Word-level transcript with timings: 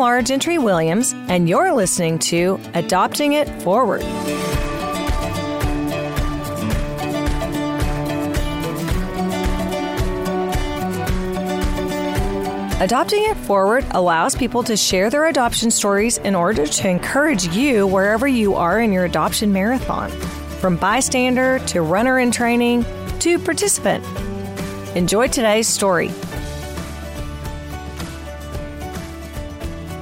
Laura 0.00 0.22
Gentry 0.22 0.56
Williams, 0.56 1.12
and 1.28 1.46
you're 1.46 1.74
listening 1.74 2.18
to 2.20 2.58
Adopting 2.72 3.34
It 3.34 3.46
Forward. 3.60 4.00
Adopting 12.80 13.24
It 13.24 13.36
Forward 13.36 13.84
allows 13.90 14.34
people 14.34 14.62
to 14.62 14.74
share 14.74 15.10
their 15.10 15.26
adoption 15.26 15.70
stories 15.70 16.16
in 16.16 16.34
order 16.34 16.66
to 16.66 16.88
encourage 16.88 17.48
you 17.48 17.86
wherever 17.86 18.26
you 18.26 18.54
are 18.54 18.80
in 18.80 18.92
your 18.92 19.04
adoption 19.04 19.52
marathon, 19.52 20.10
from 20.60 20.78
bystander 20.78 21.58
to 21.66 21.82
runner 21.82 22.18
in 22.18 22.30
training 22.30 22.86
to 23.18 23.38
participant. 23.38 24.02
Enjoy 24.96 25.28
today's 25.28 25.68
story. 25.68 26.10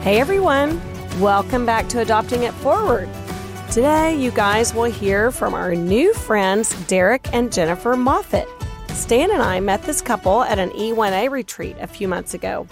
Hey 0.09 0.21
everyone, 0.21 0.81
welcome 1.21 1.67
back 1.67 1.87
to 1.91 2.01
Adopting 2.01 2.45
It 2.45 2.55
Forward. 2.55 3.11
Today, 3.71 4.17
you 4.17 4.31
guys 4.31 4.73
will 4.73 4.85
hear 4.85 5.31
from 5.31 5.53
our 5.53 5.75
new 5.75 6.15
friends, 6.15 6.71
Derek 6.87 7.29
and 7.35 7.53
Jennifer 7.53 7.95
Moffat. 7.95 8.49
Stan 8.89 9.31
and 9.31 9.43
I 9.43 9.61
met 9.61 9.83
this 9.83 10.01
couple 10.01 10.45
at 10.45 10.59
an 10.59 10.71
E1A 10.71 11.31
retreat 11.31 11.77
a 11.79 11.87
few 11.87 12.09
months 12.09 12.33
ago. 12.33 12.67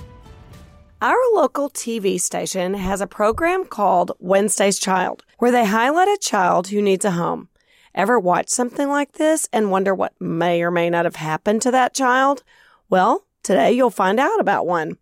Our 1.02 1.18
local 1.34 1.68
TV 1.68 2.18
station 2.18 2.72
has 2.72 3.02
a 3.02 3.06
program 3.06 3.66
called 3.66 4.12
Wednesday's 4.18 4.78
Child, 4.78 5.22
where 5.36 5.52
they 5.52 5.66
highlight 5.66 6.08
a 6.08 6.18
child 6.18 6.68
who 6.68 6.80
needs 6.80 7.04
a 7.04 7.10
home. 7.10 7.50
Ever 7.94 8.18
watch 8.18 8.48
something 8.48 8.88
like 8.88 9.12
this 9.12 9.46
and 9.52 9.70
wonder 9.70 9.94
what 9.94 10.18
may 10.18 10.62
or 10.62 10.70
may 10.70 10.88
not 10.88 11.04
have 11.04 11.16
happened 11.16 11.60
to 11.60 11.70
that 11.70 11.92
child? 11.92 12.42
Well, 12.88 13.26
today 13.42 13.72
you'll 13.72 13.90
find 13.90 14.18
out 14.18 14.40
about 14.40 14.66
one. 14.66 14.96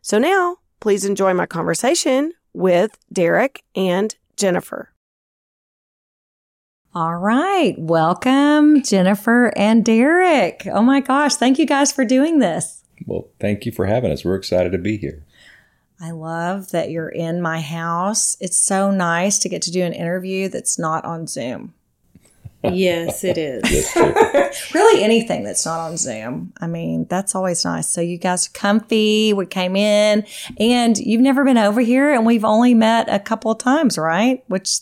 So 0.00 0.18
now, 0.18 0.56
please 0.80 1.04
enjoy 1.04 1.34
my 1.34 1.46
conversation 1.46 2.32
with 2.52 2.98
Derek 3.12 3.62
and 3.74 4.14
Jennifer. 4.36 4.92
All 6.92 7.16
right. 7.16 7.76
Welcome, 7.78 8.82
Jennifer 8.82 9.52
and 9.56 9.84
Derek. 9.84 10.66
Oh 10.66 10.82
my 10.82 11.00
gosh. 11.00 11.36
Thank 11.36 11.58
you 11.58 11.66
guys 11.66 11.92
for 11.92 12.04
doing 12.04 12.40
this. 12.40 12.82
Well, 13.06 13.28
thank 13.38 13.64
you 13.64 13.70
for 13.72 13.86
having 13.86 14.10
us. 14.10 14.24
We're 14.24 14.34
excited 14.34 14.72
to 14.72 14.78
be 14.78 14.96
here. 14.96 15.24
I 16.00 16.10
love 16.10 16.70
that 16.70 16.90
you're 16.90 17.10
in 17.10 17.42
my 17.42 17.60
house. 17.60 18.36
It's 18.40 18.56
so 18.56 18.90
nice 18.90 19.38
to 19.40 19.48
get 19.48 19.62
to 19.62 19.70
do 19.70 19.84
an 19.84 19.92
interview 19.92 20.48
that's 20.48 20.78
not 20.78 21.04
on 21.04 21.26
Zoom. 21.26 21.74
Yes, 22.62 23.24
it 23.24 23.38
is. 23.38 23.92
really, 24.74 25.02
anything 25.02 25.44
that's 25.44 25.64
not 25.64 25.80
on 25.80 25.96
Zoom. 25.96 26.52
I 26.60 26.66
mean, 26.66 27.06
that's 27.08 27.34
always 27.34 27.64
nice. 27.64 27.88
So, 27.88 28.00
you 28.00 28.18
guys 28.18 28.48
are 28.48 28.52
comfy. 28.52 29.32
We 29.32 29.46
came 29.46 29.76
in, 29.76 30.26
and 30.58 30.98
you've 30.98 31.20
never 31.20 31.44
been 31.44 31.58
over 31.58 31.80
here, 31.80 32.12
and 32.12 32.26
we've 32.26 32.44
only 32.44 32.74
met 32.74 33.08
a 33.08 33.18
couple 33.18 33.50
of 33.50 33.58
times, 33.58 33.96
right? 33.98 34.44
Which 34.48 34.80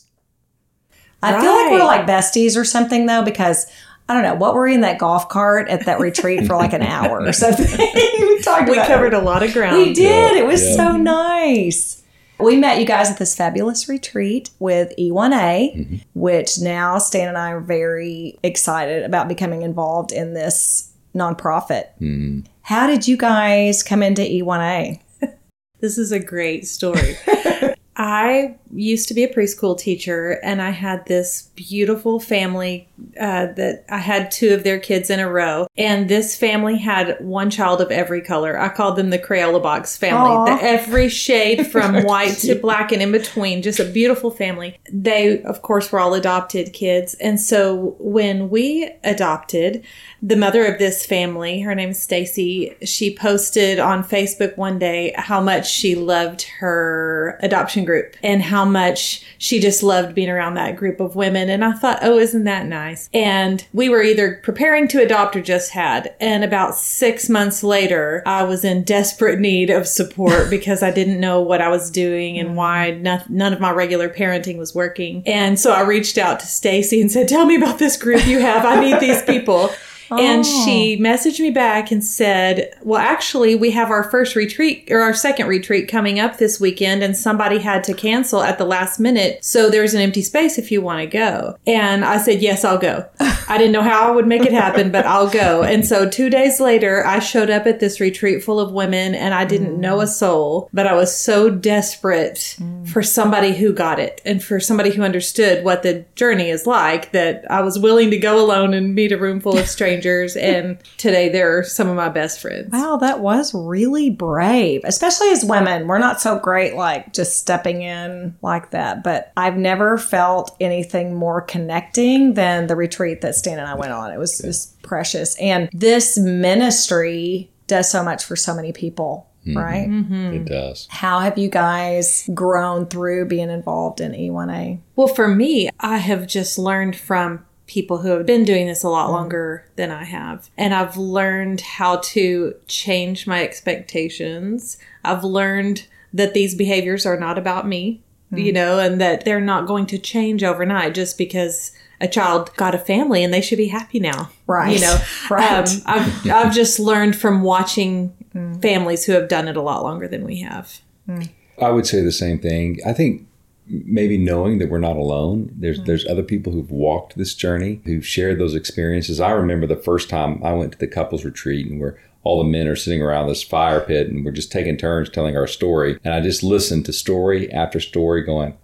I 1.23 1.33
right. 1.33 1.41
feel 1.41 1.53
like 1.53 1.71
we're 1.73 1.84
like 1.84 2.06
besties 2.06 2.56
or 2.56 2.65
something 2.65 3.06
though, 3.06 3.23
because 3.23 3.67
I 4.09 4.15
don't 4.15 4.23
know 4.23 4.34
what 4.34 4.55
were 4.55 4.65
we 4.65 4.75
in 4.75 4.83
that 4.83 4.99
golf 4.99 5.29
cart 5.29 5.69
at 5.69 5.84
that 5.87 5.99
retreat 6.01 6.47
for 6.47 6.56
like 6.56 6.73
an 6.73 6.83
hour 6.83 7.21
or 7.21 7.33
something. 7.33 7.67
we 7.95 8.41
talked. 8.43 8.71
We 8.71 8.77
covered 8.77 9.15
a 9.15 9.21
lot 9.21 9.43
of 9.43 9.53
ground. 9.53 9.77
We 9.77 9.93
did. 9.93 10.34
Yeah, 10.34 10.41
it 10.43 10.47
was 10.47 10.65
yeah. 10.65 10.77
so 10.77 10.97
nice. 10.97 12.03
We 12.41 12.56
met 12.56 12.78
you 12.78 12.86
guys 12.86 13.11
at 13.11 13.19
this 13.19 13.34
fabulous 13.34 13.89
retreat 13.89 14.50
with 14.58 14.92
E1A, 14.98 15.77
mm-hmm. 15.77 15.97
which 16.14 16.61
now 16.61 16.98
Stan 16.98 17.28
and 17.28 17.36
I 17.36 17.50
are 17.50 17.60
very 17.60 18.38
excited 18.43 19.03
about 19.03 19.28
becoming 19.28 19.62
involved 19.62 20.12
in 20.12 20.34
this 20.34 20.93
nonprofit. 21.15 21.87
Mm-hmm. 22.00 22.41
How 22.62 22.87
did 22.87 23.09
you 23.09 23.16
guys 23.16 23.82
come 23.82 24.03
into 24.03 24.22
E1A? 24.22 25.00
this 25.81 25.99
is 25.99 26.12
a 26.12 26.21
great 26.21 26.66
story. 26.66 27.16
I 27.97 28.56
used 28.73 29.09
to 29.09 29.15
be 29.15 29.25
a 29.25 29.33
preschool 29.33 29.79
teacher, 29.79 30.41
and 30.43 30.61
I 30.61 30.71
had 30.71 31.06
this 31.06 31.51
beautiful 31.55 32.21
family 32.21 32.89
uh, 33.19 33.47
that 33.53 33.84
I 33.89 33.99
had 33.99 34.31
two 34.31 34.55
of 34.55 34.65
their 34.65 34.79
kids 34.79 35.11
in 35.11 35.21
a 35.21 35.31
row. 35.31 35.67
And 35.77 36.09
this 36.09 36.37
family 36.37 36.79
had 36.79 37.17
one 37.21 37.51
child 37.51 37.81
of 37.81 37.91
every 37.91 38.21
color. 38.21 38.59
I 38.59 38.69
called 38.69 38.97
them 38.97 39.11
the 39.11 39.19
Crayola 39.19 39.62
Box 39.62 39.97
family. 39.97 40.51
The, 40.51 40.62
every 40.62 41.09
shade 41.09 41.67
from 41.73 42.05
white 42.05 42.39
to 42.39 42.55
black 42.55 42.93
and 42.93 43.03
in 43.03 43.12
between. 43.12 43.62
Just 43.62 43.81
a 43.81 43.84
beautiful 43.84 44.31
family. 44.31 44.79
They, 44.93 45.43
of 45.43 45.62
course, 45.62 45.91
were 45.91 46.00
all 46.00 46.15
adopted 46.15 46.73
kids. 46.73 47.15
And 47.15 47.41
so 47.41 47.97
when 47.99 48.50
we 48.50 48.91
adopted, 49.05 49.85
the 50.21 50.37
mother 50.37 50.65
of 50.65 50.79
this 50.79 51.06
family, 51.06 51.61
her 51.61 51.75
name 51.75 51.91
is 51.91 52.03
Stacy, 52.03 52.75
she 52.85 53.15
posted 53.15 53.79
on 53.79 54.03
Facebook 54.03 54.56
one 54.56 54.79
day 54.79 55.15
how 55.17 55.41
much 55.41 55.71
she 55.71 55.95
loved 55.95 56.43
her 56.59 57.39
adoption 57.43 57.85
group 57.85 58.17
and 58.23 58.43
how 58.43 58.57
much 58.64 59.24
she 59.38 59.60
just 59.60 59.82
loved 59.82 60.14
being 60.14 60.28
around 60.28 60.54
that 60.54 60.76
group 60.76 61.00
of 61.00 61.16
women. 61.16 61.48
And 61.48 61.64
I 61.64 61.72
thought, 61.72 62.00
oh, 62.02 62.19
isn't 62.19 62.44
that 62.44 62.66
nice? 62.66 63.08
And 63.14 63.64
we 63.72 63.88
were 63.88 64.02
either 64.02 64.41
preparing 64.42 64.88
to 64.88 65.02
adopt 65.02 65.36
or 65.36 65.41
just 65.41 65.70
had. 65.70 66.14
And 66.20 66.44
about 66.44 66.74
six 66.74 67.28
months 67.28 67.62
later, 67.62 68.22
I 68.26 68.42
was 68.42 68.64
in 68.64 68.84
desperate 68.84 69.38
need 69.38 69.70
of 69.70 69.86
support 69.86 70.50
because 70.50 70.82
I 70.82 70.91
didn't 70.91 71.20
know 71.20 71.41
what 71.41 71.60
I 71.60 71.69
was 71.69 71.91
doing 71.91 72.38
and 72.38 72.50
mm-hmm. 72.50 72.56
why 72.56 73.24
none 73.28 73.52
of 73.52 73.60
my 73.60 73.70
regular 73.70 74.08
parenting 74.08 74.58
was 74.58 74.75
working. 74.75 75.22
And 75.26 75.58
so 75.58 75.72
I 75.72 75.82
reached 75.82 76.19
out 76.19 76.40
to 76.40 76.46
Stacy 76.46 77.00
and 77.00 77.10
said, 77.10 77.28
tell 77.28 77.46
me 77.46 77.56
about 77.56 77.78
this 77.78 77.96
group 77.96 78.26
you 78.26 78.40
have. 78.40 78.64
I 78.64 78.80
need 78.80 79.00
these 79.00 79.22
people. 79.22 79.70
And 80.10 80.44
oh. 80.44 80.64
she 80.64 80.96
oh. 80.98 81.02
messaged 81.02 81.41
me 81.41 81.50
back 81.50 81.91
and 81.91 82.02
said, 82.02 82.74
Well, 82.82 83.00
actually, 83.00 83.54
we 83.54 83.70
have 83.72 83.91
our 83.91 84.04
first 84.10 84.36
retreat 84.36 84.88
or 84.91 85.00
our 85.00 85.14
second 85.14 85.46
retreat 85.46 85.88
coming 85.88 86.19
up 86.19 86.38
this 86.38 86.60
weekend, 86.60 87.02
and 87.02 87.16
somebody 87.16 87.58
had 87.58 87.84
to 87.84 87.94
cancel 87.94 88.42
at 88.42 88.58
the 88.58 88.64
last 88.64 88.98
minute. 88.98 89.44
So 89.44 89.70
there's 89.70 89.94
an 89.94 90.00
empty 90.00 90.22
space 90.22 90.58
if 90.58 90.70
you 90.70 90.80
want 90.80 91.00
to 91.00 91.06
go. 91.06 91.56
And 91.66 92.04
I 92.04 92.19
said, 92.19 92.41
Yes, 92.41 92.64
I'll 92.64 92.78
go. 92.78 93.06
I 93.48 93.59
didn't 93.59 93.72
know 93.72 93.82
how 93.82 94.09
I 94.09 94.10
would 94.10 94.26
make 94.26 94.42
it 94.42 94.53
happen, 94.53 94.91
but 94.91 95.06
I'll 95.06 95.28
go. 95.28 95.62
And 95.62 95.86
so 95.86 96.09
two 96.09 96.31
days 96.31 96.60
later, 96.60 97.04
I 97.06 97.19
showed 97.19 97.50
up 97.50 97.66
at 97.66 97.81
this 97.81 98.00
retreat 98.00 98.42
full 98.42 98.60
of 98.60 98.72
women, 98.72 99.14
and 99.14 99.34
I 99.34 99.44
didn't 99.44 99.76
mm. 99.76 99.81
know 99.81 100.00
a 100.00 100.06
soul, 100.06 100.69
but 100.72 100.86
I 100.86 100.94
was 100.94 101.14
so 101.14 101.50
desperate 101.50 102.56
mm. 102.58 102.88
for 102.88 103.03
somebody 103.03 103.54
who 103.54 103.72
got 103.72 103.98
it 103.98 104.20
and 104.25 104.42
for 104.42 104.60
somebody 104.60 104.91
who 104.91 105.03
understood 105.03 105.64
what 105.64 105.82
the 105.82 106.04
journey 106.14 106.50
is 106.50 106.66
like 106.66 107.12
that 107.12 107.44
I 107.50 107.62
was 107.62 107.78
willing 107.78 108.10
to 108.10 108.19
go 108.19 108.42
alone 108.44 108.75
and 108.75 108.94
meet 108.94 109.12
a 109.12 109.19
room 109.19 109.41
full 109.41 109.58
of 109.58 109.66
strangers 109.66 109.88
strangers, 109.88 110.37
and 110.37 110.78
today 110.97 111.28
they're 111.28 111.62
some 111.62 111.88
of 111.88 111.97
my 111.97 112.08
best 112.08 112.41
friends. 112.41 112.72
Wow, 112.72 112.97
that 112.97 113.20
was 113.20 113.54
really 113.54 114.10
brave, 114.10 114.82
especially 114.84 115.31
as 115.31 115.44
women. 115.44 115.87
We're 115.87 115.98
not 115.98 116.20
so 116.20 116.38
great 116.38 116.75
like 116.75 117.12
just 117.12 117.38
stepping 117.38 117.82
in 117.82 118.37
like 118.42 118.70
that, 118.70 119.03
but 119.03 119.32
I've 119.37 119.56
never 119.56 119.98
felt 119.98 120.56
anything 120.60 121.14
more 121.14 121.41
connecting 121.41 122.34
than 122.34 122.66
the 122.66 122.76
retreat 122.76 123.20
that 123.22 123.34
Stan 123.38 123.59
and 123.59 123.69
I 123.69 123.75
went 123.75 123.93
on. 123.93 124.10
It 124.10 124.19
was 124.19 124.38
just 124.38 124.81
precious. 124.82 125.37
And 125.37 125.69
this 125.72 126.19
ministry 126.19 127.50
does 127.66 127.91
so 127.91 128.03
much 128.03 128.25
for 128.25 128.37
so 128.37 128.54
many 128.54 128.72
people. 128.72 129.26
Mm-hmm. 129.47 129.59
Right? 129.59 129.88
Mm-hmm. 129.88 130.32
It 130.34 130.44
does. 130.44 130.87
How 130.91 131.21
have 131.21 131.38
you 131.38 131.49
guys 131.49 132.28
grown 132.34 132.87
through 132.87 133.26
being 133.26 133.49
involved 133.49 134.00
in 134.00 134.12
E1A? 134.12 134.81
Well, 134.94 135.09
for 135.09 135.28
me, 135.28 135.71
I 135.81 135.99
have 135.99 136.26
just 136.26 136.59
learned 136.59 136.97
from 136.97 137.47
people 137.66 137.99
who 137.99 138.10
have 138.10 138.26
been 138.26 138.44
doing 138.44 138.66
this 138.66 138.82
a 138.82 138.88
lot 138.88 139.04
mm-hmm. 139.04 139.12
longer 139.12 139.70
than 139.76 139.91
I 139.91 140.05
have. 140.05 140.50
And 140.59 140.75
I've 140.75 140.97
learned 140.97 141.60
how 141.60 141.99
to 141.99 142.55
change 142.66 143.26
my 143.26 143.43
expectations. 143.43 144.76
I've 145.05 145.25
learned 145.25 145.87
that 146.12 146.35
these 146.35 146.55
behaviors 146.55 147.06
are 147.06 147.19
not 147.19 147.38
about 147.38 147.67
me, 147.67 148.02
you 148.32 148.52
know, 148.52 148.79
and 148.79 149.00
that 149.00 149.25
they're 149.25 149.40
not 149.40 149.67
going 149.67 149.87
to 149.87 149.99
change 149.99 150.43
overnight 150.43 150.94
just 150.94 151.17
because 151.17 151.73
a 152.00 152.09
child 152.09 152.55
got 152.56 152.75
a 152.75 152.79
family 152.79 153.25
and 153.25 153.33
they 153.33 153.41
should 153.41 153.59
be 153.59 153.69
happy 153.69 154.00
now. 154.00 154.31
Right. 154.47 154.75
You 154.75 154.81
know, 154.81 154.99
right. 155.31 155.69
Um, 155.69 155.83
I've, 155.87 156.31
I've 156.31 156.55
just 156.55 156.79
learned 156.79 157.17
from 157.17 157.43
watching 157.43 158.15
mm. 158.35 158.61
families 158.62 159.05
who 159.05 159.12
have 159.12 159.29
done 159.29 159.49
it 159.49 159.56
a 159.56 159.62
lot 159.62 159.83
longer 159.83 160.09
than 160.09 160.25
we 160.25 160.41
have. 160.41 160.81
Mm. 161.09 161.31
I 161.61 161.71
would 161.71 161.87
say 161.87 162.00
the 162.03 162.12
same 162.12 162.39
thing. 162.39 162.79
I 162.87 162.93
think 162.93 163.27
maybe 163.67 164.17
knowing 164.17 164.59
that 164.59 164.71
we're 164.71 164.79
not 164.79 164.97
alone. 164.97 165.50
There's 165.55 165.77
mm-hmm. 165.79 165.87
there's 165.87 166.06
other 166.06 166.23
people 166.23 166.53
who've 166.53 166.71
walked 166.71 167.17
this 167.17 167.35
journey, 167.35 167.81
who've 167.85 168.06
shared 168.06 168.39
those 168.39 168.55
experiences. 168.55 169.21
I 169.21 169.31
remember 169.31 169.67
the 169.67 169.77
first 169.77 170.09
time 170.09 170.43
I 170.43 170.53
went 170.53 170.73
to 170.73 170.79
the 170.79 170.87
couples 170.87 171.25
retreat 171.25 171.67
and 171.67 171.81
where 171.81 171.99
all 172.25 172.39
the 172.39 172.49
men 172.49 172.67
are 172.67 172.77
sitting 172.77 173.03
around 173.03 173.29
this 173.29 173.43
fire 173.43 173.81
pit 173.81 174.09
and 174.09 174.25
we're 174.25 174.33
just 174.33 174.53
taking 174.53 174.77
turns 174.77 175.09
telling 175.11 175.37
our 175.37 175.47
story. 175.47 175.99
And 176.05 176.15
I 176.15 176.21
just 176.21 176.43
listened 176.43 176.87
to 176.87 176.93
story 176.93 177.50
after 177.53 177.81
story 177.81 178.23
going, 178.23 178.56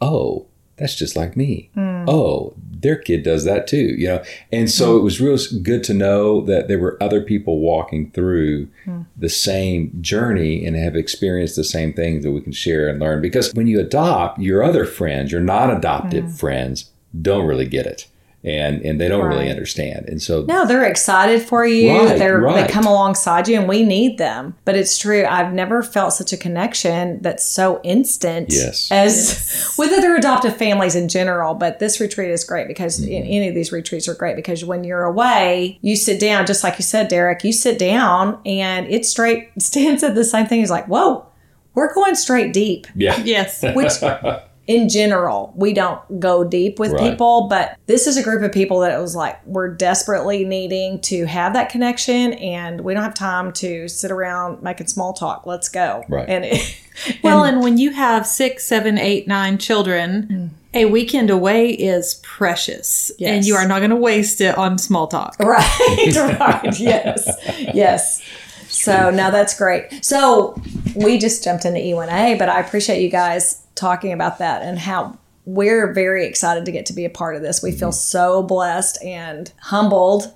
Oh, 0.00 0.46
that's 0.76 0.96
just 0.96 1.16
like 1.16 1.36
me. 1.36 1.70
Mm. 1.76 2.06
Oh, 2.08 2.54
their 2.82 2.96
kid 2.96 3.22
does 3.22 3.44
that 3.44 3.66
too, 3.66 3.94
you 3.96 4.08
know. 4.08 4.22
And 4.52 4.70
so 4.70 4.96
it 4.96 5.02
was 5.02 5.20
real 5.20 5.38
good 5.62 5.82
to 5.84 5.94
know 5.94 6.42
that 6.42 6.68
there 6.68 6.78
were 6.78 6.98
other 7.00 7.22
people 7.22 7.60
walking 7.60 8.10
through 8.10 8.68
mm. 8.84 9.06
the 9.16 9.28
same 9.28 9.96
journey 10.00 10.66
and 10.66 10.76
have 10.76 10.96
experienced 10.96 11.56
the 11.56 11.64
same 11.64 11.92
things 11.92 12.24
that 12.24 12.32
we 12.32 12.40
can 12.40 12.52
share 12.52 12.88
and 12.88 13.00
learn. 13.00 13.22
Because 13.22 13.52
when 13.54 13.66
you 13.66 13.80
adopt, 13.80 14.40
your 14.40 14.62
other 14.62 14.84
friends, 14.84 15.32
your 15.32 15.40
non 15.40 15.70
adopted 15.70 16.24
mm. 16.24 16.38
friends, 16.38 16.90
don't 17.20 17.46
really 17.46 17.66
get 17.66 17.86
it. 17.86 18.08
And 18.44 18.80
and 18.82 19.00
they 19.00 19.06
don't 19.08 19.24
really 19.26 19.48
understand. 19.48 20.08
And 20.08 20.20
so 20.20 20.42
No, 20.42 20.66
they're 20.66 20.84
excited 20.84 21.42
for 21.42 21.64
you. 21.64 21.90
Right, 21.96 22.18
they're 22.18 22.40
right. 22.40 22.66
they 22.66 22.72
come 22.72 22.86
alongside 22.86 23.46
you, 23.48 23.56
and 23.58 23.68
we 23.68 23.82
need 23.84 24.18
them. 24.18 24.56
But 24.64 24.76
it's 24.76 24.98
true. 24.98 25.24
I've 25.24 25.52
never 25.52 25.82
felt 25.82 26.12
such 26.14 26.32
a 26.32 26.36
connection 26.36 27.22
that's 27.22 27.46
so 27.46 27.80
instant 27.84 28.48
Yes. 28.50 28.90
as 28.90 29.74
with 29.78 29.92
other 29.92 30.16
adoptive 30.16 30.56
families 30.56 30.96
in 30.96 31.08
general. 31.08 31.54
But 31.54 31.78
this 31.78 32.00
retreat 32.00 32.30
is 32.30 32.42
great 32.44 32.66
because 32.68 33.00
Mm-hmm. 33.00 33.12
any 33.12 33.48
of 33.48 33.54
these 33.54 33.70
retreats 33.72 34.08
are 34.08 34.14
great 34.14 34.36
because 34.36 34.64
when 34.64 34.82
you're 34.84 35.04
away, 35.04 35.78
you 35.82 35.94
sit 35.96 36.18
down, 36.20 36.44
just 36.46 36.64
like 36.64 36.78
you 36.78 36.82
said, 36.84 37.08
Derek. 37.08 37.44
You 37.44 37.52
sit 37.52 37.78
down, 37.78 38.40
and 38.44 38.86
it 38.88 39.06
straight. 39.06 39.50
Stan 39.58 39.98
said 39.98 40.14
the 40.14 40.24
same 40.24 40.46
thing. 40.46 40.60
He's 40.60 40.70
like, 40.70 40.86
"Whoa, 40.88 41.26
we're 41.74 41.92
going 41.94 42.14
straight 42.16 42.52
deep." 42.52 42.86
yeah, 42.96 43.18
Yes. 43.24 43.62
which 43.74 43.92
in 44.66 44.88
general 44.88 45.52
we 45.56 45.72
don't 45.72 46.20
go 46.20 46.44
deep 46.44 46.78
with 46.78 46.92
Right. 46.92 47.10
people 47.10 47.48
but 47.48 47.76
this 47.86 48.06
is 48.06 48.16
a 48.16 48.22
group 48.22 48.42
of 48.42 48.52
people 48.52 48.80
that 48.80 48.92
it 48.96 49.00
was 49.00 49.16
like 49.16 49.44
we're 49.44 49.68
desperately 49.74 50.44
needing 50.44 51.00
to 51.02 51.24
have 51.26 51.52
that 51.54 51.68
connection 51.68 52.32
and 52.34 52.80
we 52.82 52.94
don't 52.94 53.02
have 53.02 53.14
time 53.14 53.52
to 53.54 53.88
sit 53.88 54.10
around 54.12 54.62
making 54.62 54.86
small 54.86 55.12
talk 55.12 55.46
let's 55.46 55.68
go 55.68 56.04
Right. 56.08 56.28
and 56.28 56.44
it, 56.44 56.78
Well, 57.22 57.44
and 57.44 57.62
when 57.62 57.78
you 57.78 57.90
have 57.92 58.26
six, 58.26 58.64
seven, 58.64 58.98
eight, 58.98 59.26
nine 59.26 59.56
children, 59.56 60.26
mm. 60.30 60.50
a 60.74 60.84
weekend 60.84 61.30
away 61.30 61.70
is 61.70 62.20
precious. 62.22 63.10
Yes. 63.18 63.30
And 63.30 63.46
you 63.46 63.54
are 63.54 63.66
not 63.66 63.78
going 63.78 63.90
to 63.90 63.96
waste 63.96 64.42
it 64.42 64.58
on 64.58 64.76
small 64.76 65.06
talk. 65.06 65.34
right 65.40 66.14
right 66.14 66.78
yes 66.78 67.26
yes 67.74 68.22
so 68.68 69.10
now 69.10 69.30
that's 69.30 69.56
great 69.56 70.04
so 70.04 70.54
we 70.94 71.18
just 71.18 71.42
jumped 71.44 71.64
into 71.64 71.78
e1a 71.80 72.38
but 72.38 72.48
i 72.48 72.60
appreciate 72.60 73.02
you 73.02 73.08
guys 73.10 73.61
talking 73.74 74.12
about 74.12 74.38
that 74.38 74.62
and 74.62 74.78
how 74.78 75.18
we're 75.44 75.92
very 75.92 76.26
excited 76.26 76.64
to 76.64 76.72
get 76.72 76.86
to 76.86 76.92
be 76.92 77.04
a 77.04 77.10
part 77.10 77.36
of 77.36 77.42
this. 77.42 77.62
We 77.62 77.72
feel 77.72 77.88
mm-hmm. 77.88 77.94
so 77.94 78.42
blessed 78.42 79.02
and 79.02 79.52
humbled 79.60 80.32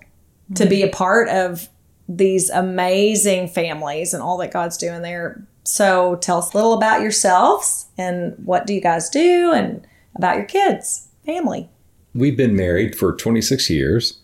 to 0.55 0.67
be 0.67 0.83
a 0.83 0.89
part 0.89 1.29
of 1.29 1.69
these 2.09 2.51
amazing 2.51 3.49
families 3.49 4.15
and 4.15 4.23
all 4.23 4.37
that 4.39 4.53
god's 4.53 4.77
doing 4.77 5.03
there. 5.03 5.45
So 5.65 6.17
tell 6.17 6.39
us 6.39 6.53
a 6.53 6.57
little 6.57 6.75
about 6.75 7.03
yourselves 7.03 7.87
and 7.99 8.35
what 8.45 8.67
do 8.67 8.75
you 8.75 8.81
guys 8.81 9.11
do 9.11 9.53
and 9.53 9.87
about 10.15 10.37
your 10.37 10.45
kids 10.45 11.09
family. 11.25 11.69
We've 12.15 12.37
been 12.37 12.57
married 12.57 12.97
for 12.97 13.13
26 13.13 13.69
years, 13.69 14.21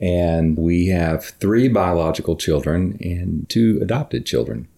and 0.00 0.58
we 0.58 0.88
have 0.88 1.24
three 1.24 1.68
biological 1.68 2.36
children 2.36 2.98
and 3.00 3.48
two 3.48 3.78
adopted 3.80 4.26
children. 4.26 4.68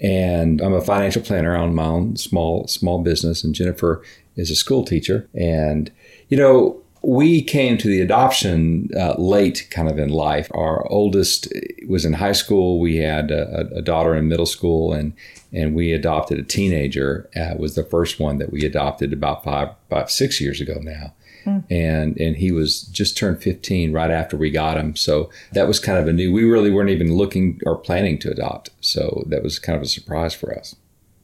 And 0.00 0.60
I'm 0.60 0.74
a 0.74 0.80
financial 0.80 1.22
planner 1.22 1.56
on 1.56 1.74
my 1.74 1.84
own 1.84 2.16
small 2.16 2.66
small 2.68 3.02
business, 3.02 3.42
and 3.42 3.54
Jennifer 3.54 4.02
is 4.36 4.50
a 4.50 4.56
school 4.56 4.84
teacher. 4.84 5.28
And 5.34 5.90
you 6.28 6.36
know, 6.36 6.80
we 7.02 7.42
came 7.42 7.78
to 7.78 7.88
the 7.88 8.00
adoption 8.00 8.90
uh, 8.96 9.14
late, 9.16 9.68
kind 9.70 9.88
of 9.88 9.98
in 9.98 10.10
life. 10.10 10.50
Our 10.52 10.86
oldest 10.90 11.48
was 11.88 12.04
in 12.04 12.14
high 12.14 12.32
school. 12.32 12.78
We 12.78 12.96
had 12.96 13.30
a, 13.30 13.68
a 13.74 13.82
daughter 13.82 14.14
in 14.14 14.28
middle 14.28 14.46
school, 14.46 14.92
and 14.92 15.14
and 15.52 15.74
we 15.74 15.92
adopted 15.92 16.38
a 16.38 16.42
teenager. 16.42 17.30
Uh, 17.34 17.54
was 17.56 17.74
the 17.74 17.84
first 17.84 18.20
one 18.20 18.38
that 18.38 18.52
we 18.52 18.64
adopted 18.64 19.12
about 19.12 19.44
five, 19.44 19.68
about 19.88 20.10
six 20.10 20.40
years 20.40 20.60
ago 20.60 20.78
now 20.82 21.14
and 21.70 22.16
and 22.18 22.36
he 22.36 22.50
was 22.52 22.82
just 22.82 23.16
turned 23.16 23.42
15 23.42 23.92
right 23.92 24.10
after 24.10 24.36
we 24.36 24.50
got 24.50 24.76
him 24.76 24.96
so 24.96 25.30
that 25.52 25.66
was 25.68 25.78
kind 25.80 25.98
of 25.98 26.06
a 26.08 26.12
new 26.12 26.32
we 26.32 26.44
really 26.44 26.70
weren't 26.70 26.90
even 26.90 27.14
looking 27.16 27.60
or 27.66 27.76
planning 27.76 28.18
to 28.18 28.30
adopt 28.30 28.70
so 28.80 29.24
that 29.28 29.42
was 29.42 29.58
kind 29.58 29.76
of 29.76 29.82
a 29.82 29.86
surprise 29.86 30.34
for 30.34 30.56
us 30.58 30.74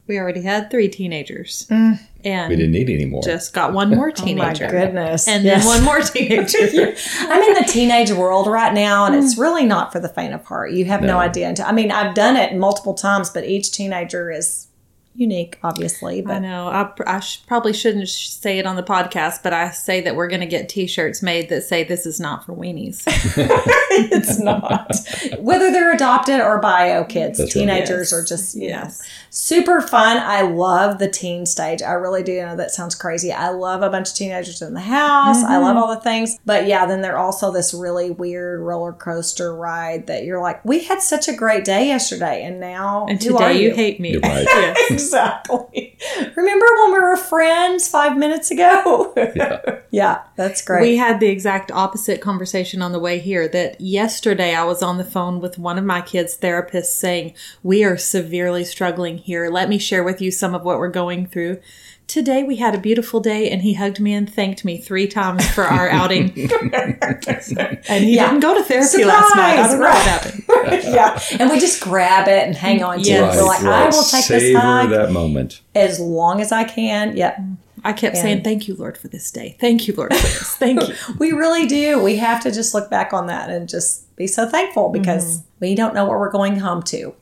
We 0.08 0.18
already 0.18 0.42
had 0.42 0.70
three 0.70 0.88
teenagers. 0.88 1.66
Mm. 1.70 1.98
And 2.24 2.48
we 2.50 2.56
didn't 2.56 2.72
need 2.72 2.90
any 2.90 3.04
more 3.06 3.22
just 3.22 3.52
got 3.52 3.72
one 3.72 3.90
more 3.90 4.10
teenager. 4.12 4.64
oh 4.68 4.72
my 4.72 4.72
goodness 4.72 5.26
and 5.28 5.44
Yes. 5.44 5.64
then 5.64 5.74
one 5.74 5.84
more 5.84 6.00
teenager. 6.00 6.58
I'm 7.32 7.42
in 7.48 7.54
the 7.54 7.66
teenage 7.68 8.12
world 8.12 8.46
right 8.46 8.72
now, 8.74 9.06
and 9.06 9.14
it's 9.14 9.36
really 9.38 9.64
not 9.64 9.92
for 9.92 10.00
the 10.00 10.08
faint 10.08 10.34
of 10.34 10.44
heart. 10.44 10.70
You 10.72 10.84
have 10.86 11.00
no, 11.02 11.06
No. 11.14 11.18
idea. 11.18 11.54
I 11.64 11.72
mean, 11.72 11.90
I've 11.90 12.14
done 12.14 12.36
it 12.36 12.54
multiple 12.56 12.94
times, 12.94 13.30
but 13.30 13.44
each 13.44 13.72
teenager 13.72 14.30
is 14.30 14.68
unique, 15.14 15.58
obviously. 15.62 16.18
I 16.20 16.22
But 16.22 16.38
know. 16.40 16.68
I, 16.68 16.84
pr- 16.84 17.08
I 17.08 17.20
sh- 17.20 17.42
probably 17.46 17.72
shouldn't 17.72 18.08
sh- 18.08 18.28
say 18.28 18.58
it 18.58 18.66
on 18.66 18.76
the 18.76 18.82
podcast, 18.82 19.42
but 19.42 19.52
I 19.52 19.70
say 19.70 20.00
that 20.02 20.16
we're 20.16 20.28
going 20.28 20.40
to 20.40 20.46
get 20.46 20.68
T-shirts 20.68 21.22
made 21.22 21.48
that 21.50 21.62
say 21.64 21.84
"This 21.84 22.06
is 22.06 22.18
not 22.20 22.46
for 22.46 22.54
weenies." 22.54 23.02
it's 23.06 24.38
not. 24.38 24.94
Whether 25.38 25.70
they're 25.70 25.92
adopted 25.94 26.40
or 26.40 26.58
bio 26.60 27.04
kids, 27.04 27.38
That's 27.38 27.52
teenagers 27.52 28.10
Yes. 28.10 28.12
are 28.12 28.24
just 28.24 28.54
you 28.54 28.70
know, 28.70 28.88
super 29.30 29.80
fun. 29.80 30.16
I 30.18 30.42
love 30.42 30.98
the 30.98 31.08
teen 31.08 31.46
stage. 31.46 31.82
I 31.82 31.92
really 31.92 32.22
do. 32.22 32.40
I 32.40 32.44
know 32.46 32.56
that 32.56 32.70
sounds 32.70 32.94
crazy. 32.94 33.32
I 33.32 33.50
love 33.50 33.82
a 33.82 33.90
bunch 33.90 34.10
of 34.10 34.14
teenagers 34.14 34.62
in 34.62 34.74
the 34.74 34.80
house. 34.80 35.42
I 35.42 35.52
Mm-hmm. 35.54 35.62
love 35.64 35.76
all 35.76 35.94
the 35.94 36.00
things. 36.00 36.38
But 36.46 36.66
yeah, 36.66 36.86
then 36.86 37.02
they're 37.02 37.18
also 37.18 37.52
this 37.52 37.74
really 37.74 38.10
weird 38.10 38.60
roller 38.60 38.92
coaster 38.92 39.54
ride 39.54 40.06
that 40.06 40.24
you're 40.24 40.40
like, 40.40 40.64
we 40.64 40.84
had 40.84 41.02
such 41.02 41.28
a 41.28 41.34
great 41.34 41.64
day 41.64 41.86
yesterday, 41.88 42.42
and 42.44 42.58
now 42.60 43.06
And 43.08 43.22
who 43.22 43.36
are 43.36 43.48
today 43.48 43.60
you 43.62 43.68
you 43.70 43.74
hate 43.74 44.00
me. 44.00 44.12
You're 44.12 44.20
right. 44.20 44.46
Yes. 44.90 45.01
Exactly. 45.04 45.98
Remember 46.36 46.66
when 46.80 46.92
we 46.92 46.98
were 47.00 47.16
friends 47.16 47.88
five 47.88 48.16
minutes 48.16 48.50
ago? 48.50 49.14
Yeah. 49.34 49.80
yeah, 49.90 50.22
that's 50.36 50.62
great. 50.62 50.82
We 50.82 50.96
had 50.96 51.18
the 51.18 51.28
exact 51.28 51.70
opposite 51.70 52.20
conversation 52.20 52.82
on 52.82 52.92
the 52.92 52.98
way 52.98 53.18
here. 53.18 53.48
That 53.48 53.80
yesterday 53.80 54.54
I 54.54 54.64
was 54.64 54.82
on 54.82 54.98
the 54.98 55.04
phone 55.04 55.40
with 55.40 55.58
one 55.58 55.78
of 55.78 55.84
my 55.84 56.02
kids' 56.02 56.36
therapists 56.36 56.96
saying, 56.96 57.34
We 57.62 57.82
are 57.84 57.96
severely 57.96 58.64
struggling 58.64 59.18
here. 59.18 59.48
Let 59.48 59.68
me 59.68 59.78
share 59.78 60.04
with 60.04 60.20
you 60.20 60.30
some 60.30 60.54
of 60.54 60.64
what 60.64 60.78
we're 60.78 60.88
going 60.88 61.26
through. 61.26 61.60
Today 62.12 62.42
we 62.42 62.56
had 62.56 62.74
a 62.74 62.78
beautiful 62.78 63.20
day 63.20 63.50
and 63.50 63.62
he 63.62 63.72
hugged 63.72 63.98
me 63.98 64.12
and 64.12 64.30
thanked 64.30 64.66
me 64.66 64.76
three 64.76 65.06
times 65.08 65.48
for 65.48 65.64
our 65.64 65.88
outing. 66.00 66.24
and 66.28 68.04
he 68.04 68.16
Yeah. 68.16 68.26
didn't 68.26 68.40
go 68.40 68.54
to 68.54 68.62
therapy 68.62 69.02
last 69.02 69.34
night. 69.34 69.58
I 69.58 69.66
don't 69.68 69.78
know 69.78 69.86
right. 69.86 69.94
what 69.94 70.04
happened. 70.04 70.44
yeah, 70.94 71.18
and 71.40 71.48
we 71.50 71.58
just 71.58 71.80
grab 71.80 72.28
it 72.28 72.46
and 72.46 72.54
hang 72.54 72.82
on 72.82 72.98
to 72.98 73.08
Yes. 73.08 73.34
it. 73.34 73.38
We're 73.38 73.46
like, 73.46 73.64
I 73.64 73.86
will 73.86 73.92
take 74.02 74.26
this 74.26 74.42
Savor 74.42 74.58
hug 74.60 74.90
that 74.90 75.10
moment. 75.10 75.62
as 75.74 75.98
long 76.00 76.42
as 76.42 76.52
I 76.52 76.64
can. 76.64 77.16
Yep. 77.16 77.40
I 77.82 77.94
kept 77.94 78.18
saying, 78.18 78.44
Thank 78.44 78.68
you, 78.68 78.76
Lord, 78.76 78.98
for 78.98 79.08
this 79.08 79.30
day. 79.30 79.56
Thank 79.58 79.88
you, 79.88 79.94
Lord, 79.94 80.14
for 80.14 80.20
this. 80.22 80.54
Thank 80.56 80.86
you. 80.86 80.94
We 81.18 81.32
really 81.32 81.66
do. 81.66 82.02
We 82.02 82.16
have 82.16 82.42
to 82.42 82.50
just 82.52 82.74
look 82.74 82.90
back 82.90 83.14
on 83.14 83.26
that 83.28 83.48
and 83.48 83.70
just 83.70 84.14
be 84.16 84.26
so 84.26 84.46
thankful 84.46 84.90
because 84.90 85.40
we 85.60 85.74
don't 85.74 85.94
know 85.94 86.04
what 86.04 86.18
we're 86.18 86.30
going 86.30 86.58
home 86.58 86.82
to 86.82 87.14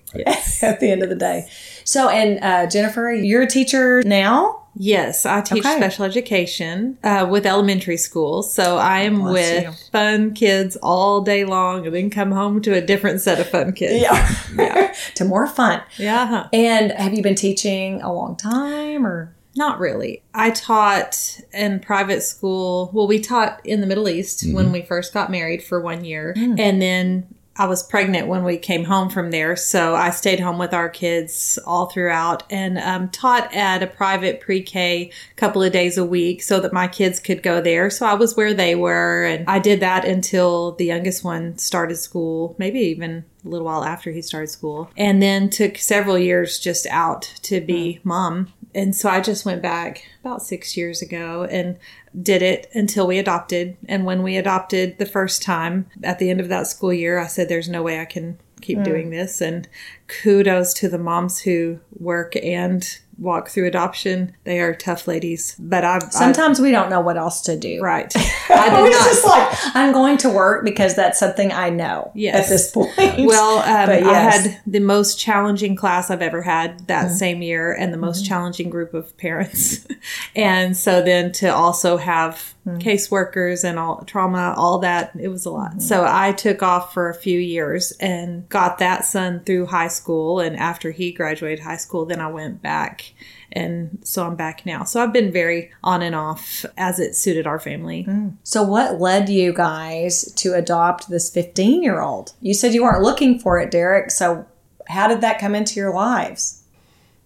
at 0.62 0.80
the 0.80 0.90
end 0.90 1.04
of 1.04 1.10
the 1.10 1.14
day. 1.14 1.48
So, 1.84 2.08
and 2.08 2.42
uh, 2.42 2.66
Jennifer, 2.68 3.12
you're 3.12 3.42
a 3.42 3.46
teacher 3.46 4.02
now. 4.02 4.56
Yes, 4.74 5.26
I 5.26 5.40
teach 5.40 5.64
Okay. 5.64 5.76
special 5.76 6.04
education 6.04 6.98
uh, 7.02 7.26
with 7.30 7.44
elementary 7.46 7.96
school. 7.96 8.42
So 8.42 8.76
I 8.78 9.00
am 9.00 9.20
Bless 9.20 9.32
with 9.32 9.64
you. 9.64 9.72
fun 9.92 10.34
kids 10.34 10.76
all 10.82 11.20
day 11.22 11.44
long 11.44 11.86
and 11.86 11.94
then 11.94 12.08
come 12.10 12.30
home 12.32 12.62
to 12.62 12.74
a 12.74 12.80
different 12.80 13.20
set 13.20 13.40
of 13.40 13.48
fun 13.48 13.72
kids. 13.72 14.02
Yeah. 14.02 14.92
to 15.16 15.24
more 15.24 15.46
fun. 15.46 15.82
Yeah. 15.98 16.46
And 16.52 16.92
have 16.92 17.14
you 17.14 17.22
been 17.22 17.34
teaching 17.34 18.00
a 18.02 18.12
long 18.12 18.36
time 18.36 19.06
or? 19.06 19.34
Not 19.56 19.80
really. 19.80 20.22
I 20.32 20.50
taught 20.50 21.40
in 21.52 21.80
private 21.80 22.22
school. 22.22 22.90
Well, 22.94 23.08
we 23.08 23.18
taught 23.18 23.60
in 23.64 23.80
the 23.80 23.86
Middle 23.86 24.08
East 24.08 24.44
when 24.52 24.70
we 24.70 24.82
first 24.82 25.12
got 25.12 25.28
married 25.30 25.62
for 25.64 25.80
one 25.80 26.04
year. 26.04 26.32
And 26.36 26.80
then 26.80 27.34
I 27.60 27.66
was 27.66 27.82
pregnant 27.82 28.26
when 28.26 28.42
we 28.42 28.56
came 28.56 28.84
home 28.84 29.10
from 29.10 29.30
there. 29.30 29.54
So 29.54 29.94
I 29.94 30.08
stayed 30.08 30.40
home 30.40 30.56
with 30.56 30.72
our 30.72 30.88
kids 30.88 31.58
all 31.66 31.90
throughout 31.90 32.42
and 32.48 32.78
um, 32.78 33.10
taught 33.10 33.54
at 33.54 33.82
a 33.82 33.86
private 33.86 34.40
pre 34.40 34.62
K 34.62 35.10
a 35.30 35.34
couple 35.34 35.62
of 35.62 35.70
days 35.70 35.98
a 35.98 36.04
week 36.04 36.42
so 36.42 36.58
that 36.60 36.72
my 36.72 36.88
kids 36.88 37.20
could 37.20 37.42
go 37.42 37.60
there. 37.60 37.90
So 37.90 38.06
I 38.06 38.14
was 38.14 38.34
where 38.34 38.54
they 38.54 38.74
were. 38.74 39.24
And 39.24 39.44
I 39.46 39.58
did 39.58 39.80
that 39.80 40.06
until 40.06 40.72
the 40.72 40.86
youngest 40.86 41.22
one 41.22 41.58
started 41.58 41.96
school, 41.96 42.56
maybe 42.56 42.80
even 42.80 43.26
a 43.44 43.48
little 43.48 43.66
while 43.66 43.84
after 43.84 44.10
he 44.10 44.22
started 44.22 44.48
school. 44.48 44.90
And 44.96 45.20
then 45.20 45.50
took 45.50 45.76
several 45.76 46.18
years 46.18 46.58
just 46.58 46.86
out 46.86 47.30
to 47.42 47.60
be 47.60 48.00
mom 48.04 48.54
and 48.74 48.94
so 48.94 49.08
I 49.08 49.20
just 49.20 49.44
went 49.44 49.62
back 49.62 50.04
about 50.20 50.42
six 50.42 50.76
years 50.76 51.02
ago 51.02 51.44
and 51.50 51.78
did 52.20 52.42
it 52.42 52.68
until 52.72 53.06
we 53.06 53.18
adopted. 53.18 53.76
And 53.88 54.04
when 54.04 54.22
we 54.22 54.36
adopted 54.36 54.98
the 54.98 55.06
first 55.06 55.42
time 55.42 55.86
at 56.02 56.18
the 56.18 56.30
end 56.30 56.40
of 56.40 56.48
that 56.48 56.66
school 56.66 56.92
year, 56.92 57.18
I 57.18 57.26
said, 57.26 57.48
There's 57.48 57.68
no 57.68 57.82
way 57.82 58.00
I 58.00 58.04
can 58.04 58.38
keep 58.60 58.78
hmm. 58.78 58.84
doing 58.84 59.10
this. 59.10 59.40
And 59.40 59.68
kudos 60.06 60.72
to 60.74 60.88
the 60.88 60.98
moms 60.98 61.40
who 61.40 61.80
work 61.98 62.36
and 62.36 62.98
walk 63.20 63.48
through 63.48 63.66
adoption. 63.66 64.34
They 64.44 64.60
are 64.60 64.74
tough 64.74 65.06
ladies. 65.06 65.54
But 65.58 65.84
I, 65.84 65.96
I 65.96 65.98
Sometimes 66.08 66.58
we 66.58 66.70
don't 66.70 66.88
know 66.90 67.00
what 67.00 67.16
else 67.16 67.42
to 67.42 67.56
do. 67.56 67.80
right. 67.80 68.12
I 68.48 68.70
I 68.80 68.82
was 68.82 68.94
just 68.94 69.26
like, 69.26 69.76
I'm 69.76 69.92
going 69.92 70.16
to 70.18 70.30
work 70.30 70.64
because 70.64 70.94
that's 70.94 71.18
something 71.18 71.52
I 71.52 71.70
know 71.70 72.10
Yes. 72.14 72.44
at 72.44 72.48
this 72.48 72.70
point. 72.70 72.92
Well, 72.96 73.58
um, 73.58 73.86
But 73.86 74.02
I 74.02 74.14
had 74.14 74.60
the 74.66 74.80
most 74.80 75.18
challenging 75.18 75.76
class 75.76 76.10
I've 76.10 76.22
ever 76.22 76.42
had 76.42 76.86
that 76.88 77.06
mm-hmm. 77.06 77.14
same 77.14 77.42
year 77.42 77.72
and 77.72 77.92
the 77.92 77.98
most 77.98 78.24
mm-hmm. 78.24 78.28
challenging 78.28 78.70
group 78.70 78.94
of 78.94 79.16
parents. 79.16 79.86
and 80.34 80.76
so 80.76 81.02
then 81.02 81.32
to 81.32 81.48
also 81.48 81.96
have 81.96 82.54
mm-hmm. 82.66 82.78
caseworkers 82.78 83.64
and 83.64 83.78
all 83.78 84.02
trauma, 84.04 84.54
all 84.56 84.78
that, 84.78 85.12
it 85.18 85.28
was 85.28 85.44
a 85.44 85.50
lot. 85.50 85.82
So 85.82 86.04
I 86.06 86.32
took 86.32 86.62
off 86.62 86.94
for 86.94 87.08
a 87.08 87.14
few 87.14 87.38
years 87.38 87.92
and 88.00 88.48
got 88.48 88.78
that 88.78 89.04
son 89.04 89.40
through 89.40 89.66
high 89.66 89.88
school. 89.88 90.40
And 90.40 90.56
after 90.56 90.90
he 90.90 91.12
graduated 91.12 91.60
high 91.60 91.76
school, 91.76 92.06
then 92.06 92.20
I 92.20 92.28
went 92.28 92.62
back 92.62 93.09
back. 93.10 93.24
And 93.52 93.98
so 94.04 94.26
I'm 94.26 94.36
back 94.36 94.64
now. 94.64 94.84
So 94.84 95.02
I've 95.02 95.12
been 95.12 95.32
very 95.32 95.70
on 95.82 96.02
and 96.02 96.14
off 96.14 96.64
as 96.76 97.00
it 97.00 97.16
suited 97.16 97.46
our 97.46 97.58
family. 97.58 98.06
So, 98.44 98.62
what 98.62 99.00
led 99.00 99.28
you 99.28 99.52
guys 99.52 100.32
to 100.34 100.54
adopt 100.54 101.08
this 101.10 101.30
15 101.30 101.82
year 101.82 102.00
old? 102.00 102.32
You 102.40 102.54
said 102.54 102.74
you 102.74 102.82
weren't 102.84 103.02
looking 103.02 103.38
for 103.40 103.58
it, 103.58 103.70
Derek. 103.70 104.10
So, 104.10 104.46
how 104.88 105.08
did 105.08 105.20
that 105.22 105.38
come 105.40 105.54
into 105.54 105.80
your 105.80 105.92
lives? 105.92 106.62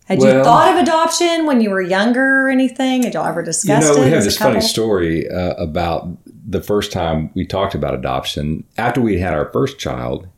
Had 0.06 0.22
you 0.22 0.42
thought 0.44 0.74
of 0.74 0.82
adoption 0.82 1.46
when 1.46 1.62
you 1.62 1.70
were 1.70 1.80
younger 1.80 2.42
or 2.46 2.48
anything? 2.50 3.04
Had 3.04 3.14
y'all 3.14 3.26
ever 3.26 3.40
You 3.40 3.46
discussed 3.46 3.88
know, 3.94 4.02
it? 4.02 4.04
we 4.04 4.10
have 4.10 4.24
this 4.24 4.36
funny 4.36 4.60
story 4.60 5.28
uh, 5.30 5.54
about 5.54 6.08
the 6.46 6.60
first 6.60 6.92
time 6.92 7.30
we 7.34 7.46
talked 7.46 7.74
about 7.74 7.94
adoption. 7.94 8.64
After 8.76 9.00
we 9.00 9.18
had 9.18 9.32
our 9.32 9.50
first 9.50 9.78
child, 9.78 10.28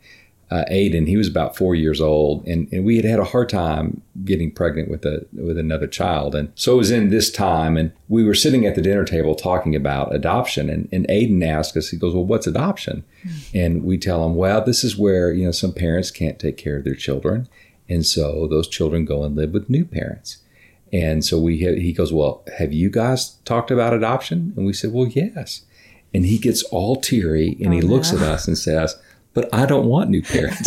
uh, 0.51 0.65
Aiden, 0.71 1.09
he 1.09 1.17
was 1.17 1.27
about 1.27 1.57
four 1.57 1.75
years 1.75 2.01
old, 2.01 2.47
and, 2.47 2.73
and 2.73 2.85
we 2.85 2.97
had 2.97 3.05
had 3.05 3.19
a 3.19 3.25
hard 3.25 3.49
time 3.49 4.03
getting 4.25 4.51
pregnant 4.51 4.89
with 4.89 5.05
a 5.05 5.27
with 5.33 5.59
another 5.59 5.89
child. 5.89 6.35
And 6.35 6.53
so 6.55 6.75
it 6.75 6.77
was 6.77 6.91
in 6.93 7.11
this 7.11 7.31
time, 7.31 7.77
and 7.77 7.91
we 8.09 8.25
were 8.25 8.35
sitting 8.35 8.65
at 8.65 8.77
the 8.77 8.83
dinner 8.83 9.05
table 9.05 9.35
talking 9.35 9.75
about 9.75 10.15
adoption, 10.15 10.71
and, 10.71 10.89
and 10.93 11.07
Aiden 11.09 11.45
asked 11.45 11.77
us, 11.77 11.89
he 11.89 11.97
goes, 11.97 12.15
"Well, 12.15 12.25
what's 12.25 12.47
adoption?" 12.47 13.05
And 13.53 13.83
we 13.83 13.99
tell 13.99 14.25
him, 14.25 14.37
"Well, 14.37 14.65
this 14.65 14.85
is 14.85 14.97
where 14.97 15.33
you 15.33 15.45
know 15.45 15.53
some 15.53 15.73
parents 15.73 16.13
can't 16.13 16.39
take 16.39 16.57
care 16.57 16.77
of 16.77 16.85
their 16.85 16.95
children, 16.95 17.49
and 17.89 18.07
so 18.07 18.47
those 18.47 18.69
children 18.69 19.05
go 19.05 19.25
and 19.25 19.35
live 19.35 19.53
with 19.53 19.69
new 19.69 19.85
parents." 19.85 20.39
And 20.93 21.25
so 21.25 21.39
we 21.39 21.57
he 21.57 21.93
goes, 21.93 22.13
well, 22.13 22.45
have 22.59 22.73
you 22.73 22.91
guys 22.91 23.31
talked 23.45 23.71
about 23.71 23.93
adoption? 23.93 24.53
And 24.57 24.65
we 24.65 24.73
said, 24.73 24.93
well, 24.93 25.09
yes. 25.09 25.63
And 26.15 26.25
he 26.25 26.39
gets 26.39 26.63
all 26.65 26.97
teary 26.97 27.57
and 27.61 27.75
he 27.75 27.81
looks 27.83 28.13
at 28.13 28.23
us 28.23 28.47
and 28.47 28.57
says, 28.57 28.97
but 29.37 29.53
I 29.53 29.67
don't 29.67 29.85
want 29.85 30.09
new 30.09 30.23
parents. 30.23 30.61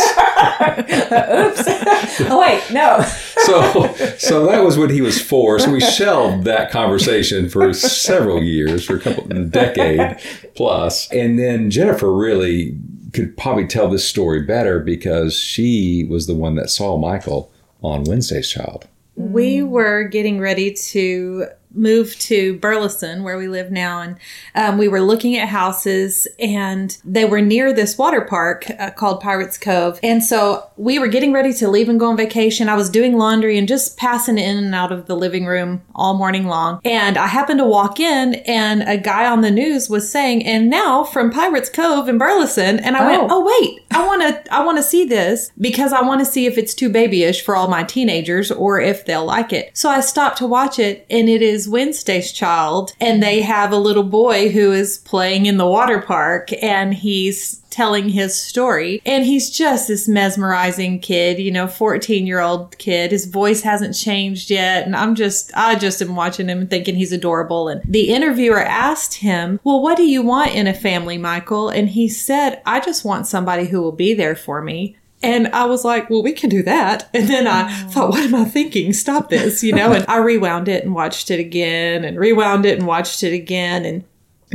oh, 2.30 2.40
wait, 2.40 2.62
no. 2.70 3.02
so 3.44 3.92
so 4.16 4.46
that 4.46 4.62
was 4.62 4.78
when 4.78 4.90
he 4.90 5.00
was 5.00 5.20
four. 5.20 5.58
So 5.58 5.72
we 5.72 5.80
shelved 5.80 6.44
that 6.44 6.70
conversation 6.70 7.50
for 7.50 7.74
several 7.74 8.40
years, 8.40 8.84
for 8.84 8.94
a 8.94 9.00
couple 9.00 9.24
decade 9.48 10.18
plus. 10.54 11.10
And 11.10 11.36
then 11.36 11.68
Jennifer 11.68 12.14
really 12.14 12.78
could 13.12 13.36
probably 13.36 13.66
tell 13.66 13.90
this 13.90 14.08
story 14.08 14.42
better 14.42 14.78
because 14.78 15.34
she 15.34 16.06
was 16.08 16.28
the 16.28 16.34
one 16.34 16.54
that 16.54 16.70
saw 16.70 16.96
Michael 16.96 17.50
on 17.82 18.04
Wednesday's 18.04 18.48
Child. 18.48 18.86
We 19.16 19.64
were 19.64 20.04
getting 20.04 20.38
ready 20.38 20.72
to 20.74 21.46
move 21.74 22.18
to 22.18 22.58
Burleson, 22.58 23.22
where 23.22 23.36
we 23.38 23.48
live 23.48 23.70
now, 23.70 24.00
and 24.00 24.16
um, 24.54 24.78
we 24.78 24.88
were 24.88 25.00
looking 25.00 25.36
at 25.36 25.48
houses, 25.48 26.26
and 26.38 26.96
they 27.04 27.24
were 27.24 27.40
near 27.40 27.72
this 27.72 27.96
water 27.96 28.20
park 28.22 28.66
uh, 28.78 28.90
called 28.90 29.20
Pirates 29.20 29.56
Cove. 29.58 29.98
And 30.02 30.22
so 30.22 30.68
we 30.76 30.98
were 30.98 31.06
getting 31.08 31.32
ready 31.32 31.52
to 31.54 31.68
leave 31.68 31.88
and 31.88 32.00
go 32.00 32.10
on 32.10 32.16
vacation. 32.16 32.68
I 32.68 32.74
was 32.74 32.90
doing 32.90 33.16
laundry 33.16 33.56
and 33.58 33.68
just 33.68 33.96
passing 33.96 34.38
in 34.38 34.56
and 34.56 34.74
out 34.74 34.92
of 34.92 35.06
the 35.06 35.16
living 35.16 35.46
room 35.46 35.82
all 35.94 36.14
morning 36.14 36.46
long. 36.46 36.80
And 36.84 37.16
I 37.16 37.26
happened 37.26 37.58
to 37.60 37.64
walk 37.66 38.00
in, 38.00 38.34
and 38.46 38.82
a 38.82 38.96
guy 38.96 39.26
on 39.26 39.40
the 39.42 39.50
news 39.50 39.88
was 39.88 40.10
saying, 40.10 40.44
"And 40.44 40.68
now 40.70 41.04
from 41.04 41.30
Pirates 41.30 41.70
Cove 41.70 42.08
in 42.08 42.18
Burleson," 42.18 42.78
and 42.80 42.96
I 42.96 43.04
Oh. 43.04 43.06
went, 43.06 43.32
"Oh 43.32 43.44
wait, 43.60 43.80
I 43.90 44.06
want 44.06 44.22
to, 44.22 44.54
I 44.54 44.64
want 44.64 44.78
to 44.78 44.82
see 44.82 45.04
this 45.04 45.52
because 45.60 45.92
I 45.92 46.02
want 46.02 46.20
to 46.20 46.24
see 46.26 46.46
if 46.46 46.58
it's 46.58 46.74
too 46.74 46.88
babyish 46.88 47.42
for 47.42 47.54
all 47.56 47.68
my 47.68 47.82
teenagers 47.84 48.50
or 48.50 48.80
if 48.80 49.04
they'll 49.06 49.24
like 49.24 49.52
it." 49.52 49.70
So 49.74 49.88
I 49.88 50.00
stopped 50.00 50.38
to 50.38 50.46
watch 50.46 50.78
it, 50.78 51.06
and 51.10 51.28
it 51.28 51.42
is 51.42 51.59
Wednesday's 51.68 52.32
Child, 52.32 52.92
and 53.00 53.22
they 53.22 53.42
have 53.42 53.72
a 53.72 53.76
little 53.76 54.02
boy 54.02 54.50
who 54.50 54.72
is 54.72 54.98
playing 54.98 55.46
in 55.46 55.56
the 55.56 55.66
water 55.66 56.00
park, 56.00 56.50
and 56.62 56.94
he's 56.94 57.56
telling 57.70 58.08
his 58.08 58.34
story, 58.34 59.00
and 59.06 59.24
he's 59.24 59.48
just 59.48 59.86
this 59.86 60.08
mesmerizing 60.08 60.98
kid, 60.98 61.38
you 61.38 61.52
know, 61.52 61.68
fourteen 61.68 62.26
year 62.26 62.40
old 62.40 62.76
kid. 62.78 63.12
His 63.12 63.26
voice 63.26 63.62
hasn't 63.62 63.94
changed 63.94 64.50
yet, 64.50 64.84
and 64.84 64.96
I'm 64.96 65.14
just, 65.14 65.52
I 65.56 65.76
just 65.76 66.02
am 66.02 66.16
watching 66.16 66.48
him 66.48 66.66
thinking 66.66 66.96
he's 66.96 67.12
adorable. 67.12 67.68
And 67.68 67.80
the 67.84 68.12
interviewer 68.12 68.62
asked 68.62 69.14
him, 69.14 69.60
"Well, 69.62 69.80
what 69.80 69.96
do 69.96 70.02
you 70.02 70.22
want 70.22 70.54
in 70.54 70.66
a 70.66 70.74
family, 70.74 71.16
Michael?" 71.16 71.68
And 71.68 71.88
he 71.88 72.08
said, 72.08 72.60
"I 72.66 72.80
just 72.80 73.04
want 73.04 73.26
somebody 73.26 73.66
who 73.66 73.80
will 73.80 73.92
be 73.92 74.14
there 74.14 74.36
for 74.36 74.60
me." 74.62 74.96
And 75.22 75.48
I 75.48 75.66
was 75.66 75.84
like, 75.84 76.08
well, 76.08 76.22
we 76.22 76.32
can 76.32 76.48
do 76.48 76.62
that. 76.62 77.10
And 77.12 77.28
then 77.28 77.46
I 77.46 77.70
thought, 77.88 78.10
what 78.10 78.22
am 78.22 78.34
I 78.34 78.44
thinking? 78.44 78.92
Stop 78.92 79.28
this, 79.28 79.62
you 79.62 79.74
know? 79.74 79.92
And 79.92 80.04
I 80.08 80.16
rewound 80.16 80.68
it 80.68 80.84
and 80.84 80.94
watched 80.94 81.30
it 81.30 81.38
again 81.38 82.04
and 82.04 82.18
rewound 82.18 82.64
it 82.64 82.78
and 82.78 82.86
watched 82.86 83.22
it 83.22 83.34
again. 83.34 83.84
And 83.84 84.04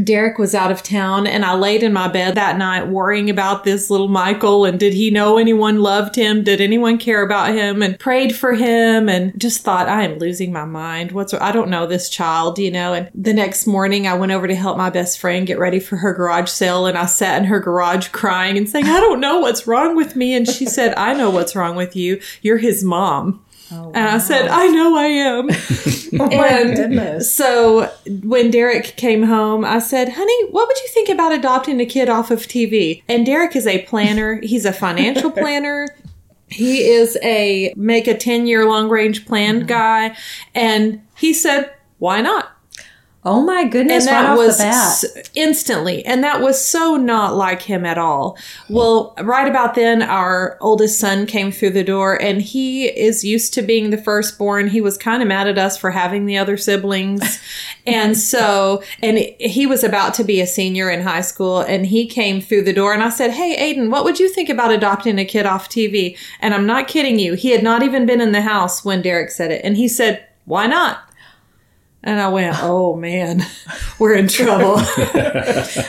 Derek 0.04 0.38
was 0.38 0.54
out 0.54 0.72
of 0.72 0.84
town 0.84 1.26
and 1.26 1.46
I 1.46 1.56
laid 1.56 1.82
in 1.82 1.94
my 1.94 2.08
bed 2.08 2.36
that 2.36 2.58
night 2.58 2.88
worrying 2.88 3.30
about 3.30 3.64
this 3.64 3.90
little 3.90 4.10
Michael 4.10 4.66
and 4.66 4.80
did 4.80 4.94
he 4.94 5.10
know 5.10 5.38
anyone 5.38 5.82
loved 5.82 6.16
him? 6.16 6.44
Did 6.44 6.60
anyone 6.60 6.98
care 6.98 7.24
about 7.24 7.54
him? 7.54 7.82
And 7.82 7.98
prayed 7.98 8.36
for 8.36 8.54
him 8.54 9.08
and 9.08 9.40
just 9.40 9.62
thought, 9.62 9.88
I 9.88 10.04
am 10.04 10.20
losing 10.20 10.52
my 10.52 10.66
mind. 10.66 11.14
What's, 11.14 11.34
I 11.34 11.52
don't 11.52 11.70
know 11.70 11.88
this 11.88 12.10
child, 12.10 12.60
you 12.60 12.72
know? 12.72 12.94
And 12.94 13.10
the 13.16 13.34
next 13.34 13.68
morning 13.68 14.06
I 14.06 14.16
went 14.16 14.34
over 14.34 14.48
to 14.48 14.56
help 14.56 14.78
my 14.78 14.90
best 14.90 15.18
friend 15.18 15.48
get 15.48 15.60
ready 15.60 15.80
for 15.80 15.96
her 15.98 16.14
garage 16.14 16.50
sale 16.50 16.86
and 16.86 16.98
I 16.98 17.06
sat 17.06 17.42
in 17.42 17.48
her 17.48 17.60
garage 17.60 18.10
crying 18.10 18.58
and 18.58 18.68
saying, 18.68 18.86
I 18.86 19.00
don't 19.00 19.22
know 19.22 19.40
what's 19.40 19.66
wrong 19.66 19.96
with 19.96 20.16
me. 20.16 20.34
And 20.34 20.48
she 20.48 20.66
said, 20.66 20.94
I 20.98 21.14
know 21.14 21.30
what's 21.30 21.56
wrong 21.56 21.76
with 21.76 21.96
you. 21.96 22.20
You're 22.42 22.58
his 22.58 22.84
mom. 22.84 23.46
Oh, 23.72 23.92
and 23.94 24.10
I 24.10 24.18
said, 24.20 24.48
I 24.48 24.68
know 24.68 24.98
I 24.98 25.06
am. 25.06 25.50
Oh, 26.18 26.30
And 26.30 26.78
goodness. 26.78 27.36
So 27.36 27.92
when 28.24 28.50
Derek 28.50 28.96
came 28.96 29.24
home, 29.24 29.66
I 29.66 29.80
said, 29.80 30.14
honey, 30.14 30.46
what 30.50 30.66
would 30.66 30.78
you 30.78 30.88
think 30.88 31.10
about 31.10 31.34
adopting 31.34 31.82
a 31.82 31.86
kid 31.86 32.08
off 32.08 32.32
of 32.32 32.44
TV? 32.44 33.04
And 33.10 33.26
Derek 33.26 33.54
is 33.54 33.68
a 33.68 33.82
planner. 33.82 34.40
He's 34.42 34.64
a 34.64 34.72
financial 34.72 35.30
planner. 35.32 35.90
He 36.48 36.88
is 36.88 37.18
a 37.22 37.74
make 37.76 38.08
a 38.08 38.16
10 38.16 38.48
year 38.48 38.66
long 38.66 38.88
range 38.88 39.26
plan 39.26 39.58
mm-hmm. 39.58 39.68
guy. 39.68 40.16
And 40.54 41.02
he 41.18 41.34
said, 41.34 41.74
why 41.98 42.22
not? 42.22 42.55
Oh, 43.26 43.42
my 43.44 43.64
goodness. 43.66 44.06
and 44.06 44.16
right 44.16 44.22
that 44.22 44.30
off 44.32 44.38
was 44.38 44.58
the 44.60 44.64
bat. 44.66 44.74
s- 44.74 45.30
instantly. 45.34 46.06
And 46.06 46.24
that 46.24 46.42
was 46.42 46.64
so 46.64 46.96
not 46.96 47.36
like 47.36 47.64
him 47.64 47.86
at 47.86 47.98
all. 47.98 48.38
Well 48.70 49.16
right 49.22 49.48
about 49.48 49.74
then 49.76 50.02
our 50.04 50.58
oldest 50.62 51.00
son 51.00 51.26
came 51.26 51.52
through 51.52 51.72
the 51.72 51.84
door 51.84 52.22
and 52.22 52.42
he 52.42 52.86
is 52.86 53.24
used 53.24 53.54
to 53.56 53.62
being 53.62 53.90
the 53.90 53.98
firstborn. 53.98 54.68
He 54.68 54.80
was 54.82 54.98
kind 54.98 55.22
of 55.24 55.28
mad 55.28 55.48
at 55.48 55.58
us 55.58 55.76
for 55.78 55.90
having 55.92 56.26
the 56.28 56.38
other 56.38 56.56
siblings. 56.58 57.40
And 57.88 58.18
so 58.18 58.82
and 59.04 59.20
he 59.40 59.68
was 59.68 59.84
about 59.84 60.16
to 60.16 60.24
be 60.24 60.42
a 60.42 60.48
senior 60.48 60.90
in 60.90 61.02
high 61.02 61.22
school 61.22 61.60
and 61.62 61.86
he 61.86 62.08
came 62.08 62.42
through 62.42 62.64
the 62.64 62.74
door 62.74 62.96
and 62.96 63.04
i 63.04 63.10
said 63.10 63.30
hey 63.30 63.56
aiden 63.76 63.92
what 63.92 64.04
would 64.04 64.20
you 64.20 64.28
think 64.28 64.50
about 64.50 64.72
adopting 64.72 65.20
a 65.20 65.24
kid 65.26 65.46
off 65.46 65.70
tv 65.70 66.18
and 66.40 66.56
i'm 66.56 66.66
not 66.66 66.88
kidding 66.88 67.20
you 67.20 67.36
he 67.36 67.52
had 67.52 67.62
not 67.62 67.84
even 67.84 68.08
been 68.08 68.22
in 68.22 68.32
the 68.32 68.42
house 68.42 68.84
when 68.84 69.04
derek 69.04 69.30
said 69.30 69.52
it. 69.52 69.62
And 69.64 69.78
he 69.78 69.88
said 69.88 70.26
why 70.46 70.66
not 70.66 71.05
and 72.06 72.20
I 72.22 72.30
went, 72.30 72.56
oh 72.62 72.96
man, 72.96 73.44
we're 74.00 74.14
in 74.16 74.28
trouble. 74.28 74.78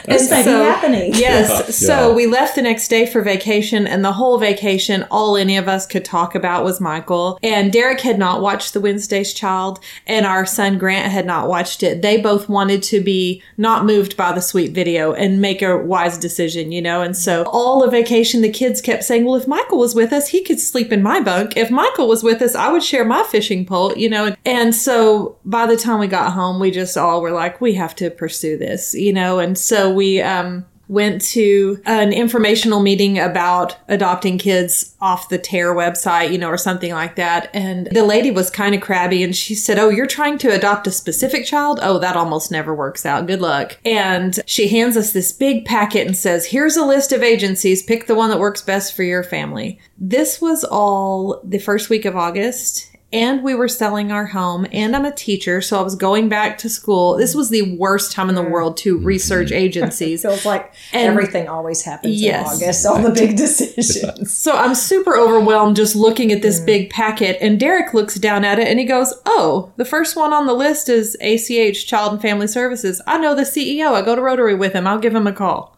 This 0.06 0.30
may 0.30 0.42
be 0.44 0.50
happening. 0.50 1.14
yes. 1.14 1.76
So 1.76 2.08
Yeah. 2.10 2.14
we 2.14 2.26
left 2.26 2.54
the 2.54 2.62
next 2.62 2.88
day 2.88 3.06
for 3.06 3.22
vacation, 3.22 3.86
and 3.86 4.04
the 4.04 4.12
whole 4.12 4.38
vacation, 4.38 5.04
all 5.10 5.36
any 5.36 5.56
of 5.56 5.68
us 5.68 5.86
could 5.86 6.04
talk 6.04 6.34
about 6.34 6.64
was 6.64 6.80
Michael. 6.80 7.38
And 7.42 7.72
Derek 7.72 8.00
had 8.00 8.18
not 8.18 8.40
watched 8.40 8.72
The 8.72 8.80
Wednesday's 8.80 9.32
Child, 9.32 9.80
and 10.06 10.24
our 10.26 10.46
son 10.46 10.78
Grant 10.78 11.10
had 11.12 11.26
not 11.26 11.48
watched 11.48 11.82
it. 11.82 12.02
They 12.02 12.16
both 12.20 12.48
wanted 12.48 12.82
to 12.84 13.00
be 13.00 13.42
not 13.56 13.84
moved 13.84 14.16
by 14.16 14.32
the 14.32 14.40
sweet 14.40 14.72
video 14.72 15.12
and 15.12 15.40
make 15.40 15.60
a 15.62 15.76
wise 15.76 16.18
decision, 16.18 16.72
you 16.72 16.80
know? 16.82 17.02
And 17.02 17.16
so 17.16 17.44
all 17.44 17.82
of 17.82 17.90
vacation, 17.90 18.40
the 18.42 18.50
kids 18.50 18.80
kept 18.80 19.04
saying, 19.04 19.24
well, 19.24 19.34
if 19.36 19.46
Michael 19.48 19.78
was 19.78 19.94
with 19.94 20.12
us, 20.12 20.28
he 20.28 20.42
could 20.42 20.60
sleep 20.60 20.92
in 20.92 21.02
my 21.02 21.20
bunk. 21.20 21.56
If 21.56 21.70
Michael 21.70 22.08
was 22.08 22.22
with 22.22 22.40
us, 22.42 22.54
I 22.54 22.70
would 22.70 22.82
share 22.82 23.04
my 23.04 23.22
fishing 23.24 23.66
pole, 23.66 23.92
you 23.96 24.08
know? 24.08 24.34
And 24.44 24.74
so 24.74 25.36
by 25.44 25.66
the 25.66 25.76
time 25.76 25.98
we 26.00 26.05
got 26.06 26.32
home, 26.32 26.60
we 26.60 26.70
just 26.70 26.96
all 26.96 27.20
were 27.20 27.32
like, 27.32 27.60
we 27.60 27.74
have 27.74 27.94
to 27.96 28.10
pursue 28.10 28.56
this, 28.56 28.94
you 28.94 29.12
know? 29.12 29.38
And 29.38 29.56
so 29.56 29.92
we, 29.92 30.20
um, 30.20 30.66
went 30.88 31.20
to 31.20 31.80
an 31.84 32.12
informational 32.12 32.80
meeting 32.80 33.18
about 33.18 33.76
adopting 33.88 34.38
kids 34.38 34.94
off 35.00 35.28
the 35.28 35.38
TARE 35.38 35.74
website 35.74 36.30
you 36.30 36.38
know 36.38 36.48
or 36.48 36.58
something 36.58 36.92
like 36.92 37.16
that. 37.16 37.50
And 37.52 37.88
the 37.90 38.04
lady 38.04 38.30
was 38.30 38.50
kind 38.50 38.74
of 38.74 38.80
crabby 38.80 39.22
and 39.22 39.34
she 39.34 39.54
said 39.54 39.78
oh 39.78 39.88
you're 39.88 40.06
trying 40.06 40.38
to 40.38 40.54
adopt 40.54 40.86
a 40.86 40.92
specific 40.92 41.44
child? 41.44 41.80
Oh 41.82 41.98
that 41.98 42.16
almost 42.16 42.50
never 42.50 42.74
works 42.74 43.04
out. 43.04 43.26
Good 43.26 43.40
luck. 43.40 43.78
And 43.84 44.38
she 44.46 44.68
hands 44.68 44.96
us 44.96 45.12
this 45.12 45.32
big 45.32 45.64
packet 45.64 46.06
and 46.06 46.16
says 46.16 46.46
here's 46.46 46.76
a 46.76 46.84
list 46.84 47.12
of 47.12 47.22
agencies. 47.22 47.82
Pick 47.82 48.06
the 48.06 48.14
one 48.14 48.30
that 48.30 48.38
works 48.38 48.62
best 48.62 48.94
for 48.94 49.02
your 49.02 49.22
family. 49.22 49.80
This 49.98 50.40
was 50.40 50.62
all 50.62 51.40
the 51.42 51.58
first 51.58 51.90
week 51.90 52.04
of 52.04 52.16
august 52.16 52.95
and 53.12 53.42
we 53.42 53.54
were 53.54 53.68
selling 53.68 54.10
our 54.10 54.26
home 54.26 54.66
and 54.72 54.96
I'm 54.96 55.04
a 55.04 55.12
teacher 55.12 55.60
so 55.60 55.78
I 55.78 55.82
was 55.82 55.94
going 55.94 56.28
back 56.28 56.58
to 56.58 56.68
school. 56.68 57.16
This 57.16 57.34
was 57.34 57.50
the 57.50 57.76
worst 57.76 58.10
time 58.12 58.28
in 58.28 58.34
the 58.34 58.42
world 58.42 58.76
to 58.78 58.96
mm-hmm. 58.96 59.06
research 59.06 59.52
agencies. 59.52 60.24
It 60.24 60.28
feels 60.28 60.44
like 60.44 60.74
And- 60.92 61.06
everything 61.06 61.48
always 61.48 61.82
happens 61.82 62.20
Yes. 62.20 62.46
in 62.46 62.64
August, 62.64 62.86
all 62.86 63.00
the 63.00 63.10
big 63.10 63.36
decisions. 63.36 64.32
So 64.32 64.56
I'm 64.56 64.74
super 64.74 65.16
overwhelmed 65.16 65.76
just 65.76 65.94
looking 65.94 66.32
at 66.32 66.42
this 66.42 66.60
mm. 66.60 66.66
big 66.66 66.90
packet 66.90 67.38
and 67.40 67.60
Derek 67.60 67.94
looks 67.94 68.16
down 68.16 68.44
at 68.44 68.58
it 68.58 68.66
and 68.66 68.78
he 68.78 68.84
goes, 68.84 69.14
"Oh, 69.24 69.72
the 69.76 69.84
first 69.84 70.16
one 70.16 70.32
on 70.32 70.46
the 70.46 70.54
list 70.54 70.88
is 70.88 71.16
ACH 71.20 71.86
Child 71.86 72.14
and 72.14 72.22
Family 72.22 72.46
Services. 72.46 73.00
I 73.06 73.18
know 73.18 73.34
the 73.34 73.42
CEO. 73.42 73.92
I 73.92 74.02
go 74.02 74.16
to 74.16 74.22
Rotary 74.22 74.54
with 74.54 74.72
him. 74.72 74.86
I'll 74.86 74.98
give 74.98 75.14
him 75.14 75.26
a 75.26 75.32
call." 75.32 75.76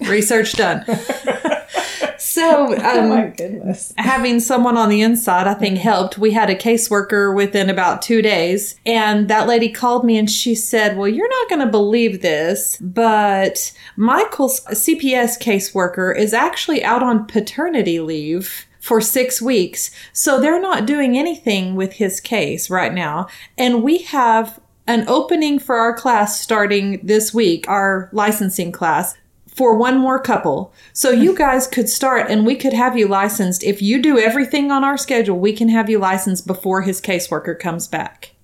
Research 0.00 0.52
done. 0.52 0.84
So, 2.18 2.74
oh 2.78 3.02
um, 3.02 3.08
my 3.08 3.26
goodness. 3.28 3.92
having 3.96 4.40
someone 4.40 4.76
on 4.76 4.88
the 4.88 5.00
inside, 5.00 5.46
I 5.46 5.54
think 5.54 5.78
helped. 5.78 6.18
We 6.18 6.32
had 6.32 6.50
a 6.50 6.54
caseworker 6.54 7.34
within 7.34 7.70
about 7.70 8.02
two 8.02 8.20
days, 8.20 8.78
and 8.84 9.28
that 9.28 9.46
lady 9.46 9.70
called 9.70 10.04
me 10.04 10.18
and 10.18 10.30
she 10.30 10.54
said, 10.54 10.96
Well, 10.96 11.08
you're 11.08 11.28
not 11.28 11.48
going 11.48 11.64
to 11.64 11.70
believe 11.70 12.20
this, 12.20 12.76
but 12.80 13.72
Michael's 13.96 14.60
CPS 14.66 15.40
caseworker 15.40 16.16
is 16.16 16.34
actually 16.34 16.84
out 16.84 17.02
on 17.02 17.26
paternity 17.26 18.00
leave. 18.00 18.66
For 18.80 19.00
six 19.02 19.42
weeks. 19.42 19.90
So 20.14 20.40
they're 20.40 20.62
not 20.62 20.86
doing 20.86 21.18
anything 21.18 21.74
with 21.74 21.94
his 21.94 22.20
case 22.20 22.70
right 22.70 22.94
now. 22.94 23.26
And 23.58 23.82
we 23.82 23.98
have 23.98 24.60
an 24.86 25.06
opening 25.08 25.58
for 25.58 25.76
our 25.76 25.94
class 25.94 26.40
starting 26.40 26.98
this 27.04 27.34
week, 27.34 27.68
our 27.68 28.08
licensing 28.12 28.72
class 28.72 29.14
for 29.58 29.76
one 29.76 29.98
more 29.98 30.20
couple. 30.20 30.72
So 30.92 31.10
you 31.10 31.34
guys 31.36 31.66
could 31.66 31.88
start 31.88 32.30
and 32.30 32.46
we 32.46 32.54
could 32.54 32.72
have 32.72 32.96
you 32.96 33.08
licensed. 33.08 33.64
If 33.64 33.82
you 33.82 34.00
do 34.00 34.16
everything 34.18 34.70
on 34.70 34.84
our 34.84 34.96
schedule, 34.96 35.38
we 35.38 35.52
can 35.52 35.68
have 35.68 35.90
you 35.90 35.98
licensed 35.98 36.46
before 36.46 36.82
his 36.82 37.00
caseworker 37.00 37.58
comes 37.58 37.88
back. 37.88 38.36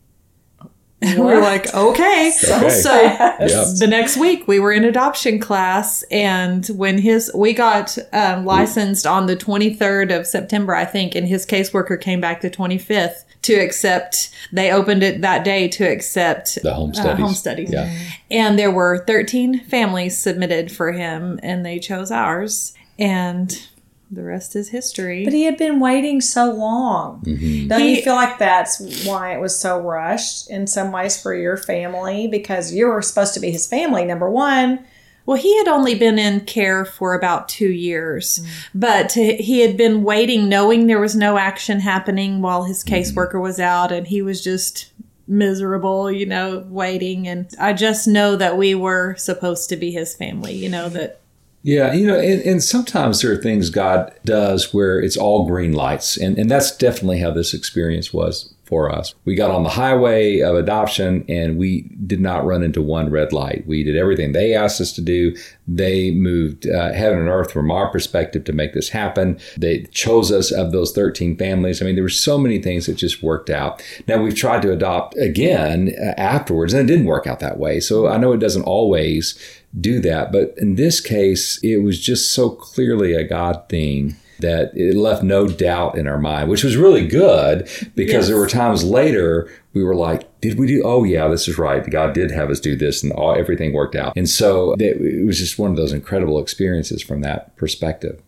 And 1.00 1.20
we're 1.22 1.40
like, 1.40 1.72
okay. 1.74 2.32
Okay. 2.44 2.70
So 2.70 2.92
Yep. 2.94 3.78
the 3.78 3.86
next 3.88 4.16
week 4.16 4.48
we 4.48 4.58
were 4.58 4.72
in 4.72 4.84
adoption 4.84 5.38
class 5.38 6.02
and 6.10 6.66
when 6.68 6.98
his 6.98 7.30
we 7.34 7.52
got 7.52 7.96
um, 8.12 8.44
licensed 8.44 9.06
on 9.06 9.26
the 9.26 9.36
23rd 9.36 10.18
of 10.18 10.26
september 10.26 10.74
i 10.74 10.84
think 10.84 11.14
and 11.14 11.28
his 11.28 11.44
caseworker 11.44 12.00
came 12.00 12.20
back 12.20 12.40
the 12.40 12.48
25th 12.50 13.24
to 13.44 13.54
accept 13.54 14.30
they 14.52 14.70
opened 14.70 15.02
it 15.02 15.20
that 15.22 15.44
day 15.44 15.68
to 15.68 15.84
accept 15.84 16.58
The 16.62 16.74
home 16.74 16.90
uh, 16.90 16.94
studies. 16.94 17.20
home 17.24 17.34
studies 17.34 17.70
Yeah. 17.72 17.90
and 18.30 18.58
there 18.58 18.70
were 18.70 19.04
13 19.06 19.60
families 19.60 20.18
submitted 20.18 20.70
for 20.72 20.92
him 20.92 21.40
and 21.42 21.64
they 21.64 21.78
chose 21.78 22.10
ours 22.10 22.74
and 22.98 23.66
the 24.10 24.22
rest 24.22 24.54
is 24.54 24.68
history 24.68 25.24
But 25.24 25.32
he 25.32 25.44
had 25.44 25.56
been 25.56 25.80
waiting 25.80 26.20
so 26.20 26.52
long. 26.52 27.22
Mm-hmm. 27.22 27.68
Don't 27.68 27.80
He- 27.80 27.96
you 27.96 28.02
feel 28.02 28.14
like 28.14 28.38
that's 28.38 29.04
why 29.04 29.34
it 29.34 29.40
was 29.40 29.58
so 29.58 29.80
rushed 29.80 30.48
in 30.50 30.66
some 30.68 30.92
ways 30.92 31.20
for 31.20 31.34
your 31.34 31.56
family? 31.56 32.28
Because 32.28 32.72
you 32.72 32.86
were 32.86 33.02
supposed 33.02 33.34
to 33.34 33.40
be 33.40 33.50
his 33.50 33.66
family, 33.66 34.04
number 34.04 34.30
one. 34.30 34.84
Well, 35.26 35.38
he 35.38 35.56
had 35.58 35.68
only 35.68 35.94
been 35.94 36.18
in 36.18 36.40
care 36.40 36.84
for 36.84 37.14
about 37.14 37.48
two 37.48 37.70
years, 37.70 38.40
mm. 38.40 38.68
but 38.74 39.12
he 39.12 39.60
had 39.60 39.76
been 39.76 40.02
waiting, 40.02 40.48
knowing 40.48 40.86
there 40.86 41.00
was 41.00 41.16
no 41.16 41.38
action 41.38 41.80
happening 41.80 42.42
while 42.42 42.64
his 42.64 42.84
mm. 42.84 42.92
caseworker 42.92 43.40
was 43.40 43.58
out, 43.58 43.90
and 43.90 44.06
he 44.06 44.20
was 44.20 44.44
just 44.44 44.92
miserable, 45.26 46.10
you 46.12 46.26
know, 46.26 46.66
waiting. 46.68 47.26
And 47.26 47.48
I 47.58 47.72
just 47.72 48.06
know 48.06 48.36
that 48.36 48.58
we 48.58 48.74
were 48.74 49.14
supposed 49.16 49.70
to 49.70 49.76
be 49.76 49.90
his 49.90 50.14
family, 50.14 50.52
you 50.52 50.68
know, 50.68 50.90
that 50.90 51.20
Yeah, 51.62 51.94
you 51.94 52.06
know, 52.06 52.20
and, 52.20 52.42
and 52.42 52.62
sometimes 52.62 53.22
there 53.22 53.32
are 53.32 53.38
things 53.38 53.70
God 53.70 54.14
does 54.26 54.74
where 54.74 55.00
it's 55.00 55.16
all 55.16 55.46
green 55.46 55.72
lights. 55.72 56.18
And, 56.18 56.36
and 56.38 56.50
that's 56.50 56.76
definitely 56.76 57.20
how 57.20 57.30
this 57.30 57.54
experience 57.54 58.12
was 58.12 58.53
for 58.64 58.90
us. 58.90 59.14
We 59.24 59.34
got 59.34 59.50
on 59.50 59.62
the 59.62 59.70
highway 59.70 60.40
of 60.40 60.56
adoption 60.56 61.24
and 61.28 61.58
we 61.58 61.82
did 62.06 62.20
not 62.20 62.44
run 62.44 62.62
into 62.62 62.80
one 62.80 63.10
red 63.10 63.32
light. 63.32 63.66
We 63.66 63.84
did 63.84 63.96
everything 63.96 64.32
they 64.32 64.54
asked 64.54 64.80
us 64.80 64.92
to 64.92 65.02
do. 65.02 65.36
They 65.68 66.10
moved 66.10 66.68
uh, 66.68 66.92
heaven 66.92 67.18
and 67.18 67.28
earth 67.28 67.52
from 67.52 67.70
our 67.70 67.90
perspective 67.90 68.44
to 68.44 68.52
make 68.52 68.72
this 68.72 68.88
happen. 68.88 69.38
They 69.56 69.84
chose 69.84 70.32
us 70.32 70.50
of 70.50 70.72
those 70.72 70.92
13 70.92 71.36
families. 71.36 71.80
I 71.80 71.84
mean, 71.84 71.94
there 71.94 72.04
were 72.04 72.08
so 72.08 72.38
many 72.38 72.60
things 72.60 72.86
that 72.86 72.94
just 72.94 73.22
worked 73.22 73.50
out. 73.50 73.82
Now, 74.08 74.22
we've 74.22 74.36
tried 74.36 74.62
to 74.62 74.72
adopt 74.72 75.16
again 75.18 75.94
uh, 76.00 76.14
afterwards, 76.18 76.72
and 76.72 76.88
it 76.88 76.92
didn't 76.92 77.06
work 77.06 77.26
out 77.26 77.40
that 77.40 77.58
way. 77.58 77.80
So 77.80 78.08
I 78.08 78.16
know 78.16 78.32
it 78.32 78.38
doesn't 78.38 78.62
always 78.62 79.38
do 79.78 80.00
that. 80.00 80.32
But 80.32 80.54
in 80.56 80.76
this 80.76 81.00
case, 81.00 81.62
it 81.62 81.78
was 81.78 82.00
just 82.00 82.32
so 82.32 82.50
clearly 82.50 83.14
a 83.14 83.24
God 83.24 83.68
thing 83.68 84.16
that 84.40 84.72
it 84.76 84.96
left 84.96 85.22
no 85.22 85.46
doubt 85.46 85.96
in 85.96 86.06
our 86.06 86.18
mind, 86.18 86.48
which 86.48 86.64
was 86.64 86.76
really 86.76 87.06
good 87.06 87.68
because 87.94 88.28
there 88.28 88.36
were 88.36 88.46
times 88.46 88.84
later 88.84 89.50
we 89.72 89.82
were 89.82 89.94
like, 89.94 90.28
did 90.40 90.58
we 90.58 90.66
do? 90.66 90.82
Oh, 90.84 91.04
yeah, 91.04 91.28
this 91.28 91.48
is 91.48 91.58
right. 91.58 91.88
God 91.88 92.14
did 92.14 92.30
have 92.30 92.50
us 92.50 92.60
do 92.60 92.76
this 92.76 93.02
and 93.02 93.12
all, 93.12 93.34
everything 93.34 93.72
worked 93.72 93.96
out. 93.96 94.12
And 94.16 94.28
so 94.28 94.74
it 94.78 95.24
was 95.26 95.38
just 95.38 95.58
one 95.58 95.70
of 95.70 95.76
those 95.76 95.92
incredible 95.92 96.38
experiences 96.38 97.02
from 97.02 97.20
that 97.22 97.56
perspective. 97.56 98.22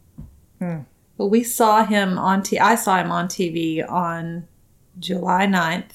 Hmm. 0.58 0.80
Well, 1.18 1.30
we 1.30 1.42
saw 1.42 1.84
him 1.84 2.18
on 2.18 2.42
t- 2.42 2.58
I 2.58 2.74
saw 2.74 2.98
him 2.98 3.10
on 3.10 3.28
TV 3.28 3.88
on 3.88 4.46
July 4.98 5.46
9th 5.46 5.92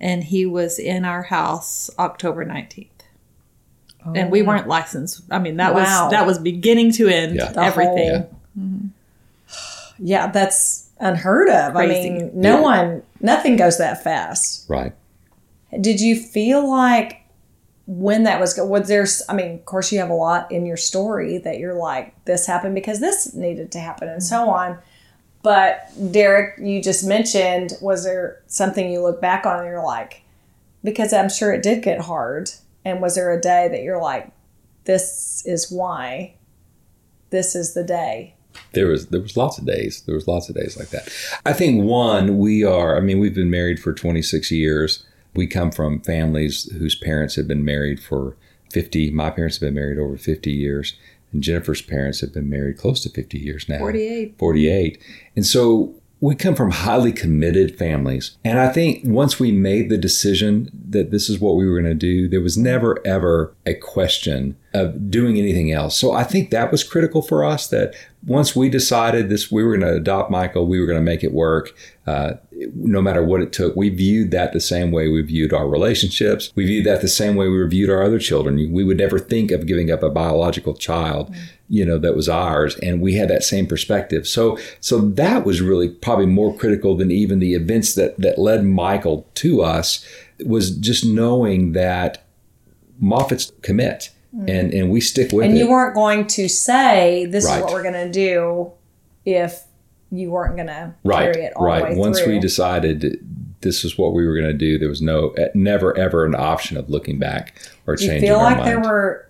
and 0.00 0.24
he 0.24 0.46
was 0.46 0.78
in 0.78 1.04
our 1.04 1.24
house 1.24 1.90
October 1.98 2.44
19th. 2.44 2.88
And 4.14 4.30
we 4.30 4.40
oh. 4.42 4.46
weren't 4.46 4.66
licensed. 4.66 5.22
I 5.30 5.38
mean, 5.38 5.58
that 5.58 5.74
Wow. 5.74 6.04
was 6.04 6.12
that 6.12 6.26
was 6.26 6.38
beginning 6.38 6.90
to 6.92 7.08
end 7.08 7.36
Yeah. 7.36 7.52
Everything. 7.54 7.96
whole- 7.96 8.06
Yeah, 8.06 8.24
mm-hmm. 8.58 8.86
That's 10.00 10.88
unheard 10.98 11.48
of. 11.48 11.74
Crazy. 11.74 12.08
I 12.08 12.12
mean, 12.12 12.30
no 12.34 12.56
Yeah. 12.56 12.62
one, 12.62 13.02
nothing 13.20 13.56
goes 13.56 13.78
that 13.78 14.02
fast. 14.02 14.68
Right. 14.68 14.92
Did 15.80 16.00
you 16.00 16.16
feel 16.16 16.68
like 16.68 17.18
when 17.86 18.24
that 18.24 18.38
was, 18.40 18.56
was 18.58 18.88
there, 18.88 19.06
I 19.28 19.34
mean, 19.34 19.54
of 19.54 19.64
course, 19.64 19.90
you 19.92 19.98
have 19.98 20.10
a 20.10 20.14
lot 20.14 20.50
in 20.52 20.66
your 20.66 20.76
story 20.76 21.38
that 21.38 21.58
you're 21.58 21.74
like, 21.74 22.24
this 22.24 22.46
happened 22.46 22.74
because 22.74 23.00
this 23.00 23.34
needed 23.34 23.72
to 23.72 23.78
happen 23.80 24.08
and 24.08 24.22
so 24.22 24.48
on. 24.50 24.78
But 25.42 25.90
Derek, 26.12 26.58
you 26.60 26.82
just 26.82 27.04
mentioned, 27.04 27.72
was 27.80 28.04
there 28.04 28.42
something 28.46 28.90
you 28.90 29.00
look 29.02 29.20
back 29.20 29.46
on 29.46 29.58
and 29.60 29.66
you're 29.66 29.82
like, 29.82 30.22
because 30.84 31.12
I'm 31.12 31.28
sure 31.30 31.52
it 31.52 31.62
did 31.62 31.82
get 31.82 32.02
hard. 32.02 32.50
And 32.84 33.00
was 33.00 33.14
there 33.14 33.32
a 33.32 33.40
day 33.40 33.68
that 33.68 33.82
you're 33.82 34.00
like, 34.00 34.30
this 34.84 35.42
is 35.46 35.70
why, 35.70 36.34
this 37.30 37.54
is 37.54 37.74
the 37.74 37.84
day? 37.84 38.34
There 38.72 38.86
was 38.86 39.08
there 39.08 39.20
was 39.20 39.36
lots 39.36 39.58
of 39.58 39.66
days. 39.66 40.02
There 40.02 40.14
was 40.14 40.28
lots 40.28 40.48
of 40.48 40.54
days 40.54 40.76
like 40.78 40.90
that. 40.90 41.12
I 41.44 41.52
think 41.52 41.84
one 41.84 42.38
we 42.38 42.64
are. 42.64 42.96
I 42.96 43.00
mean, 43.00 43.18
we've 43.18 43.34
been 43.34 43.50
married 43.50 43.80
for 43.80 43.92
26 43.92 44.50
years. 44.50 45.04
We 45.34 45.46
come 45.46 45.70
from 45.70 46.00
families 46.00 46.70
whose 46.72 46.94
parents 46.94 47.36
have 47.36 47.46
been 47.48 47.64
married 47.64 48.00
for 48.00 48.36
50. 48.72 49.10
My 49.10 49.30
parents 49.30 49.56
have 49.56 49.68
been 49.68 49.74
married 49.74 49.98
over 49.98 50.16
50 50.16 50.50
years, 50.50 50.94
and 51.32 51.42
Jennifer's 51.42 51.82
parents 51.82 52.20
have 52.20 52.32
been 52.32 52.48
married 52.48 52.78
close 52.78 53.02
to 53.02 53.10
50 53.10 53.38
years 53.38 53.68
now. 53.68 53.78
48. 53.78 54.38
48. 54.38 55.02
And 55.36 55.46
so 55.46 55.99
we 56.20 56.34
come 56.34 56.54
from 56.54 56.70
highly 56.70 57.12
committed 57.12 57.78
families. 57.78 58.36
And 58.44 58.60
I 58.60 58.68
think 58.68 59.00
once 59.04 59.40
we 59.40 59.52
made 59.52 59.88
the 59.88 59.96
decision 59.96 60.70
that 60.90 61.10
this 61.10 61.30
is 61.30 61.40
what 61.40 61.56
we 61.56 61.66
were 61.66 61.80
going 61.80 61.90
to 61.90 61.94
do, 61.94 62.28
there 62.28 62.42
was 62.42 62.58
never, 62.58 62.98
ever 63.06 63.54
a 63.64 63.74
question 63.74 64.56
of 64.74 65.10
doing 65.10 65.38
anything 65.38 65.72
else. 65.72 65.96
So 65.96 66.12
I 66.12 66.24
think 66.24 66.50
that 66.50 66.70
was 66.70 66.84
critical 66.84 67.22
for 67.22 67.42
us 67.42 67.68
that 67.68 67.94
once 68.26 68.54
we 68.54 68.68
decided 68.68 69.30
this, 69.30 69.50
we 69.50 69.64
were 69.64 69.76
going 69.76 69.90
to 69.90 69.96
adopt 69.96 70.30
Michael, 70.30 70.66
we 70.66 70.78
were 70.78 70.86
going 70.86 70.98
to 70.98 71.02
make 71.02 71.24
it 71.24 71.32
work. 71.32 71.74
Uh, 72.06 72.34
no 72.74 73.00
matter 73.00 73.24
what 73.24 73.40
it 73.40 73.52
took, 73.52 73.74
we 73.76 73.88
viewed 73.88 74.30
that 74.32 74.52
the 74.52 74.60
same 74.60 74.90
way 74.90 75.08
we 75.08 75.22
viewed 75.22 75.52
our 75.52 75.68
relationships. 75.68 76.52
We 76.54 76.66
viewed 76.66 76.86
that 76.86 77.00
the 77.00 77.08
same 77.08 77.34
way 77.36 77.48
we 77.48 77.66
viewed 77.66 77.90
our 77.90 78.02
other 78.02 78.18
children. 78.18 78.72
We 78.72 78.84
would 78.84 78.98
never 78.98 79.18
think 79.18 79.50
of 79.50 79.66
giving 79.66 79.90
up 79.90 80.02
a 80.02 80.10
biological 80.10 80.74
child, 80.74 81.32
mm. 81.32 81.38
you 81.68 81.84
know, 81.84 81.98
that 81.98 82.14
was 82.14 82.28
ours, 82.28 82.76
and 82.76 83.00
we 83.00 83.14
had 83.14 83.30
that 83.30 83.44
same 83.44 83.66
perspective. 83.66 84.26
So, 84.26 84.58
so 84.80 84.98
that 85.00 85.44
was 85.44 85.60
really 85.60 85.88
probably 85.88 86.26
more 86.26 86.54
critical 86.56 86.96
than 86.96 87.10
even 87.10 87.38
the 87.38 87.54
events 87.54 87.94
that 87.94 88.18
that 88.18 88.38
led 88.38 88.64
Michael 88.64 89.26
to 89.36 89.62
us. 89.62 90.04
Was 90.44 90.70
just 90.70 91.04
knowing 91.04 91.72
that 91.72 92.24
Moffat's 93.00 93.52
commit, 93.62 94.10
mm. 94.34 94.48
and 94.48 94.72
and 94.72 94.90
we 94.90 95.00
stick 95.00 95.32
with 95.32 95.44
And 95.44 95.54
it. 95.54 95.60
And 95.60 95.66
you 95.66 95.70
weren't 95.70 95.94
going 95.94 96.26
to 96.28 96.48
say, 96.48 97.26
this 97.26 97.44
Right. 97.44 97.58
is 97.58 97.64
what 97.64 97.72
we're 97.72 97.82
going 97.82 98.06
to 98.06 98.10
do 98.10 98.72
if 99.24 99.64
you 100.10 100.30
weren't 100.30 100.56
going 100.56 100.68
to 100.68 100.94
right, 101.04 101.32
carry 101.32 101.46
it 101.46 101.52
all 101.56 101.64
right. 101.64 101.80
the 101.80 101.90
way 101.90 101.96
Once 101.96 102.20
through. 102.20 102.34
we 102.34 102.40
decided 102.40 103.24
this 103.60 103.84
is 103.84 103.98
what 103.98 104.14
we 104.14 104.26
were 104.26 104.34
going 104.34 104.50
to 104.50 104.56
do, 104.56 104.78
there 104.78 104.88
was 104.88 105.02
no 105.02 105.34
never 105.54 105.96
ever 105.96 106.24
an 106.24 106.34
option 106.34 106.76
of 106.76 106.88
looking 106.88 107.18
back 107.18 107.60
or 107.86 107.96
Do 107.96 108.04
you 108.04 108.10
changing 108.10 108.28
feel 108.28 108.38
our 108.38 108.44
like 108.44 108.58
mind. 108.58 108.68
there 108.68 108.80
were 108.80 109.26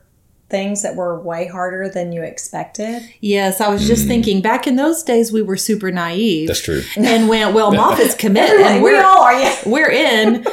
things 0.50 0.82
that 0.82 0.96
were 0.96 1.18
way 1.20 1.46
harder 1.46 1.88
than 1.88 2.12
you 2.12 2.22
expected? 2.22 3.02
Yes, 3.20 3.60
I 3.60 3.68
was 3.68 3.86
just 3.86 4.06
thinking 4.06 4.42
back 4.42 4.66
in 4.66 4.76
those 4.76 5.02
days 5.02 5.32
we 5.32 5.42
were 5.42 5.56
super 5.56 5.90
naive. 5.90 6.44
Mm. 6.44 6.46
That's 6.48 6.60
true. 6.60 6.82
And 6.96 7.28
went, 7.28 7.54
well, 7.54 7.72
Moffat's 7.74 8.14
commit 8.14 8.50
Everybody, 8.50 8.74
and 8.74 8.82
we 8.82 8.92
we're 8.92 9.02
all 9.02 9.22
are, 9.22 9.40
yeah. 9.40 9.58
we're 9.66 9.90
in 9.90 10.44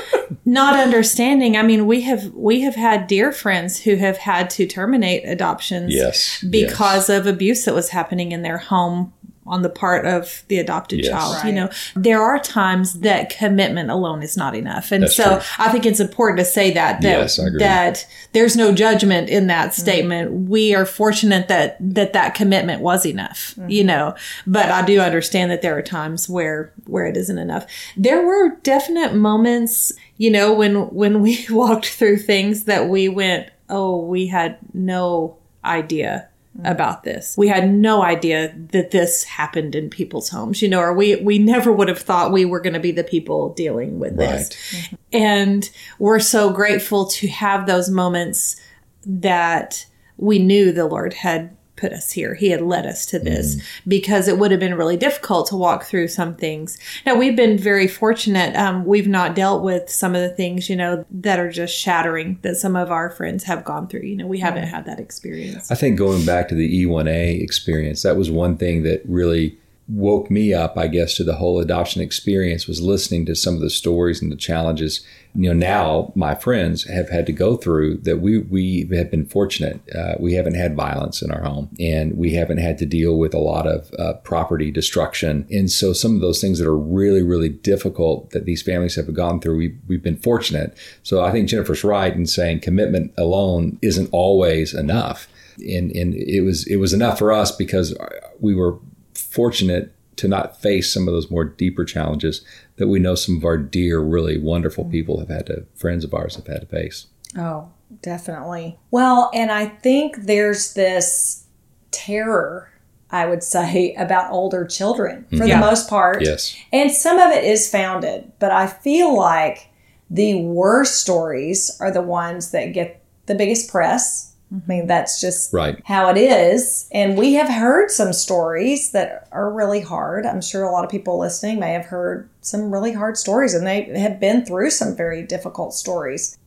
not 0.46 0.80
understanding. 0.80 1.58
I 1.58 1.64
mean, 1.64 1.88
we 1.88 2.02
have 2.02 2.32
we 2.34 2.62
have 2.62 2.76
had 2.76 3.08
dear 3.08 3.32
friends 3.32 3.82
who 3.82 3.96
have 3.96 4.18
had 4.18 4.50
to 4.52 4.66
terminate 4.66 5.28
adoptions 5.28 5.94
Yes, 5.94 6.44
because 6.50 7.10
of 7.10 7.26
abuse 7.26 7.66
that 7.66 7.74
was 7.74 7.90
happening 7.90 8.32
in 8.32 8.44
their 8.44 8.58
home 8.60 9.14
on 9.48 9.62
the 9.62 9.70
part 9.70 10.06
of 10.06 10.44
the 10.50 10.60
adopted 10.60 11.00
Yes. 11.04 11.10
child. 11.10 11.46
You 11.46 11.54
know, 11.54 11.70
there 11.96 12.22
are 12.22 12.38
times 12.40 13.00
that 13.00 13.30
commitment 13.30 13.90
alone 13.90 14.22
is 14.22 14.36
not 14.38 14.56
enough. 14.56 14.92
And 14.92 15.04
That's 15.04 15.16
so 15.16 15.24
true. 15.40 15.42
I 15.60 15.70
think 15.72 15.86
it's 15.86 16.00
important 16.00 16.40
to 16.40 16.46
say 16.46 16.72
that 16.74 17.02
that 17.02 17.20
Yes, 17.20 17.40
I 17.40 17.48
agree. 17.48 17.60
that 17.60 18.06
there's 18.34 18.56
no 18.56 18.74
judgment 18.74 19.30
in 19.30 19.48
that 19.48 19.70
Mm-hmm. 19.72 19.82
statement. 19.82 20.50
We 20.50 20.76
are 20.76 20.86
fortunate 20.86 21.48
that 21.48 21.78
that 21.80 22.14
that 22.14 22.36
commitment 22.36 22.82
was 22.82 23.06
enough, 23.06 23.54
Mm-hmm. 23.58 23.70
you 23.70 23.84
know. 23.84 24.16
But 24.46 24.70
I 24.70 24.86
do 24.86 25.00
understand 25.00 25.50
that 25.52 25.62
there 25.62 25.78
are 25.78 25.82
times 25.82 26.28
where 26.30 26.74
where 26.86 27.06
it 27.06 27.18
isn't 27.18 27.38
enough. 27.38 27.66
There 27.96 28.22
were 28.26 28.58
definite 28.64 29.14
moments, 29.16 29.92
you 30.18 30.30
know, 30.30 30.54
when 30.54 30.76
when 30.94 31.22
we 31.22 31.46
walked 31.50 31.88
through 31.88 32.18
things 32.18 32.66
that 32.66 32.90
we 32.90 33.08
went, 33.10 33.50
"Oh, 33.70 34.06
we 34.06 34.28
had 34.28 34.58
no 34.74 35.38
idea 35.66 36.28
Mm-hmm. 36.58 36.66
about 36.66 37.04
this. 37.04 37.36
We 37.38 37.50
had 37.50 37.72
no 37.72 38.02
idea 38.02 38.52
that 38.72 38.90
this 38.90 39.24
happened 39.26 39.76
in 39.76 39.92
people's 39.92 40.30
homes, 40.30 40.60
you 40.60 40.68
know, 40.68 40.80
or 40.80 40.92
we 40.92 41.18
we 41.18 41.38
never 41.38 41.72
would 41.72 41.88
have 41.88 42.00
thought 42.00 42.32
we 42.32 42.46
were 42.46 42.60
going 42.60 42.74
to 42.74 42.80
be 42.80 42.92
the 42.92 43.04
people 43.04 43.54
dealing 43.54 44.00
with 44.00 44.18
this. 44.18 44.50
Right. 44.74 44.82
Mm-hmm. 44.82 44.96
And 45.12 45.70
we're 46.00 46.20
so 46.20 46.52
grateful 46.52 47.06
to 47.06 47.28
have 47.28 47.68
those 47.68 47.92
moments 47.92 48.60
that 49.06 49.86
we 50.18 50.40
knew 50.40 50.72
the 50.72 50.88
Lord 50.88 51.14
had 51.14 51.56
put 51.78 51.94
us 51.94 52.12
here. 52.12 52.36
He 52.36 52.50
had 52.50 52.62
led 52.62 52.86
us 52.86 53.06
to 53.08 53.20
this 53.20 53.62
because 53.88 54.28
it 54.28 54.38
would 54.38 54.52
have 54.52 54.60
been 54.60 54.76
really 54.76 54.98
difficult 54.98 55.48
to 55.48 55.56
walk 55.56 55.86
through 55.86 56.10
some 56.10 56.36
things. 56.36 56.78
Now, 57.06 57.16
we've 57.16 57.36
been 57.36 57.58
very 57.58 57.88
fortunate. 57.88 58.56
Um, 58.56 58.84
we've 58.86 59.08
not 59.08 59.36
dealt 59.36 59.64
with 59.64 59.90
some 59.90 60.16
of 60.16 60.22
the 60.22 60.30
things, 60.30 60.70
you 60.70 60.76
know, 60.76 61.06
that 61.12 61.40
are 61.40 61.52
just 61.52 61.76
shattering 61.76 62.40
that 62.42 62.56
some 62.56 62.76
of 62.76 62.92
our 62.92 63.10
friends 63.10 63.44
have 63.46 63.64
gone 63.64 63.88
through. 63.88 64.02
You 64.02 64.18
know, 64.18 64.28
we 64.28 64.40
haven't 64.40 64.68
had 64.68 64.86
that 64.86 65.00
experience. 65.00 65.72
I 65.72 65.76
think 65.76 65.98
going 65.98 66.26
back 66.26 66.50
to 66.50 66.56
the 66.56 66.86
E1A 66.86 67.42
experience, 67.42 68.02
that 68.02 68.18
was 68.18 68.30
one 68.30 68.58
thing 68.58 68.84
that 68.84 69.02
really 69.06 69.58
woke 69.90 70.30
me 70.30 70.54
up, 70.54 70.78
I 70.78 70.88
guess, 70.88 71.16
to 71.16 71.24
the 71.24 71.36
whole 71.36 71.60
adoption 71.60 72.02
experience 72.02 72.68
was 72.68 72.82
listening 72.82 73.26
to 73.26 73.36
some 73.36 73.56
of 73.56 73.62
the 73.62 73.70
stories 73.70 74.22
and 74.22 74.30
the 74.30 74.36
challenges. 74.36 75.06
You 75.34 75.50
know, 75.50 75.54
now 75.54 76.12
my 76.14 76.36
friends 76.36 76.84
have 76.90 77.10
had 77.10 77.26
to 77.28 77.32
go 77.32 77.56
through 77.56 78.00
that. 78.00 78.18
We 78.18 78.40
we 78.40 78.90
have 78.94 79.10
been 79.10 79.26
fortunate. 79.26 79.80
Uh, 79.96 80.16
we 80.20 80.34
haven't 80.34 80.56
had 80.56 80.76
violence 80.76 81.22
in 81.22 81.32
our 81.32 81.42
home, 81.42 81.70
and 81.80 82.18
we 82.18 82.34
haven't 82.34 82.58
had 82.58 82.78
to 82.80 82.86
deal 82.86 83.18
with 83.18 83.34
a 83.34 83.40
lot 83.40 83.66
of 83.66 83.90
uh, 83.98 84.14
property 84.24 84.72
destruction. 84.72 85.48
And 85.50 85.72
so, 85.72 85.94
some 85.94 86.16
of 86.16 86.22
those 86.22 86.42
things 86.42 86.60
that 86.60 86.68
are 86.68 86.78
really 86.78 87.24
really 87.24 87.50
difficult 87.50 88.32
that 88.32 88.46
these 88.46 88.62
families 88.62 88.96
have 88.96 89.14
gone 89.14 89.40
through, 89.40 89.58
we 89.58 89.78
we've 89.88 90.04
been 90.04 90.18
fortunate. 90.18 90.76
So 91.04 91.24
I 91.24 91.32
think 91.32 91.48
Jennifer's 91.48 91.84
right 91.84 92.14
in 92.14 92.26
saying 92.26 92.60
commitment 92.60 93.14
alone 93.18 93.80
isn't 93.82 94.10
always 94.12 94.74
enough. 94.74 95.30
And, 95.58 95.92
and 95.92 96.14
it 96.14 96.42
was 96.42 96.68
it 96.68 96.76
was 96.76 96.94
enough 96.94 97.18
for 97.18 97.32
us 97.32 97.56
because 97.56 97.96
we 98.40 98.54
were 98.54 98.78
fortunate 99.18 99.94
to 100.18 100.28
not 100.28 100.60
face 100.60 100.92
some 100.92 101.08
of 101.08 101.14
those 101.14 101.32
more 101.32 101.46
deeper 101.46 101.86
challenges 101.86 102.44
that 102.78 102.88
we 102.88 103.00
know 103.00 103.16
some 103.16 103.38
of 103.38 103.46
our 103.46 103.58
dear, 103.58 104.00
really 104.00 104.38
wonderful 104.38 104.86
mm. 104.86 104.92
people 104.92 105.20
have 105.20 105.30
had 105.30 105.46
to, 105.48 105.66
friends 105.76 106.04
of 106.04 106.14
ours 106.14 106.36
have 106.36 106.48
had 106.48 106.62
to 106.62 106.68
face. 106.68 107.08
Oh, 107.38 107.70
definitely. 108.02 108.78
Well, 108.92 109.30
and 109.34 109.52
I 109.52 109.68
think 109.68 110.24
there's 110.24 110.74
this 110.74 111.46
terror, 111.92 112.72
I 113.12 113.26
would 113.28 113.44
say, 113.44 113.94
about 113.98 114.32
older 114.32 114.66
children 114.66 115.26
for 115.30 115.46
Yeah. 115.46 115.60
the 115.60 115.66
mm. 115.66 115.70
most 115.70 115.90
part. 115.90 116.24
Yes. 116.24 116.56
And 116.74 116.92
some 116.92 117.20
of 117.20 117.32
it 117.32 117.44
is 117.44 117.70
founded, 117.70 118.32
but 118.40 118.52
I 118.52 118.68
feel 118.68 119.16
like 119.16 119.70
the 120.10 120.42
worst 120.42 121.02
stories 121.02 121.78
are 121.80 121.92
the 121.92 122.02
ones 122.02 122.52
that 122.52 122.74
get 122.74 123.04
the 123.26 123.36
biggest 123.36 123.70
press. 123.70 124.34
I 124.52 124.62
mean, 124.66 124.88
that's 124.88 125.20
just 125.20 125.52
Right. 125.54 125.78
how 125.84 126.10
it 126.10 126.18
is. 126.18 126.88
And 126.92 127.18
we 127.18 127.34
have 127.34 127.50
heard 127.50 127.92
some 127.92 128.14
stories 128.14 128.92
that 128.92 129.28
are 129.32 129.52
really 129.52 129.82
hard. 129.82 130.26
I'm 130.26 130.42
sure 130.42 130.64
a 130.64 130.72
lot 130.72 130.86
of 130.86 130.90
people 130.90 131.20
listening 131.20 131.60
may 131.60 131.74
have 131.74 131.86
heard 131.86 132.30
some 132.42 132.72
really 132.72 132.94
hard 132.94 133.18
stories 133.18 133.54
and 133.54 133.68
they 133.68 133.84
have 134.00 134.20
been 134.20 134.46
through 134.46 134.70
some 134.70 134.96
very 134.96 135.22
difficult 135.22 135.74
stories. 135.74 136.38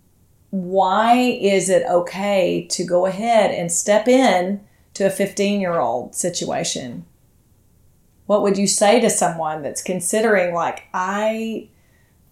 Why 0.49 1.15
is 1.15 1.69
it 1.69 1.85
okay 1.89 2.67
to 2.71 2.85
go 2.85 3.05
ahead 3.07 3.51
and 3.51 3.71
step 3.71 4.09
in 4.09 4.61
to 4.95 5.07
a 5.07 5.11
15 5.11 5.61
year 5.61 5.79
old 5.79 6.15
situation? 6.15 7.05
What 8.27 8.43
would 8.43 8.57
you 8.57 8.67
say 8.67 9.01
to 9.01 9.11
someone 9.11 9.63
that's 9.63 9.83
considering, 9.83 10.55
like, 10.55 10.85
I 10.95 11.69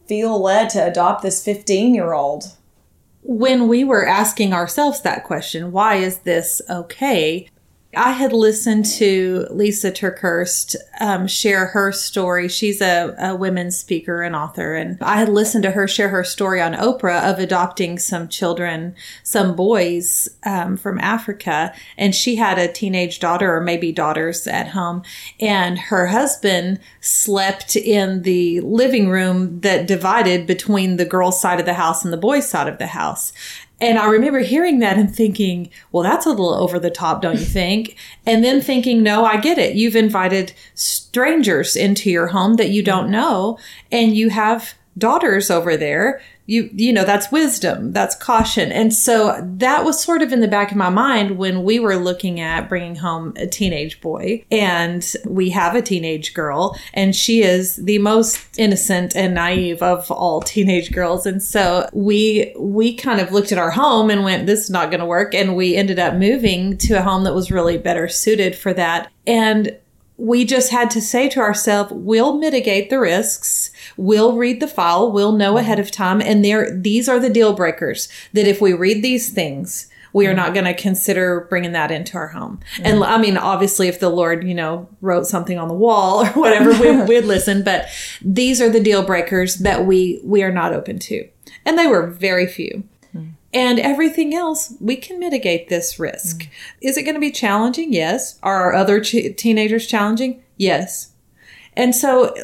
feel 0.06 0.40
led 0.40 0.70
to 0.70 0.86
adopt 0.86 1.22
this 1.22 1.44
15 1.44 1.94
year 1.94 2.12
old? 2.12 2.56
When 3.28 3.68
we 3.68 3.84
were 3.84 4.06
asking 4.06 4.54
ourselves 4.54 5.02
that 5.02 5.22
question, 5.22 5.70
why 5.70 5.96
is 5.96 6.20
this 6.20 6.62
okay? 6.70 7.46
I 7.96 8.12
had 8.12 8.34
listened 8.34 8.84
to 8.96 9.46
Lisa 9.50 9.90
TerKeurst 9.90 10.76
um, 11.00 11.26
share 11.26 11.66
her 11.66 11.90
story. 11.90 12.46
She's 12.46 12.82
a, 12.82 13.14
a 13.18 13.34
women's 13.34 13.78
speaker 13.78 14.22
and 14.22 14.36
author. 14.36 14.74
And 14.74 14.98
I 15.00 15.16
had 15.16 15.30
listened 15.30 15.64
to 15.64 15.70
her 15.70 15.88
share 15.88 16.10
her 16.10 16.22
story 16.22 16.60
on 16.60 16.74
Oprah 16.74 17.32
of 17.32 17.38
adopting 17.38 17.98
some 17.98 18.28
children, 18.28 18.94
some 19.22 19.56
boys 19.56 20.28
um, 20.44 20.76
from 20.76 21.00
Africa. 21.00 21.72
And 21.96 22.14
she 22.14 22.36
had 22.36 22.58
a 22.58 22.70
teenage 22.70 23.20
daughter 23.20 23.56
or 23.56 23.62
maybe 23.62 23.90
daughters 23.90 24.46
at 24.46 24.68
home. 24.68 25.02
And 25.40 25.78
her 25.78 26.08
husband 26.08 26.80
slept 27.00 27.74
in 27.74 28.20
the 28.20 28.60
living 28.60 29.08
room 29.08 29.60
that 29.60 29.86
divided 29.86 30.46
between 30.46 30.98
the 30.98 31.06
girls' 31.06 31.40
side 31.40 31.58
of 31.58 31.64
the 31.64 31.72
house 31.72 32.04
and 32.04 32.12
the 32.12 32.18
boys' 32.18 32.50
side 32.50 32.68
of 32.68 32.76
the 32.76 32.88
house. 32.88 33.32
And 33.80 33.98
I 33.98 34.06
remember 34.06 34.40
hearing 34.40 34.80
that 34.80 34.98
and 34.98 35.14
thinking, 35.14 35.70
well, 35.92 36.02
that's 36.02 36.26
a 36.26 36.30
little 36.30 36.54
over 36.54 36.78
the 36.78 36.90
top, 36.90 37.22
don't 37.22 37.38
you 37.38 37.44
think? 37.44 37.96
And 38.26 38.42
then 38.42 38.60
thinking, 38.60 39.02
no, 39.02 39.24
I 39.24 39.36
get 39.36 39.58
it. 39.58 39.76
You've 39.76 39.94
invited 39.94 40.52
strangers 40.74 41.76
into 41.76 42.10
your 42.10 42.28
home 42.28 42.54
that 42.54 42.70
you 42.70 42.82
don't 42.82 43.10
know, 43.10 43.58
and 43.92 44.16
you 44.16 44.30
have 44.30 44.74
daughters 44.96 45.50
over 45.50 45.76
there. 45.76 46.20
You, 46.48 46.70
you 46.72 46.94
know, 46.94 47.04
that's 47.04 47.30
wisdom, 47.30 47.92
that's 47.92 48.14
caution. 48.14 48.72
And 48.72 48.94
so 48.94 49.38
that 49.58 49.84
was 49.84 50.02
sort 50.02 50.22
of 50.22 50.32
in 50.32 50.40
the 50.40 50.48
back 50.48 50.70
of 50.70 50.78
my 50.78 50.88
mind 50.88 51.36
when 51.36 51.62
we 51.62 51.78
were 51.78 51.96
looking 51.96 52.40
at 52.40 52.70
bringing 52.70 52.96
home 52.96 53.34
a 53.36 53.46
teenage 53.46 54.00
boy. 54.00 54.46
And 54.50 55.06
we 55.26 55.50
have 55.50 55.74
a 55.74 55.82
teenage 55.82 56.32
girl, 56.32 56.74
and 56.94 57.14
she 57.14 57.42
is 57.42 57.76
the 57.76 57.98
most 57.98 58.58
innocent 58.58 59.14
and 59.14 59.34
naive 59.34 59.82
of 59.82 60.10
all 60.10 60.40
teenage 60.40 60.90
girls. 60.90 61.26
And 61.26 61.42
so 61.42 61.86
we, 61.92 62.54
we 62.58 62.94
kind 62.94 63.20
of 63.20 63.30
looked 63.30 63.52
at 63.52 63.58
our 63.58 63.70
home 63.70 64.08
and 64.08 64.24
went, 64.24 64.46
this 64.46 64.64
is 64.64 64.70
not 64.70 64.90
going 64.90 65.00
to 65.00 65.06
work. 65.06 65.34
And 65.34 65.54
we 65.54 65.76
ended 65.76 65.98
up 65.98 66.14
moving 66.14 66.78
to 66.78 66.94
a 66.94 67.02
home 67.02 67.24
that 67.24 67.34
was 67.34 67.50
really 67.50 67.76
better 67.76 68.08
suited 68.08 68.56
for 68.56 68.72
that. 68.72 69.12
And 69.26 69.76
we 70.18 70.44
just 70.44 70.72
had 70.72 70.90
to 70.90 71.00
say 71.00 71.28
to 71.28 71.40
ourselves, 71.40 71.92
we'll 71.92 72.36
mitigate 72.36 72.90
the 72.90 72.98
risks. 72.98 73.70
We'll 73.96 74.36
read 74.36 74.58
the 74.60 74.66
file. 74.66 75.10
We'll 75.10 75.32
know 75.32 75.50
mm-hmm. 75.50 75.58
ahead 75.58 75.78
of 75.78 75.92
time. 75.92 76.20
And 76.20 76.44
there, 76.44 76.70
these 76.76 77.08
are 77.08 77.20
the 77.20 77.30
deal 77.30 77.54
breakers 77.54 78.08
that 78.32 78.48
if 78.48 78.60
we 78.60 78.72
read 78.72 79.02
these 79.02 79.30
things, 79.30 79.88
we 80.12 80.26
are 80.26 80.30
mm-hmm. 80.30 80.38
not 80.38 80.54
going 80.54 80.64
to 80.64 80.74
consider 80.74 81.46
bringing 81.48 81.72
that 81.72 81.92
into 81.92 82.16
our 82.16 82.28
home. 82.28 82.58
Mm-hmm. 82.74 82.86
And 82.86 83.04
I 83.04 83.18
mean, 83.18 83.36
obviously, 83.36 83.86
if 83.86 84.00
the 84.00 84.08
Lord, 84.08 84.42
you 84.42 84.54
know, 84.54 84.88
wrote 85.00 85.26
something 85.26 85.56
on 85.56 85.68
the 85.68 85.74
wall 85.74 86.26
or 86.26 86.30
whatever, 86.30 86.70
we, 86.72 87.02
we'd 87.08 87.24
listen. 87.24 87.62
But 87.62 87.88
these 88.20 88.60
are 88.60 88.68
the 88.68 88.80
deal 88.80 89.04
breakers 89.04 89.56
that 89.56 89.86
we 89.86 90.20
we 90.24 90.42
are 90.42 90.52
not 90.52 90.72
open 90.72 90.98
to, 91.00 91.28
and 91.64 91.78
they 91.78 91.86
were 91.86 92.08
very 92.08 92.46
few. 92.46 92.82
And 93.58 93.80
everything 93.80 94.34
else, 94.34 94.72
we 94.80 94.96
can 94.96 95.18
mitigate 95.18 95.68
this 95.68 95.98
risk. 95.98 96.42
Mm-hmm. 96.42 96.50
Is 96.82 96.96
it 96.96 97.02
going 97.02 97.14
to 97.16 97.20
be 97.20 97.32
challenging? 97.32 97.92
Yes. 97.92 98.38
Are 98.42 98.62
our 98.62 98.74
other 98.74 99.00
ch- 99.00 99.36
teenagers 99.36 99.86
challenging? 99.86 100.42
Yes. 100.56 101.12
And 101.74 101.94
so 101.94 102.34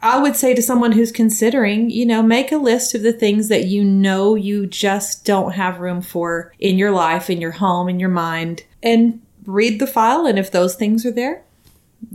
I 0.00 0.20
would 0.20 0.36
say 0.36 0.54
to 0.54 0.62
someone 0.62 0.92
who's 0.92 1.10
considering, 1.10 1.90
you 1.90 2.06
know, 2.06 2.22
make 2.22 2.52
a 2.52 2.58
list 2.58 2.94
of 2.94 3.02
the 3.02 3.12
things 3.12 3.48
that 3.48 3.64
you 3.64 3.82
know 3.82 4.34
you 4.34 4.66
just 4.66 5.24
don't 5.24 5.52
have 5.52 5.80
room 5.80 6.02
for 6.02 6.52
in 6.58 6.78
your 6.78 6.90
life, 6.90 7.30
in 7.30 7.40
your 7.40 7.52
home, 7.52 7.88
in 7.88 7.98
your 7.98 8.08
mind, 8.08 8.64
and 8.82 9.20
read 9.46 9.80
the 9.80 9.86
file. 9.86 10.26
And 10.26 10.38
if 10.38 10.52
those 10.52 10.76
things 10.76 11.04
are 11.04 11.10
there, 11.10 11.42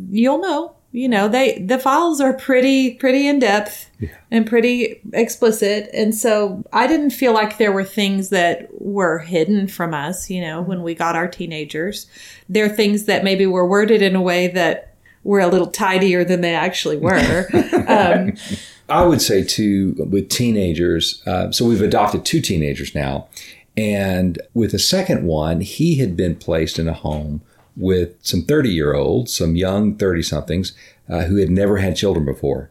you'll 0.10 0.38
know. 0.38 0.76
You 0.92 1.08
know, 1.08 1.28
they 1.28 1.60
the 1.60 1.78
files 1.78 2.20
are 2.20 2.34
pretty 2.34 2.96
pretty 2.96 3.28
in 3.28 3.38
depth 3.40 3.90
and 4.32 4.48
pretty 4.48 5.00
explicit. 5.14 5.88
And 5.94 6.16
so 6.16 6.64
I 6.74 6.88
didn't 6.88 7.12
feel 7.12 7.32
like 7.32 7.58
there 7.58 7.72
were 7.72 7.84
things 7.84 8.30
that 8.30 8.70
were 8.72 9.20
hidden 9.20 9.68
from 9.68 9.94
us, 9.94 10.32
you 10.32 10.42
know, 10.42 10.62
when 10.62 10.82
we 10.82 10.96
got 10.96 11.16
our 11.16 11.28
teenagers. 11.28 12.08
There 12.48 12.66
are 12.66 12.70
things 12.70 13.06
that 13.06 13.24
maybe 13.24 13.46
were 13.46 13.68
worded 13.68 14.02
in 14.02 14.16
a 14.16 14.22
way 14.22 14.48
that 14.48 14.96
were 15.24 15.42
a 15.42 15.48
little 15.48 15.68
tidier 15.68 16.24
than 16.24 16.42
they 16.42 16.56
actually 16.56 16.98
were. 16.98 17.48
um, 17.88 18.34
I 18.88 19.06
would 19.06 19.22
say 19.22 19.44
too 19.44 19.94
with 20.10 20.30
teenagers. 20.30 21.22
Uh, 21.28 21.52
so 21.52 21.66
we've 21.66 21.84
adopted 21.84 22.26
two 22.26 22.42
teenagers 22.42 22.96
now, 22.96 23.28
and 23.78 24.42
with 24.56 24.72
the 24.72 24.80
second 24.80 25.24
one, 25.24 25.62
he 25.62 25.96
had 26.00 26.18
been 26.18 26.36
placed 26.36 26.80
in 26.80 26.88
a 26.88 26.94
home 26.94 27.42
with 27.80 28.16
some 28.22 28.44
thirty-year-olds, 28.44 29.36
some 29.36 29.56
young 29.56 29.96
thirty-somethings 29.96 30.74
uh, 31.10 31.24
who 31.24 31.38
had 31.38 31.50
never 31.50 31.78
had 31.78 31.96
children 31.96 32.26
before, 32.26 32.70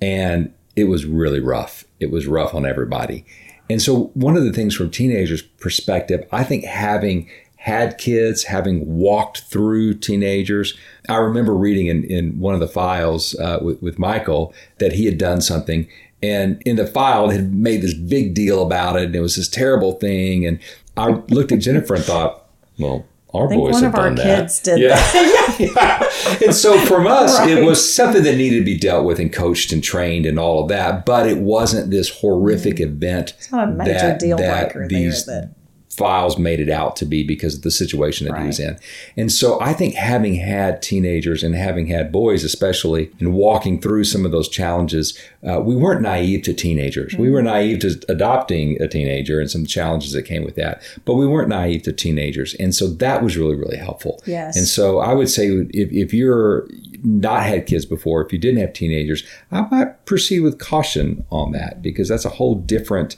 and 0.00 0.54
it 0.76 0.84
was 0.84 1.04
really 1.04 1.40
rough. 1.40 1.84
It 2.00 2.10
was 2.10 2.26
rough 2.26 2.54
on 2.54 2.64
everybody. 2.64 3.26
And 3.68 3.82
so, 3.82 4.10
one 4.14 4.36
of 4.36 4.44
the 4.44 4.52
things 4.52 4.74
from 4.74 4.90
teenagers' 4.90 5.42
perspective, 5.42 6.26
I 6.30 6.44
think 6.44 6.64
having 6.64 7.28
had 7.56 7.96
kids, 7.96 8.44
having 8.44 8.98
walked 8.98 9.44
through 9.50 9.94
teenagers, 9.94 10.76
I 11.08 11.16
remember 11.16 11.54
reading 11.54 11.86
in, 11.86 12.04
in 12.04 12.38
one 12.38 12.52
of 12.52 12.60
the 12.60 12.68
files 12.68 13.34
uh, 13.36 13.58
with, 13.62 13.80
with 13.80 13.98
Michael 13.98 14.52
that 14.80 14.92
he 14.92 15.06
had 15.06 15.16
done 15.16 15.40
something. 15.40 15.88
And 16.22 16.62
in 16.66 16.76
the 16.76 16.86
file, 16.86 17.30
it 17.30 17.36
had 17.36 17.54
made 17.54 17.80
this 17.80 17.94
big 17.94 18.34
deal 18.34 18.62
about 18.62 18.96
it. 18.96 19.04
And 19.04 19.16
it 19.16 19.20
was 19.20 19.36
this 19.36 19.48
terrible 19.48 19.92
thing. 19.92 20.46
And 20.46 20.58
I 20.96 21.22
looked 21.28 21.52
at 21.52 21.60
Jennifer 21.60 21.94
and 21.94 22.04
thought, 22.04 22.46
well, 22.78 23.06
our 23.34 23.46
I 23.46 23.48
think 23.48 23.62
boys 23.62 23.72
one 23.74 23.82
have 23.82 23.94
of 23.94 23.98
our 24.00 24.06
done 24.06 24.14
that. 24.16 24.40
kids 24.40 24.60
did 24.60 24.78
yeah. 24.78 24.94
that. 24.96 25.50
Yeah. 26.40 26.46
And 26.46 26.54
so 26.54 26.78
from 26.86 27.06
us, 27.06 27.38
Right. 27.38 27.50
it 27.50 27.64
was 27.64 27.94
something 27.94 28.22
that 28.22 28.36
needed 28.36 28.58
to 28.58 28.64
be 28.64 28.78
dealt 28.78 29.04
with 29.04 29.18
and 29.18 29.32
coached 29.32 29.72
and 29.72 29.82
trained 29.82 30.26
and 30.26 30.38
all 30.38 30.62
of 30.62 30.68
that. 30.68 31.04
But 31.06 31.26
it 31.28 31.38
wasn't 31.38 31.90
this 31.90 32.08
horrific 32.08 32.76
mm. 32.76 32.80
event 32.86 33.34
It's 33.38 33.52
not 33.52 33.68
a 33.68 33.72
major 33.72 33.92
that, 33.92 34.18
deal 34.20 34.36
breaker 34.36 34.80
there 34.80 34.88
these 34.88 35.26
that- 35.26 35.50
files 35.96 36.38
made 36.38 36.60
it 36.60 36.70
out 36.70 36.96
to 36.96 37.04
be 37.04 37.22
because 37.22 37.54
of 37.54 37.62
the 37.62 37.70
situation 37.70 38.26
that 38.26 38.38
he 38.38 38.46
was 38.46 38.60
in. 38.60 38.78
And 39.16 39.30
so 39.30 39.60
I 39.60 39.72
think 39.72 39.94
having 39.94 40.34
had 40.34 40.82
teenagers 40.82 41.42
and 41.42 41.54
having 41.54 41.86
had 41.86 42.10
boys, 42.10 42.44
especially, 42.44 43.10
and 43.20 43.32
walking 43.32 43.80
through 43.80 44.04
some 44.04 44.24
of 44.24 44.32
those 44.32 44.48
challenges, 44.48 45.18
uh, 45.48 45.60
we 45.60 45.76
weren't 45.76 46.02
naive 46.02 46.42
to 46.42 46.54
teenagers. 46.54 47.14
We 47.14 47.30
were 47.30 47.42
naive 47.42 47.80
to 47.80 48.00
adopting 48.08 48.80
a 48.82 48.88
teenager 48.88 49.40
and 49.40 49.50
some 49.50 49.66
challenges 49.66 50.12
that 50.12 50.22
came 50.22 50.44
with 50.44 50.56
that, 50.56 50.82
but 51.04 51.14
we 51.14 51.26
weren't 51.26 51.48
naive 51.48 51.82
to 51.82 51.92
teenagers. 51.92 52.54
And 52.54 52.74
so 52.74 52.88
that 52.88 53.22
was 53.22 53.36
really, 53.36 53.54
really 53.54 53.76
helpful. 53.76 54.22
Yes. 54.26 54.56
And 54.56 54.66
so 54.66 54.98
I 54.98 55.12
would 55.12 55.28
say 55.28 55.48
if, 55.48 55.92
if 55.92 56.14
you're 56.14 56.68
not 57.02 57.42
had 57.42 57.66
kids 57.66 57.84
before, 57.84 58.24
if 58.24 58.32
you 58.32 58.38
didn't 58.38 58.60
have 58.60 58.72
teenagers, 58.72 59.24
I 59.52 59.62
might 59.70 60.04
proceed 60.06 60.40
with 60.40 60.58
caution 60.58 61.24
on 61.30 61.52
that 61.52 61.82
because 61.82 62.08
that's 62.08 62.24
a 62.24 62.30
whole 62.30 62.54
different 62.54 63.16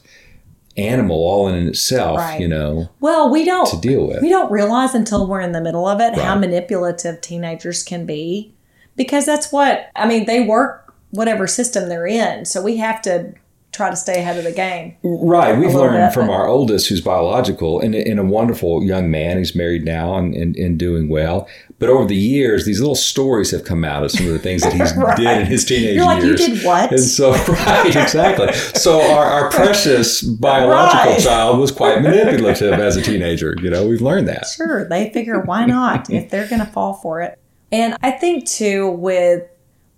animal 0.76 1.16
all 1.16 1.48
in 1.48 1.68
itself, 1.68 2.18
Right. 2.18 2.40
you 2.40 2.48
know. 2.48 2.88
Well, 3.00 3.30
we 3.30 3.44
don't 3.44 3.68
To 3.70 3.76
deal 3.80 4.06
with. 4.06 4.22
We 4.22 4.28
don't 4.28 4.50
realize 4.50 4.94
until 4.94 5.26
we're 5.26 5.40
in 5.40 5.52
the 5.52 5.60
middle 5.60 5.86
of 5.88 6.00
it 6.00 6.14
how 6.14 6.34
manipulative 6.36 7.20
teenagers 7.20 7.82
can 7.82 8.04
be, 8.06 8.52
because 8.96 9.24
that's 9.26 9.50
what 9.52 9.88
I 9.96 10.06
mean. 10.06 10.26
They 10.26 10.40
work 10.42 10.94
whatever 11.10 11.46
system 11.46 11.88
they're 11.88 12.06
in, 12.06 12.44
so 12.44 12.60
we 12.62 12.76
have 12.78 13.00
to 13.02 13.32
try 13.76 13.90
to 13.90 13.96
stay 13.96 14.18
ahead 14.20 14.38
of 14.38 14.44
the 14.44 14.52
game. 14.52 14.96
Right. 15.04 15.56
We've 15.56 15.74
learned 15.74 16.06
bit, 16.08 16.14
from 16.14 16.26
but- 16.28 16.32
our 16.32 16.46
oldest, 16.48 16.88
who's 16.88 17.00
biological, 17.00 17.80
and, 17.80 17.94
and 17.94 18.18
a 18.18 18.24
wonderful 18.24 18.82
young 18.82 19.10
man. 19.10 19.38
He's 19.38 19.54
married 19.54 19.84
now 19.84 20.16
and, 20.16 20.34
and, 20.34 20.56
and 20.56 20.78
doing 20.78 21.08
well. 21.08 21.46
But 21.78 21.90
over 21.90 22.06
the 22.06 22.16
years, 22.16 22.64
these 22.64 22.80
little 22.80 22.94
stories 22.94 23.50
have 23.50 23.64
come 23.64 23.84
out 23.84 24.02
of 24.02 24.10
some 24.10 24.26
of 24.26 24.32
the 24.32 24.38
things 24.38 24.62
that 24.62 24.72
he's 24.72 24.92
did 25.16 25.40
in 25.42 25.46
his 25.46 25.64
teenage 25.64 25.96
You're 25.96 26.06
like, 26.06 26.22
you 26.22 26.34
did 26.34 26.64
what? 26.64 26.90
And 26.90 27.00
so, 27.00 27.32
right, 27.48 27.94
exactly. 27.94 28.52
So 28.54 29.00
our, 29.00 29.24
our 29.26 29.50
precious 29.50 30.22
biological 30.22 31.12
Right. 31.12 31.20
child 31.22 31.58
was 31.58 31.70
quite 31.70 32.00
manipulative 32.02 32.72
as 32.74 32.96
a 32.96 33.02
teenager. 33.02 33.54
You 33.60 33.68
know, 33.70 33.86
we've 33.86 34.00
learned 34.00 34.26
that. 34.28 34.46
Sure, 34.46 34.88
they 34.88 35.10
figure 35.12 35.40
why 35.40 35.66
not 35.66 36.08
if 36.10 36.30
they're 36.30 36.48
going 36.48 36.60
to 36.64 36.66
fall 36.72 36.94
for 36.94 37.20
it. 37.20 37.38
And 37.70 37.96
I 38.02 38.10
think 38.12 38.48
too 38.48 38.88
with 38.90 39.42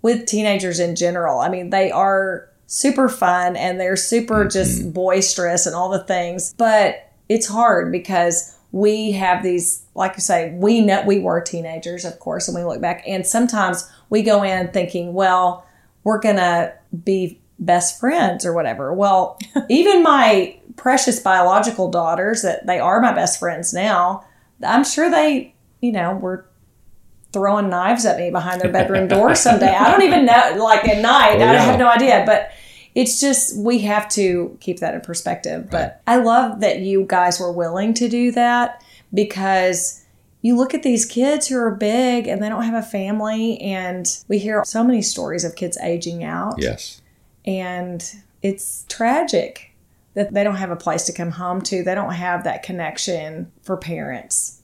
with 0.01 0.25
teenagers 0.25 0.79
in 0.79 0.95
general, 0.95 1.39
I 1.39 1.49
mean 1.49 1.69
they 1.69 1.91
are 1.91 2.49
super 2.69 3.09
fun 3.09 3.55
and 3.55 3.79
they're 3.79 3.97
super 3.97 4.41
mm-hmm. 4.41 4.49
just 4.49 4.93
boisterous 4.93 5.65
and 5.65 5.75
all 5.75 5.89
the 5.89 6.03
things, 6.03 6.53
but 6.53 7.11
it's 7.27 7.47
hard 7.47 7.91
because 7.91 8.55
we 8.71 9.11
have 9.11 9.43
these 9.43 9.83
like 9.95 10.13
you 10.15 10.21
say, 10.21 10.53
we 10.53 10.79
know 10.79 11.03
we 11.05 11.19
were 11.19 11.41
teenagers, 11.41 12.05
of 12.05 12.19
course, 12.19 12.47
and 12.47 12.55
we 12.55 12.63
look 12.63 12.79
back 12.79 13.03
and 13.05 13.25
sometimes 13.25 13.91
we 14.09 14.21
go 14.21 14.43
in 14.43 14.69
thinking, 14.69 15.13
well, 15.13 15.65
we're 16.03 16.19
going 16.19 16.37
to 16.37 16.73
be 17.03 17.39
best 17.57 17.99
friends 17.99 18.45
or 18.45 18.53
whatever. 18.53 18.93
Well, 18.93 19.37
even 19.69 20.01
my 20.03 20.57
precious 20.77 21.19
biological 21.19 21.91
daughters 21.91 22.43
that 22.43 22.65
they 22.65 22.79
are 22.79 23.01
my 23.01 23.11
best 23.11 23.39
friends 23.39 23.73
now, 23.73 24.23
I'm 24.63 24.85
sure 24.85 25.09
they, 25.09 25.55
you 25.81 25.91
know, 25.91 26.13
were 26.13 26.45
throwing 27.33 27.69
knives 27.69 28.05
at 28.05 28.17
me 28.17 28.31
behind 28.31 28.61
their 28.61 28.71
bedroom 28.71 29.07
door 29.07 29.35
someday. 29.35 29.75
I 29.75 29.91
don't 29.91 30.03
even 30.03 30.25
know, 30.25 30.55
like 30.63 30.87
at 30.87 31.01
night, 31.01 31.37
Oh, 31.41 31.45
I 31.45 31.55
have 31.55 31.79
no 31.79 31.89
idea. 31.89 32.23
But 32.25 32.51
it's 32.99 33.21
just, 33.21 33.57
we 33.57 33.79
have 33.79 34.09
to 34.09 34.57
keep 34.59 34.79
that 34.79 34.93
in 34.93 34.99
perspective. 34.99 35.69
But 35.71 36.01
I 36.05 36.17
love 36.17 36.59
that 36.59 36.79
you 36.79 37.05
guys 37.07 37.39
were 37.39 37.49
willing 37.49 37.93
to 37.93 38.09
do 38.09 38.29
that 38.33 38.83
because 39.13 40.03
you 40.41 40.57
look 40.57 40.73
at 40.73 40.83
these 40.83 41.05
kids 41.05 41.47
who 41.47 41.57
are 41.57 41.71
big 41.71 42.27
and 42.27 42.43
they 42.43 42.49
don't 42.49 42.63
have 42.63 42.73
a 42.73 42.85
family. 42.85 43.57
And 43.61 44.05
we 44.27 44.37
hear 44.37 44.65
so 44.65 44.83
many 44.83 45.01
stories 45.01 45.45
of 45.45 45.55
kids 45.55 45.77
aging 45.77 46.25
out. 46.25 46.55
Yes. 46.57 47.01
And 47.45 48.03
it's 48.41 48.83
tragic 48.89 49.71
that 50.15 50.33
they 50.33 50.43
don't 50.43 50.57
have 50.57 50.71
a 50.71 50.75
place 50.75 51.05
to 51.05 51.13
come 51.13 51.31
home 51.31 51.61
to. 51.61 51.81
They 51.81 51.95
don't 51.95 52.15
have 52.15 52.43
that 52.43 52.63
connection 52.63 53.49
for 53.63 53.77
parents. 53.77 54.58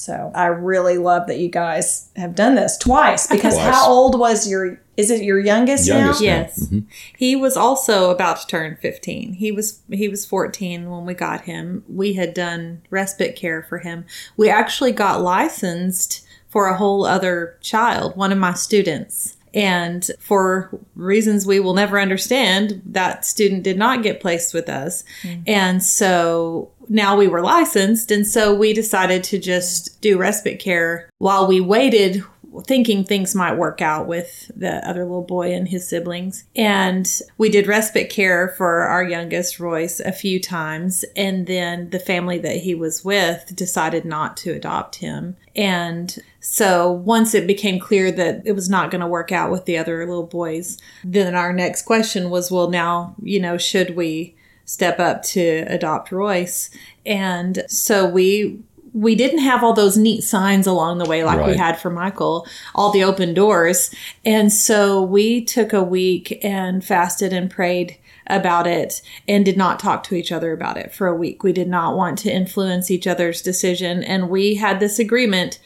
So 0.00 0.30
I 0.34 0.46
really 0.46 0.98
love 0.98 1.26
that 1.26 1.38
you 1.38 1.48
guys 1.48 2.10
have 2.16 2.34
done 2.34 2.54
this 2.54 2.76
twice 2.76 3.26
because 3.26 3.54
Twice. 3.54 3.74
how 3.74 3.88
old 3.88 4.18
was 4.18 4.48
your 4.48 4.80
is 4.96 5.12
it 5.12 5.22
your 5.22 5.38
youngest, 5.38 5.86
Youngest. 5.86 6.20
now? 6.20 6.26
Yes. 6.26 6.66
Mm-hmm. 6.66 6.80
He 7.16 7.36
was 7.36 7.56
also 7.56 8.10
about 8.10 8.40
to 8.40 8.46
turn 8.48 8.76
15. 8.82 9.34
He 9.34 9.52
was 9.52 9.80
he 9.90 10.08
was 10.08 10.26
14 10.26 10.90
when 10.90 11.06
we 11.06 11.14
got 11.14 11.42
him. 11.42 11.84
We 11.88 12.14
had 12.14 12.34
done 12.34 12.82
respite 12.90 13.36
care 13.36 13.62
for 13.62 13.78
him. 13.78 14.04
We 14.36 14.50
actually 14.50 14.92
got 14.92 15.20
licensed 15.22 16.26
for 16.48 16.66
a 16.66 16.76
whole 16.76 17.04
other 17.04 17.56
child, 17.60 18.16
one 18.16 18.32
of 18.32 18.38
my 18.38 18.54
students. 18.54 19.36
And 19.58 20.08
for 20.20 20.70
reasons 20.94 21.46
we 21.46 21.58
will 21.58 21.74
never 21.74 21.98
understand, 22.00 22.80
that 22.86 23.24
student 23.24 23.64
did 23.64 23.76
not 23.76 24.02
get 24.02 24.20
placed 24.20 24.54
with 24.54 24.68
us. 24.68 25.02
Mm-hmm. 25.22 25.42
And 25.46 25.82
so 25.82 26.70
now 26.88 27.16
we 27.16 27.28
were 27.28 27.42
licensed. 27.42 28.10
And 28.10 28.26
so 28.26 28.54
we 28.54 28.72
decided 28.72 29.24
to 29.24 29.38
just 29.38 30.00
do 30.00 30.16
respite 30.16 30.60
care 30.60 31.10
while 31.18 31.46
we 31.46 31.60
waited 31.60 32.22
thinking 32.66 33.04
things 33.04 33.34
might 33.34 33.56
work 33.56 33.80
out 33.80 34.06
with 34.06 34.50
the 34.54 34.86
other 34.88 35.04
little 35.04 35.22
boy 35.22 35.52
and 35.52 35.68
his 35.68 35.88
siblings. 35.88 36.44
And 36.56 37.20
we 37.36 37.48
did 37.48 37.66
respite 37.66 38.10
care 38.10 38.54
for 38.56 38.82
our 38.82 39.04
youngest, 39.04 39.60
Royce, 39.60 40.00
a 40.00 40.12
few 40.12 40.40
times. 40.40 41.04
And 41.16 41.46
then 41.46 41.90
the 41.90 41.98
family 41.98 42.38
that 42.38 42.58
he 42.58 42.74
was 42.74 43.04
with 43.04 43.54
decided 43.54 44.04
not 44.04 44.36
to 44.38 44.52
adopt 44.52 44.96
him. 44.96 45.36
And 45.54 46.16
so 46.40 46.90
once 46.90 47.34
it 47.34 47.46
became 47.46 47.80
clear 47.80 48.10
that 48.12 48.42
it 48.44 48.52
was 48.52 48.68
not 48.68 48.90
going 48.90 49.00
to 49.00 49.06
work 49.06 49.32
out 49.32 49.50
with 49.50 49.64
the 49.64 49.78
other 49.78 50.06
little 50.06 50.26
boys, 50.26 50.78
then 51.04 51.34
our 51.34 51.52
next 51.52 51.82
question 51.82 52.30
was, 52.30 52.50
well, 52.50 52.70
now, 52.70 53.14
you 53.22 53.40
know, 53.40 53.58
should 53.58 53.96
we 53.96 54.36
step 54.64 55.00
up 55.00 55.22
to 55.22 55.64
adopt 55.68 56.12
Royce? 56.12 56.70
And 57.04 57.64
so 57.68 58.06
we 58.06 58.62
we 58.92 59.14
didn't 59.14 59.40
have 59.40 59.62
all 59.62 59.72
those 59.72 59.96
neat 59.96 60.22
signs 60.22 60.66
along 60.66 60.98
the 60.98 61.08
way 61.08 61.24
like 61.24 61.44
we 61.46 61.56
had 61.56 61.78
for 61.78 61.90
Michael, 61.90 62.46
all 62.74 62.90
the 62.90 63.04
open 63.04 63.34
doors. 63.34 63.94
And 64.24 64.52
so 64.52 65.02
we 65.02 65.44
took 65.44 65.72
a 65.72 65.82
week 65.82 66.38
and 66.44 66.84
fasted 66.84 67.32
and 67.32 67.50
prayed 67.50 67.98
about 68.28 68.66
it 68.66 69.00
and 69.26 69.44
did 69.44 69.56
not 69.56 69.78
talk 69.78 70.02
to 70.04 70.14
each 70.14 70.30
other 70.30 70.52
about 70.52 70.76
it 70.76 70.92
for 70.92 71.06
a 71.06 71.16
week. 71.16 71.42
We 71.42 71.52
did 71.52 71.68
not 71.68 71.96
want 71.96 72.18
to 72.18 72.32
influence 72.32 72.90
each 72.90 73.06
other's 73.06 73.42
decision. 73.42 74.02
And 74.04 74.28
we 74.28 74.54
had 74.56 74.80
this 74.80 74.98
agreement 74.98 75.58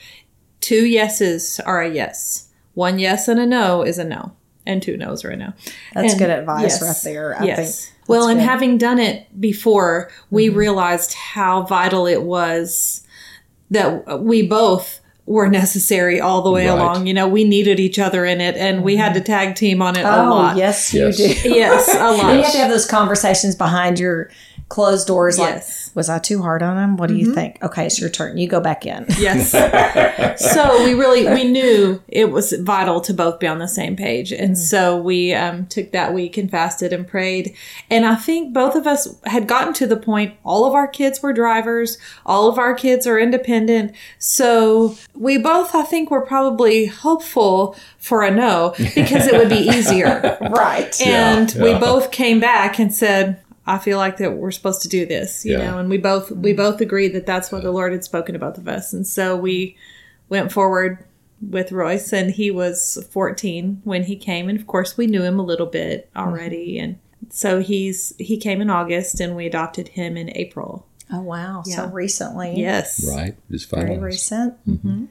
two 0.61 0.87
yeses 0.87 1.61
are 1.61 1.83
a 1.83 1.91
yes, 1.91 2.49
one 2.75 2.99
yes 2.99 3.29
and 3.29 3.41
a 3.41 3.47
no 3.47 3.83
is 3.83 3.99
a 3.99 4.05
no, 4.05 4.33
and 4.65 4.81
two 4.81 4.97
no's 4.97 5.25
are 5.25 5.31
a 5.31 5.37
no. 5.37 5.53
That's 5.93 6.13
And- 6.13 6.21
good 6.21 6.31
advice 6.31 6.81
yes, 6.81 6.83
right 6.83 7.13
there. 7.13 7.41
I 7.41 7.45
yes. 7.45 7.87
think. 7.87 7.99
Well, 8.09 8.29
and 8.29 8.41
having 8.41 8.79
done 8.79 8.99
it 8.99 9.41
before, 9.41 10.11
we 10.31 10.49
mm-hmm. 10.49 10.57
realized 10.57 11.15
how 11.15 11.63
vital 11.63 12.07
it 12.07 12.23
was 12.23 13.02
that 13.73 14.05
uh, 14.11 14.17
we 14.17 14.47
both 14.47 15.01
were 15.27 15.49
necessary 15.49 16.21
all 16.21 16.43
the 16.43 16.51
way 16.51 16.67
Right. 16.69 16.73
along. 16.79 17.07
You 17.07 17.15
know, 17.15 17.29
we 17.29 17.45
needed 17.45 17.79
each 17.79 17.99
other 17.99 18.25
in 18.25 18.41
it, 18.41 18.57
and 18.57 18.83
we 18.83 18.97
had 18.97 19.15
to 19.15 19.21
tag 19.21 19.55
team 19.55 19.81
on 19.81 19.97
it 19.97 20.03
a 20.05 20.23
Oh, 20.25 20.31
lot. 20.31 20.57
yes, 20.57 20.93
Yes. 20.93 21.19
you 21.19 21.35
do. 21.35 21.49
Yes, 21.57 21.89
a 21.89 21.93
And 22.01 22.19
lot. 22.19 22.35
you 22.37 22.43
have 22.43 22.53
to 22.53 22.59
have 22.59 22.71
those 22.71 22.87
conversations 22.87 23.55
behind 23.55 23.99
your 24.01 24.31
closed 24.69 25.07
doors 25.07 25.39
Yes. 25.39 25.89
like, 25.89 25.97
was 25.97 26.09
I 26.09 26.19
too 26.19 26.41
hard 26.43 26.63
on 26.63 26.79
him? 26.83 26.97
What 26.97 27.09
do 27.09 27.15
you 27.17 27.35
think? 27.35 27.63
Okay, 27.63 27.87
it's 27.87 28.01
your 28.01 28.09
turn. 28.11 28.39
You 28.39 28.49
go 28.49 28.61
back 28.61 28.87
in. 28.87 29.07
Yes. 29.19 29.53
so 30.53 30.85
we 30.85 30.95
really 30.95 31.29
we 31.29 31.45
knew 31.45 32.03
it 32.09 32.31
was 32.31 32.53
vital 32.53 33.01
to 33.03 33.15
both 33.15 33.39
be 33.39 33.47
on 33.47 33.59
the 33.59 33.69
same 33.69 33.95
page, 33.97 34.33
and 34.33 34.57
so 34.59 34.97
we 34.97 35.33
um, 35.35 35.67
took 35.67 35.93
that 35.93 36.13
week 36.15 36.37
and 36.37 36.51
fasted 36.51 36.93
and 36.93 37.07
prayed. 37.07 37.55
And 37.91 38.05
I 38.07 38.15
think 38.17 38.53
both 38.53 38.75
of 38.75 38.87
us 38.87 39.15
had 39.25 39.47
gotten 39.47 39.73
to 39.75 39.87
the 39.87 39.97
point. 39.97 40.35
All 40.45 40.65
of 40.65 40.75
our 40.75 40.89
kids 40.89 41.23
were 41.23 41.33
drivers. 41.33 41.99
All 42.27 42.49
of 42.49 42.59
our 42.59 42.75
kids 42.75 43.07
are 43.07 43.19
independent. 43.19 43.93
So 44.19 44.97
we 45.15 45.39
both, 45.39 45.75
I 45.75 45.83
think, 45.83 46.11
were 46.11 46.23
probably 46.25 46.87
hopeful 46.87 47.77
for 47.99 48.23
a 48.23 48.31
no 48.31 48.75
because 48.79 49.27
it 49.27 49.35
would 49.35 49.49
be 49.51 49.69
easier. 49.69 50.39
Right. 50.53 51.01
and 51.07 51.55
Yeah, 51.55 51.63
we 51.63 51.75
both 51.79 52.11
came 52.11 52.39
back 52.41 52.79
and 52.79 52.93
said 52.93 53.42
i 53.67 53.79
feel 53.79 53.99
like 53.99 54.17
that 54.19 54.33
we're 54.33 54.51
supposed 54.51 54.83
to 54.83 54.89
do 54.89 55.07
this 55.07 55.45
you 55.45 55.53
Yeah. 55.53 55.71
know 55.71 55.79
and 55.79 55.89
we 55.89 55.99
both 55.99 56.31
we 56.31 56.51
mm-hmm. 56.51 56.57
both 56.57 56.81
agreed 56.81 57.15
that 57.15 57.27
that's 57.27 57.51
what 57.53 57.63
the 57.63 57.71
lord 57.73 57.93
had 57.93 58.05
spoken 58.05 58.33
to 58.35 58.39
both 58.39 58.59
of 58.59 58.69
us 58.69 58.93
and 58.93 59.07
so 59.07 59.37
we 59.37 59.77
went 60.29 60.53
forward 60.53 61.05
with 61.41 61.73
royce 61.73 62.13
and 62.13 62.31
he 62.33 62.51
was 62.51 62.99
14 63.11 63.81
when 63.85 64.05
he 64.05 64.17
came 64.17 64.49
and 64.49 64.59
of 64.59 64.67
course 64.67 64.97
we 64.97 65.07
knew 65.07 65.23
him 65.23 65.39
a 65.39 65.45
little 65.45 65.67
bit 65.67 66.09
mm-hmm. 66.15 66.29
already 66.29 66.79
and 66.79 66.99
so 67.31 67.61
he's 67.61 68.15
he 68.19 68.37
came 68.37 68.61
in 68.61 68.71
august 68.71 69.21
and 69.21 69.35
we 69.37 69.47
adopted 69.47 69.89
him 69.89 70.17
in 70.17 70.31
april 70.37 70.87
Oh, 71.15 71.21
wow. 71.21 71.63
So 71.63 71.89
recently. 71.89 72.55
yes 72.57 73.05
Right. 73.07 73.37
Just 73.51 73.69
Very 73.71 73.91
finalized. 73.91 74.03
recent. 74.03 74.67
Mm-hmm. 74.67 75.05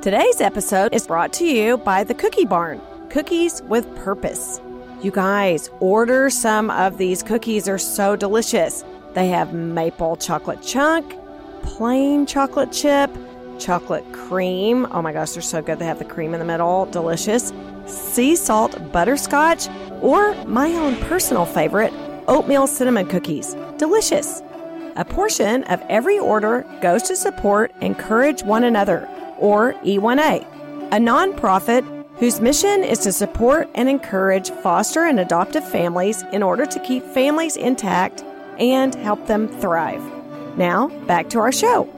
Today's 0.00 0.40
episode 0.40 0.94
is 0.94 1.06
brought 1.06 1.32
to 1.34 1.44
you 1.44 1.78
by 1.78 2.04
the 2.04 2.14
Cookie 2.14 2.44
Barn 2.44 2.80
Cookies 3.10 3.60
with 3.62 3.92
Purpose. 3.96 4.60
You 5.02 5.10
guys, 5.10 5.68
order 5.80 6.30
some 6.30 6.70
of 6.70 6.96
these 6.96 7.24
cookies, 7.24 7.66
are 7.66 7.76
so 7.76 8.14
delicious. 8.14 8.84
They 9.14 9.26
have 9.28 9.52
maple 9.52 10.14
chocolate 10.14 10.62
chunk, 10.62 11.16
plain 11.64 12.24
chocolate 12.24 12.70
chip, 12.70 13.10
chocolate 13.58 14.04
cream. 14.12 14.86
Oh 14.92 15.02
my 15.02 15.12
gosh, 15.12 15.32
they're 15.32 15.42
so 15.42 15.60
good. 15.60 15.80
They 15.80 15.86
have 15.86 15.98
the 15.98 16.04
cream 16.04 16.34
in 16.34 16.38
the 16.38 16.46
middle, 16.46 16.86
delicious. 16.86 17.52
Sea 17.86 18.36
salt 18.36 18.92
butterscotch, 18.92 19.66
or 20.00 20.36
my 20.44 20.72
own 20.74 20.94
personal 21.08 21.46
favorite, 21.46 21.92
oatmeal 22.28 22.68
cinnamon 22.68 23.08
cookies. 23.08 23.56
Delicious. 23.78 24.40
A 24.94 25.04
portion 25.04 25.64
of 25.64 25.82
every 25.88 26.20
order 26.20 26.64
goes 26.80 27.02
to 27.04 27.16
support 27.16 27.72
Encourage 27.80 28.44
One 28.44 28.62
Another, 28.62 29.08
or 29.38 29.72
E1A, 29.82 30.46
a 30.92 30.96
nonprofit 30.98 32.01
whose 32.16 32.40
mission 32.40 32.84
is 32.84 32.98
to 33.00 33.12
support 33.12 33.68
and 33.74 33.88
encourage 33.88 34.50
foster 34.50 35.04
and 35.04 35.20
adoptive 35.20 35.68
families 35.68 36.22
in 36.32 36.42
order 36.42 36.66
to 36.66 36.80
keep 36.80 37.04
families 37.04 37.56
intact 37.56 38.22
and 38.58 38.94
help 38.94 39.26
them 39.26 39.48
thrive. 39.48 40.02
Now, 40.56 40.88
back 41.06 41.28
to 41.30 41.38
our 41.40 41.52
show. 41.52 41.88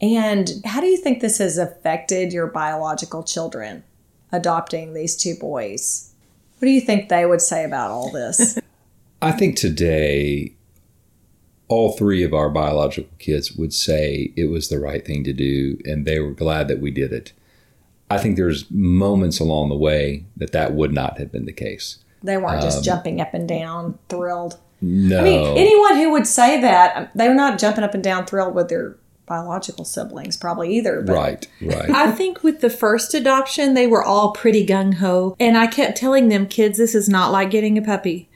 And 0.00 0.50
how 0.64 0.80
do 0.80 0.86
you 0.86 0.96
think 0.96 1.20
this 1.20 1.38
has 1.38 1.58
affected 1.58 2.32
your 2.32 2.48
biological 2.48 3.22
children 3.22 3.84
adopting 4.32 4.94
these 4.94 5.16
two 5.16 5.36
boys? 5.36 6.12
What 6.58 6.66
do 6.66 6.72
you 6.72 6.80
think 6.80 7.08
they 7.08 7.24
would 7.24 7.40
say 7.40 7.64
about 7.64 7.90
all 7.90 8.10
this? 8.10 8.58
I 9.22 9.30
think 9.30 9.56
today, 9.56 10.54
all 11.72 11.92
three 11.92 12.22
of 12.22 12.34
our 12.34 12.50
biological 12.50 13.10
kids 13.18 13.52
would 13.52 13.72
say 13.72 14.30
it 14.36 14.50
was 14.50 14.68
the 14.68 14.78
right 14.78 15.06
thing 15.06 15.24
to 15.24 15.32
do, 15.32 15.78
and 15.86 16.04
they 16.04 16.20
were 16.20 16.32
glad 16.32 16.68
that 16.68 16.80
we 16.80 16.90
did 16.90 17.12
it. 17.12 17.32
I 18.10 18.18
think 18.18 18.36
there's 18.36 18.70
moments 18.70 19.40
along 19.40 19.70
the 19.70 19.74
way 19.74 20.26
that 20.36 20.52
that 20.52 20.74
would 20.74 20.92
not 20.92 21.18
have 21.18 21.32
been 21.32 21.46
the 21.46 21.52
case. 21.52 21.98
They 22.22 22.36
weren't 22.36 22.60
just 22.60 22.84
jumping 22.84 23.22
up 23.22 23.32
and 23.32 23.48
down, 23.48 23.98
thrilled. 24.10 24.58
No, 24.82 25.20
I 25.20 25.22
mean, 25.22 25.56
anyone 25.56 25.96
who 25.96 26.10
would 26.12 26.26
say 26.26 26.60
that, 26.60 26.96
um, 26.96 27.08
they're 27.14 27.34
not 27.34 27.58
jumping 27.58 27.84
up 27.84 27.94
and 27.94 28.04
down 28.04 28.26
thrilled 28.26 28.54
with 28.54 28.68
their 28.68 28.96
biological 29.24 29.86
siblings, 29.86 30.36
probably 30.36 30.76
either. 30.76 31.00
But 31.00 31.14
right, 31.14 31.48
right. 31.62 31.90
I 31.94 32.10
think 32.10 32.42
with 32.42 32.60
the 32.60 32.68
first 32.68 33.14
adoption, 33.14 33.72
they 33.72 33.86
were 33.86 34.04
all 34.04 34.32
pretty 34.32 34.66
gung 34.66 34.94
ho. 34.94 35.36
And 35.40 35.56
I 35.56 35.68
kept 35.68 35.96
telling 35.96 36.28
them, 36.28 36.46
kids, 36.46 36.76
this 36.76 36.94
is 36.94 37.08
not 37.08 37.32
like 37.32 37.50
getting 37.50 37.78
a 37.78 37.82
puppy. 37.82 38.28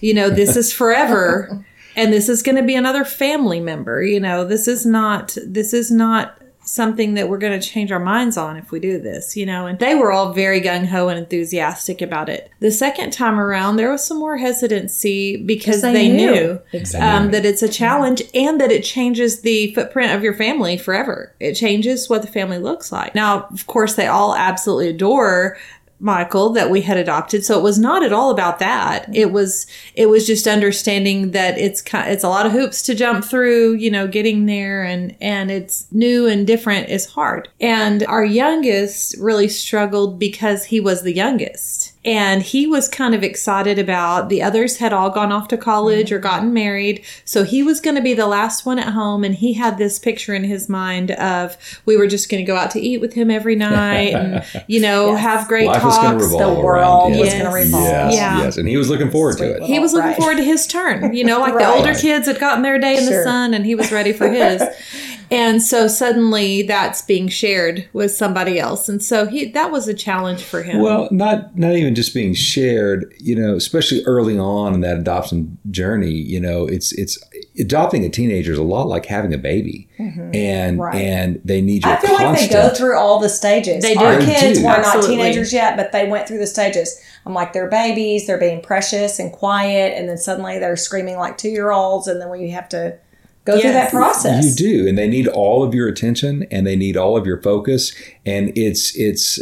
You 0.00 0.14
know, 0.14 0.30
this 0.30 0.56
is 0.56 0.72
forever. 0.72 1.66
and 1.96 2.12
this 2.12 2.28
is 2.28 2.42
going 2.42 2.56
to 2.56 2.62
be 2.62 2.74
another 2.74 3.04
family 3.04 3.60
member. 3.60 4.02
You 4.02 4.20
know, 4.20 4.44
this 4.44 4.68
is 4.68 4.84
not, 4.84 5.36
this 5.46 5.72
is 5.72 5.90
not 5.90 6.38
something 6.66 7.14
that 7.14 7.28
we're 7.28 7.38
going 7.38 7.58
to 7.58 7.66
change 7.68 7.92
our 7.92 8.00
minds 8.00 8.36
on 8.36 8.56
if 8.56 8.70
we 8.70 8.80
do 8.80 8.98
this, 8.98 9.36
you 9.36 9.44
know. 9.46 9.66
And 9.66 9.78
they 9.78 9.94
were 9.94 10.10
all 10.10 10.32
very 10.32 10.60
gung 10.60 10.86
ho 10.86 11.08
and 11.08 11.18
enthusiastic 11.18 12.00
about 12.00 12.28
it. 12.28 12.50
The 12.60 12.70
second 12.70 13.12
time 13.12 13.38
around, 13.38 13.76
there 13.76 13.90
was 13.90 14.04
some 14.04 14.18
more 14.18 14.38
hesitancy 14.38 15.36
because 15.36 15.82
they 15.82 15.92
they, 15.92 16.08
knew. 16.08 16.30
knew, 16.32 16.60
Exactly. 16.72 17.08
um, 17.08 17.30
that 17.32 17.44
it's 17.44 17.62
a 17.62 17.68
challenge 17.68 18.22
and 18.34 18.60
that 18.60 18.72
it 18.72 18.82
changes 18.82 19.42
the 19.42 19.74
footprint 19.74 20.12
of 20.12 20.22
your 20.22 20.34
family 20.34 20.76
forever. 20.76 21.34
It 21.38 21.54
changes 21.54 22.08
what 22.08 22.22
the 22.22 22.28
family 22.28 22.58
looks 22.58 22.90
like. 22.90 23.14
Now, 23.14 23.46
of 23.52 23.66
course, 23.66 23.94
they 23.94 24.06
all 24.06 24.34
absolutely 24.34 24.88
adore 24.88 25.58
Michael 26.00 26.50
that 26.50 26.70
we 26.70 26.82
had 26.82 26.96
adopted. 26.96 27.44
So 27.44 27.58
it 27.58 27.62
was 27.62 27.78
not 27.78 28.02
at 28.02 28.12
all 28.12 28.30
about 28.30 28.58
that. 28.58 29.04
Mm-hmm. 29.04 29.14
It 29.14 29.32
was 29.32 29.66
it 29.94 30.06
was 30.06 30.26
just 30.26 30.46
understanding 30.46 31.30
that 31.30 31.56
it's 31.58 31.80
ki- 31.80 31.98
it's 31.98 32.24
a 32.24 32.28
lot 32.28 32.46
of 32.46 32.52
hoops 32.52 32.82
to 32.82 32.94
jump 32.94 33.24
through, 33.24 33.74
you 33.74 33.90
know, 33.90 34.06
getting 34.06 34.46
there 34.46 34.84
and 34.84 35.16
and 35.20 35.50
it's 35.50 35.86
new 35.92 36.26
and 36.26 36.46
different 36.46 36.88
is 36.88 37.06
hard. 37.06 37.48
And 37.60 38.04
our 38.04 38.24
youngest 38.24 39.16
really 39.18 39.48
struggled 39.48 40.18
because 40.18 40.64
he 40.64 40.80
was 40.80 41.02
the 41.02 41.14
youngest. 41.14 41.93
And 42.04 42.42
he 42.42 42.66
was 42.66 42.86
kind 42.88 43.14
of 43.14 43.22
excited 43.22 43.78
about 43.78 44.28
the 44.28 44.42
others 44.42 44.76
had 44.76 44.92
all 44.92 45.08
gone 45.08 45.32
off 45.32 45.48
to 45.48 45.56
college 45.56 46.12
or 46.12 46.16
mm-hmm. 46.16 46.22
gotten 46.22 46.52
married. 46.52 47.02
So 47.24 47.44
he 47.44 47.62
was 47.62 47.80
going 47.80 47.96
to 47.96 48.02
be 48.02 48.12
the 48.12 48.26
last 48.26 48.66
one 48.66 48.78
at 48.78 48.92
home. 48.92 49.24
And 49.24 49.34
he 49.34 49.54
had 49.54 49.78
this 49.78 49.98
picture 49.98 50.34
in 50.34 50.44
his 50.44 50.68
mind 50.68 51.12
of 51.12 51.56
we 51.86 51.96
were 51.96 52.06
just 52.06 52.30
going 52.30 52.44
to 52.44 52.46
go 52.46 52.56
out 52.56 52.70
to 52.72 52.80
eat 52.80 53.00
with 53.00 53.14
him 53.14 53.30
every 53.30 53.56
night 53.56 54.12
and, 54.14 54.44
you 54.66 54.80
know, 54.80 55.12
Yes. 55.12 55.20
have 55.20 55.48
great 55.48 55.66
Life 55.66 55.82
was 55.82 55.96
going 55.96 56.18
to 56.18 56.24
talks. 56.24 56.32
revolve 56.32 56.56
The 56.56 56.62
world 56.62 57.12
around 57.12 57.18
was 57.18 57.32
gonna 57.32 57.52
revolve. 57.52 57.84
Yes, 57.84 58.14
Yeah. 58.14 58.42
yes, 58.42 58.56
and 58.58 58.68
he 58.68 58.76
was 58.76 58.90
looking 58.90 59.10
forward 59.10 59.36
Sweet 59.38 59.46
to 59.46 59.50
it. 59.50 59.52
little- 59.54 59.66
he 59.68 59.78
was 59.78 59.92
looking 59.94 60.08
Right. 60.08 60.16
forward 60.18 60.36
to 60.36 60.44
his 60.44 60.66
turn, 60.66 61.14
you 61.14 61.24
know, 61.24 61.40
like 61.40 61.56
the 61.56 61.66
older 61.66 61.94
kids 61.94 62.26
had 62.26 62.38
gotten 62.38 62.62
their 62.62 62.78
day 62.78 62.96
in 62.98 63.04
Sure. 63.08 63.18
the 63.18 63.24
sun 63.24 63.54
and 63.54 63.64
he 63.64 63.74
was 63.74 63.90
ready 63.90 64.12
for 64.12 64.28
his. 64.28 64.62
and 65.30 65.62
so 65.62 65.88
suddenly 65.88 66.62
that's 66.62 67.02
being 67.02 67.28
shared 67.28 67.88
with 67.92 68.12
somebody 68.12 68.58
else. 68.58 68.88
And 68.88 69.02
so 69.02 69.26
he 69.26 69.46
that 69.52 69.70
was 69.70 69.88
a 69.88 69.94
challenge 69.94 70.42
for 70.42 70.62
him. 70.62 70.80
Well, 70.80 71.08
not 71.10 71.56
not 71.56 71.72
even 71.72 71.94
just 71.94 72.14
being 72.14 72.34
shared, 72.34 73.12
you 73.18 73.34
know, 73.34 73.54
especially 73.56 74.04
early 74.04 74.38
on 74.38 74.74
in 74.74 74.80
that 74.80 74.98
adoption 74.98 75.58
journey, 75.70 76.12
you 76.12 76.40
know, 76.40 76.66
it's 76.66 76.92
it's 76.92 77.18
adopting 77.58 78.04
a 78.04 78.08
teenager 78.08 78.52
is 78.52 78.58
a 78.58 78.62
lot 78.62 78.86
like 78.88 79.06
having 79.06 79.32
a 79.32 79.38
baby. 79.38 79.88
Mm-hmm. 79.98 80.34
And 80.34 80.78
Right. 80.78 80.94
and 80.96 81.40
they 81.44 81.60
need 81.60 81.84
your 81.84 81.94
I 81.94 81.96
feel 82.00 82.14
like 82.14 82.38
they 82.38 82.48
go 82.48 82.68
through 82.68 82.98
all 82.98 83.20
the 83.20 83.28
stages. 83.28 83.82
They 83.82 83.94
Our 83.94 84.18
do. 84.18 84.26
They 84.26 84.34
kids 84.34 84.58
do. 84.58 84.64
were 84.66 84.76
not 84.76 85.04
teenagers 85.04 85.52
yet, 85.52 85.76
but 85.76 85.92
they 85.92 86.08
went 86.08 86.26
through 86.28 86.38
the 86.38 86.46
stages. 86.46 87.00
I'm 87.26 87.32
like, 87.32 87.52
they're 87.52 87.70
babies, 87.70 88.26
they're 88.26 88.38
being 88.38 88.60
precious 88.60 89.18
and 89.18 89.32
quiet, 89.32 89.94
and 89.96 90.08
then 90.08 90.18
suddenly 90.18 90.58
they're 90.58 90.76
screaming 90.76 91.16
like 91.16 91.38
two 91.38 91.48
year 91.48 91.70
olds, 91.70 92.06
and 92.06 92.20
then 92.20 92.28
we 92.28 92.50
have 92.50 92.68
to 92.70 92.98
go 93.44 93.60
through 93.60 93.72
that 93.72 93.90
process. 93.90 94.44
You 94.44 94.54
do, 94.54 94.88
and 94.88 94.98
they 94.98 95.08
need 95.08 95.28
all 95.28 95.62
of 95.62 95.74
your 95.74 95.88
attention, 95.88 96.46
and 96.50 96.66
they 96.66 96.76
need 96.76 96.96
all 96.96 97.16
of 97.16 97.26
your 97.26 97.40
focus, 97.42 97.94
and 98.24 98.52
it's 98.56 98.96
it's 98.96 99.40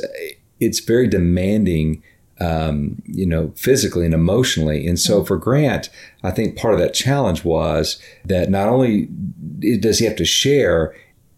it's 0.60 0.80
very 0.80 1.08
demanding, 1.08 2.02
um, 2.40 3.02
you 3.04 3.26
know, 3.26 3.52
physically 3.56 4.04
and 4.04 4.14
emotionally. 4.14 4.86
And 4.86 4.98
so 4.98 5.24
for 5.24 5.36
Grant, 5.36 5.90
I 6.22 6.30
think 6.30 6.56
part 6.56 6.74
of 6.74 6.80
that 6.80 6.94
challenge 6.94 7.44
was 7.44 8.00
that 8.24 8.50
not 8.50 8.68
only 8.68 9.06
does 9.80 9.98
he 9.98 10.04
have 10.04 10.16
to 10.16 10.24
share, 10.24 10.94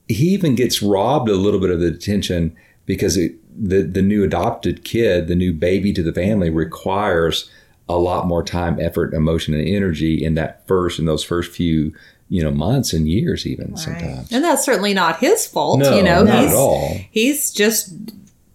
he 0.08 0.28
even 0.28 0.54
gets 0.54 0.82
robbed 0.82 1.28
a 1.28 1.36
little 1.36 1.60
bit 1.60 1.70
of 1.70 1.80
the 1.80 1.86
attention 1.86 2.56
because 2.86 3.16
it, 3.16 3.36
the 3.56 3.82
the 3.82 4.02
new 4.02 4.24
adopted 4.24 4.84
kid, 4.84 5.28
the 5.28 5.36
new 5.36 5.52
baby 5.52 5.92
to 5.92 6.02
the 6.02 6.12
family, 6.12 6.50
requires 6.50 7.50
a 7.88 7.98
lot 7.98 8.26
more 8.26 8.42
time, 8.42 8.80
effort, 8.80 9.12
emotion, 9.12 9.52
and 9.54 9.68
energy 9.68 10.24
in 10.24 10.34
that 10.34 10.66
first 10.66 10.98
in 10.98 11.04
those 11.04 11.22
first 11.22 11.52
few 11.52 11.92
you 12.34 12.42
know 12.42 12.50
months 12.50 12.92
and 12.92 13.08
years 13.08 13.46
even 13.46 13.76
sometimes. 13.76 14.32
and 14.32 14.42
that's 14.42 14.64
certainly 14.64 14.92
not 14.94 15.18
his 15.20 15.46
fault, 15.46 15.78
No, 15.80 15.96
you 15.96 16.02
know. 16.02 16.22
not 16.24 16.40
he's, 16.42 16.50
at 16.50 16.56
all. 16.56 16.96
He's 17.10 17.50
just 17.52 17.92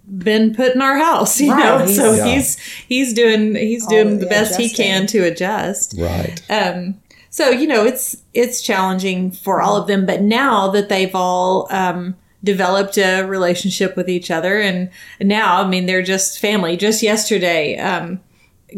been 0.06 0.54
put 0.56 0.76
in 0.76 0.82
our 0.82 0.98
house, 0.98 1.39
you 1.39 1.52
Right, 1.52 1.63
know. 1.63 1.86
he's- 1.86 1.96
so 1.96 2.13
Yeah. 2.13 2.26
he's 2.28 2.58
he's 2.88 3.13
doing 3.13 3.56
he's 3.56 3.84
All 3.84 3.89
doing 3.89 4.10
the 4.18 4.26
the 4.26 4.30
best 4.36 4.60
he 4.60 4.70
can 4.70 5.08
to 5.08 5.20
adjust. 5.24 5.96
Right. 5.98 6.42
Um, 6.50 6.96
so 7.30 7.50
you 7.52 7.68
know, 7.68 7.86
it's 7.86 8.18
it's 8.34 8.62
challenging 8.62 9.32
for 9.32 9.62
all 9.62 9.78
of 9.78 9.88
them. 9.88 10.06
But 10.06 10.22
now 10.24 10.68
that 10.72 10.89
they've 10.89 11.13
all 11.15 11.68
um, 11.70 12.15
developed 12.44 12.98
a 12.98 13.22
relationship 13.24 13.96
with 13.96 14.10
each 14.10 14.30
other, 14.32 14.60
and 14.60 14.89
now 15.22 15.63
I 15.63 15.68
mean 15.70 15.86
they're 15.86 16.02
just 16.15 16.39
family. 16.39 16.76
Just 16.76 17.02
yesterday, 17.04 17.78
um, 17.78 18.20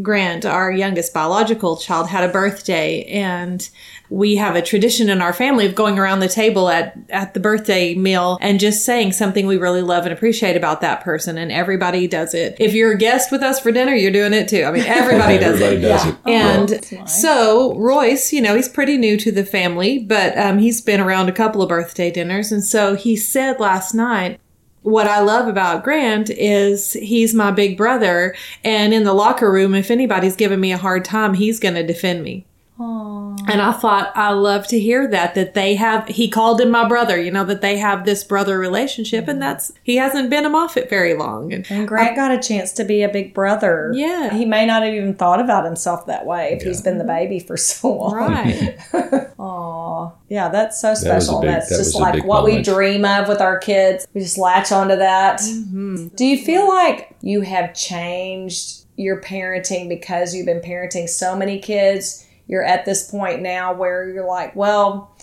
Grant, 0.01 0.45
our 0.45 0.71
youngest 0.71 1.13
biological 1.13 1.77
child, 1.77 2.07
had 2.09 2.27
a 2.29 2.31
birthday, 2.31 3.03
and 3.05 3.69
we 4.09 4.35
have 4.35 4.55
a 4.55 4.61
tradition 4.61 5.09
in 5.09 5.21
our 5.21 5.31
family 5.31 5.65
of 5.65 5.73
going 5.73 5.97
around 5.97 6.19
the 6.19 6.27
table 6.27 6.69
at 6.69 6.95
at 7.09 7.33
the 7.33 7.39
birthday 7.39 7.95
meal 7.95 8.37
and 8.41 8.59
just 8.59 8.83
saying 8.85 9.13
something 9.13 9.47
we 9.47 9.55
really 9.57 9.81
love 9.81 10.03
and 10.05 10.11
appreciate 10.13 10.55
about 10.57 10.81
that 10.81 11.01
person, 11.03 11.37
and 11.37 11.51
everybody 11.51 12.07
does 12.07 12.33
it. 12.33 12.55
If 12.59 12.73
you're 12.73 12.91
a 12.91 12.97
guest 12.97 13.31
with 13.31 13.41
us 13.41 13.59
for 13.59 13.71
dinner, 13.71 13.93
you're 13.93 14.11
doing 14.11 14.33
it 14.33 14.47
too. 14.47 14.63
I 14.63 14.71
mean, 14.71 14.83
everybody 14.83 15.37
does 15.37 15.61
Everybody 15.61 15.75
it. 15.77 15.81
does 15.89 16.05
Yeah. 16.05 16.11
it. 16.11 16.17
And 16.27 16.69
that's 16.69 16.91
nice. 16.91 17.21
so 17.21 17.75
Royce, 17.77 18.33
you 18.33 18.41
know, 18.41 18.55
he's 18.55 18.69
pretty 18.69 18.97
new 18.97 19.17
to 19.17 19.31
the 19.31 19.45
family, 19.45 19.99
but 19.99 20.37
um, 20.37 20.59
he's 20.59 20.81
been 20.81 20.99
around 20.99 21.29
a 21.29 21.33
couple 21.33 21.61
of 21.61 21.69
birthday 21.69 22.11
dinners. 22.11 22.51
And 22.51 22.63
so 22.63 22.95
he 22.95 23.15
said 23.15 23.59
last 23.59 23.93
night, 23.93 24.39
what 24.83 25.07
I 25.07 25.19
love 25.19 25.47
about 25.47 25.83
Grant 25.83 26.29
is 26.29 26.93
he's 26.93 27.33
my 27.33 27.51
big 27.51 27.77
brother. 27.77 28.35
And 28.63 28.93
in 28.93 29.03
the 29.03 29.13
locker 29.13 29.51
room, 29.51 29.75
if 29.75 29.91
anybody's 29.91 30.35
giving 30.35 30.59
me 30.59 30.71
a 30.71 30.77
hard 30.77 31.05
time, 31.05 31.35
he's 31.35 31.59
going 31.59 31.75
to 31.75 31.85
defend 31.85 32.23
me. 32.23 32.45
And 32.81 33.61
I 33.61 33.71
thought, 33.73 34.11
I 34.15 34.31
love 34.31 34.67
to 34.67 34.79
hear 34.79 35.07
that, 35.09 35.35
that 35.35 35.53
they 35.53 35.75
have, 35.75 36.07
he 36.07 36.29
called 36.29 36.61
him 36.61 36.69
my 36.71 36.87
brother, 36.87 37.19
you 37.19 37.31
know, 37.31 37.43
that 37.45 37.61
they 37.61 37.77
have 37.77 38.05
this 38.05 38.23
brother 38.23 38.57
relationship. 38.57 39.27
And 39.27 39.41
that's, 39.41 39.71
he 39.83 39.95
hasn't 39.97 40.29
been 40.29 40.45
a 40.45 40.49
Moffat 40.49 40.89
very 40.89 41.13
long. 41.13 41.51
And 41.53 41.65
And 41.69 41.87
Grant 41.87 42.15
got 42.15 42.31
a 42.31 42.39
chance 42.39 42.71
to 42.73 42.83
be 42.83 43.03
a 43.03 43.09
big 43.09 43.33
brother. 43.33 43.91
Yeah. 43.95 44.33
He 44.33 44.45
may 44.45 44.65
not 44.65 44.83
have 44.83 44.93
even 44.93 45.15
thought 45.15 45.39
about 45.39 45.65
himself 45.65 46.05
that 46.07 46.25
way 46.25 46.53
if 46.53 46.63
he's 46.63 46.81
been 46.81 46.97
the 46.97 47.03
baby 47.03 47.39
for 47.39 47.57
so 47.71 47.93
long. 47.93 48.13
right. 48.15 48.77
Aw. 49.39 50.11
Yeah, 50.29 50.49
that's 50.49 50.79
so 50.81 50.89
was 50.91 51.03
a 51.03 51.05
special. 51.05 51.41
big- 51.41 51.49
that's 51.49 51.69
that 51.69 51.77
just 51.77 51.95
like 51.95 52.13
big 52.15 52.25
what 52.25 52.45
we 52.45 52.61
dream 52.61 53.05
of 53.05 53.27
with 53.27 53.41
our 53.41 53.57
kids. 53.59 54.07
We 54.13 54.21
just 54.21 54.37
latch 54.37 54.71
onto 54.71 54.95
that. 54.95 55.39
Mm-hmm. 55.39 56.07
Do 56.15 56.25
you 56.25 56.37
feel 56.43 56.67
like 56.67 57.15
you 57.21 57.41
have 57.41 57.73
changed 57.73 58.85
your 58.97 59.19
parenting 59.21 59.89
because 59.89 60.33
you've 60.35 60.45
been 60.45 60.61
parenting 60.61 61.09
so 61.09 61.35
many 61.35 61.59
kids? 61.59 62.25
You're 62.51 62.65
at 62.65 62.83
this 62.83 63.09
point 63.09 63.41
now 63.41 63.73
where 63.73 64.09
you're 64.09 64.27
like, 64.27 64.57
well, 64.57 65.15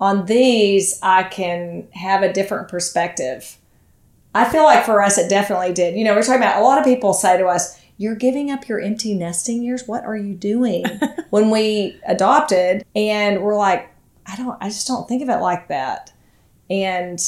on 0.00 0.24
these, 0.24 0.98
I 1.02 1.22
can 1.22 1.86
have 1.92 2.22
a 2.22 2.32
different 2.32 2.68
perspective. 2.68 3.58
I 4.34 4.48
feel 4.50 4.64
like 4.64 4.86
for 4.86 5.02
us, 5.02 5.18
it 5.18 5.28
definitely 5.28 5.74
did. 5.74 5.96
You 5.96 6.04
know, 6.04 6.14
we're 6.14 6.22
talking 6.22 6.40
about 6.40 6.62
a 6.62 6.64
lot 6.64 6.78
of 6.78 6.84
people 6.84 7.12
say 7.12 7.36
to 7.36 7.46
us, 7.46 7.78
You're 7.98 8.16
giving 8.16 8.50
up 8.50 8.66
your 8.66 8.80
empty 8.80 9.14
nesting 9.14 9.62
years. 9.62 9.86
What 9.86 10.04
are 10.04 10.16
you 10.16 10.34
doing? 10.34 10.86
when 11.30 11.50
we 11.50 12.00
adopted, 12.06 12.86
and 12.96 13.42
we're 13.42 13.56
like, 13.56 13.90
I 14.24 14.36
don't, 14.36 14.56
I 14.62 14.68
just 14.68 14.88
don't 14.88 15.06
think 15.06 15.22
of 15.22 15.28
it 15.28 15.42
like 15.42 15.68
that. 15.68 16.10
And 16.70 17.20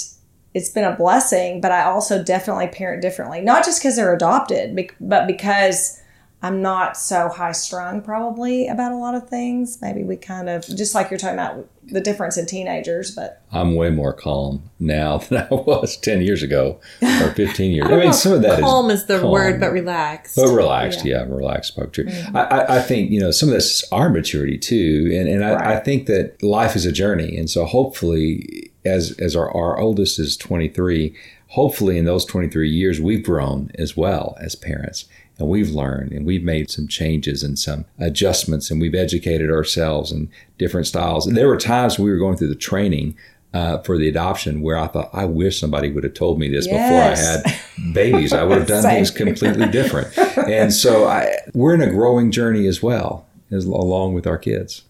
it's 0.55 0.70
been 0.70 0.84
a 0.84 0.97
blessing, 0.97 1.61
but 1.61 1.70
I 1.70 1.84
also 1.84 2.24
definitely 2.24 2.68
parent 2.68 3.03
differently. 3.03 3.42
Not 3.42 3.66
just 3.66 3.82
because 3.82 3.97
they're 3.97 4.14
adopted, 4.14 4.74
but 5.01 5.26
because 5.26 6.01
I'm 6.45 6.61
not 6.61 6.99
so 6.99 7.30
high 7.30 7.53
strung 7.53 8.03
probably 8.03 8.68
about 8.68 8.92
a 8.92 8.97
lot 8.97 9.14
of 9.14 9.30
things. 9.30 9.78
Maybe 9.80 10.05
we 10.05 10.16
kind 10.16 10.51
of 10.51 10.66
just 10.66 10.95
like 10.95 11.11
you're 11.11 11.16
talking 11.16 11.38
about 11.38 11.66
the 11.86 12.03
difference 12.03 12.36
in 12.36 12.45
teenagers, 12.45 13.14
but 13.14 13.40
I'm 13.51 13.76
way 13.76 13.88
more 13.88 14.12
calm 14.12 14.70
now 14.78 15.16
than 15.30 15.47
I 15.51 15.55
was 15.55 15.97
10 15.97 16.20
years 16.20 16.42
ago 16.42 16.78
or 17.01 17.30
15 17.30 17.72
years. 17.72 17.86
Ago. 17.86 17.95
I, 17.99 17.99
mean, 17.99 18.12
some 18.12 18.32
of 18.32 18.42
that 18.42 18.61
calm 18.61 18.90
is 18.90 19.07
the 19.07 19.20
calm. 19.20 19.30
word, 19.30 19.59
but 19.59 19.72
relaxed. 19.72 20.36
But 20.36 20.55
relaxed, 20.55 21.03
yeah, 21.07 21.22
relaxed, 21.22 21.76
probably 21.76 21.92
true. 21.92 22.05
Mm-hmm. 22.05 22.36
I, 22.36 22.42
I, 22.42 22.76
I 22.76 22.82
think 22.82 23.11
you 23.11 23.20
know 23.20 23.30
some 23.30 23.49
of 23.49 23.55
this 23.55 23.82
is 23.82 23.88
our 23.90 24.11
maturity 24.11 24.59
too, 24.59 25.11
and 25.14 25.26
and 25.26 25.42
I, 25.42 25.76
I 25.76 25.80
think 25.80 26.05
that 26.09 26.42
life 26.42 26.76
is 26.76 26.84
a 26.84 26.92
journey, 26.92 27.38
and 27.38 27.49
so 27.49 27.64
hopefully, 27.64 28.70
as 28.84 29.12
as 29.12 29.34
our 29.34 29.51
our 29.51 29.78
oldest 29.78 30.18
is 30.18 30.36
twenty 30.36 30.68
three, 30.68 31.16
hopefully 31.49 31.97
in 31.97 32.05
those 32.05 32.26
twenty 32.26 32.49
three 32.49 32.68
years 32.68 33.01
we've 33.01 33.24
grown 33.24 33.70
as 33.76 33.97
well 33.97 34.36
as 34.40 34.55
parents, 34.55 35.07
and 35.39 35.49
we've 35.49 35.70
learned, 35.70 36.12
and 36.12 36.26
we've 36.26 36.45
made 36.45 36.70
some 36.70 36.87
changes 36.87 37.43
and 37.43 37.59
some 37.59 37.85
adjustments, 37.99 38.70
and 38.70 38.80
we've 38.80 38.95
educated 38.95 39.51
ourselves 39.51 40.12
in 40.12 40.30
different 40.59 40.87
styles. 40.87 41.26
And 41.26 41.37
there 41.37 41.49
were 41.49 41.57
times 41.57 41.99
we 41.99 42.11
were 42.11 42.18
going 42.18 42.37
through 42.37 42.49
the 42.49 42.55
training. 42.55 43.16
Uh, 43.53 43.80
for 43.82 43.97
the 43.97 44.09
adoption, 44.09 44.62
where 44.62 44.76
I 44.76 44.89
thought 44.89 45.11
I 45.12 45.26
wish 45.26 45.61
somebody 45.61 45.89
would 45.89 46.03
have 46.03 46.14
told 46.14 46.41
me 46.41 46.49
this 46.49 46.66
before 46.66 46.80
I 46.80 47.14
had 47.14 47.45
babies, 47.95 48.32
I 48.32 48.43
would 48.43 48.59
have 48.59 48.66
done 48.66 48.82
things 48.82 49.12
completely 49.12 49.68
different. 49.68 50.12
And 50.49 50.72
so 50.72 51.07
I, 51.07 51.37
we're 51.53 51.72
in 51.74 51.80
a 51.80 51.89
growing 51.89 52.32
journey 52.32 52.66
as 52.66 52.82
well, 52.82 53.28
as 53.53 53.64
along 53.64 54.14
with 54.14 54.26
our 54.26 54.39
kids. 54.39 54.82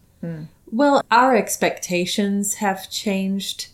Well, 0.72 1.02
our 1.10 1.36
expectations 1.36 2.54
have 2.54 2.90
changed 2.90 3.68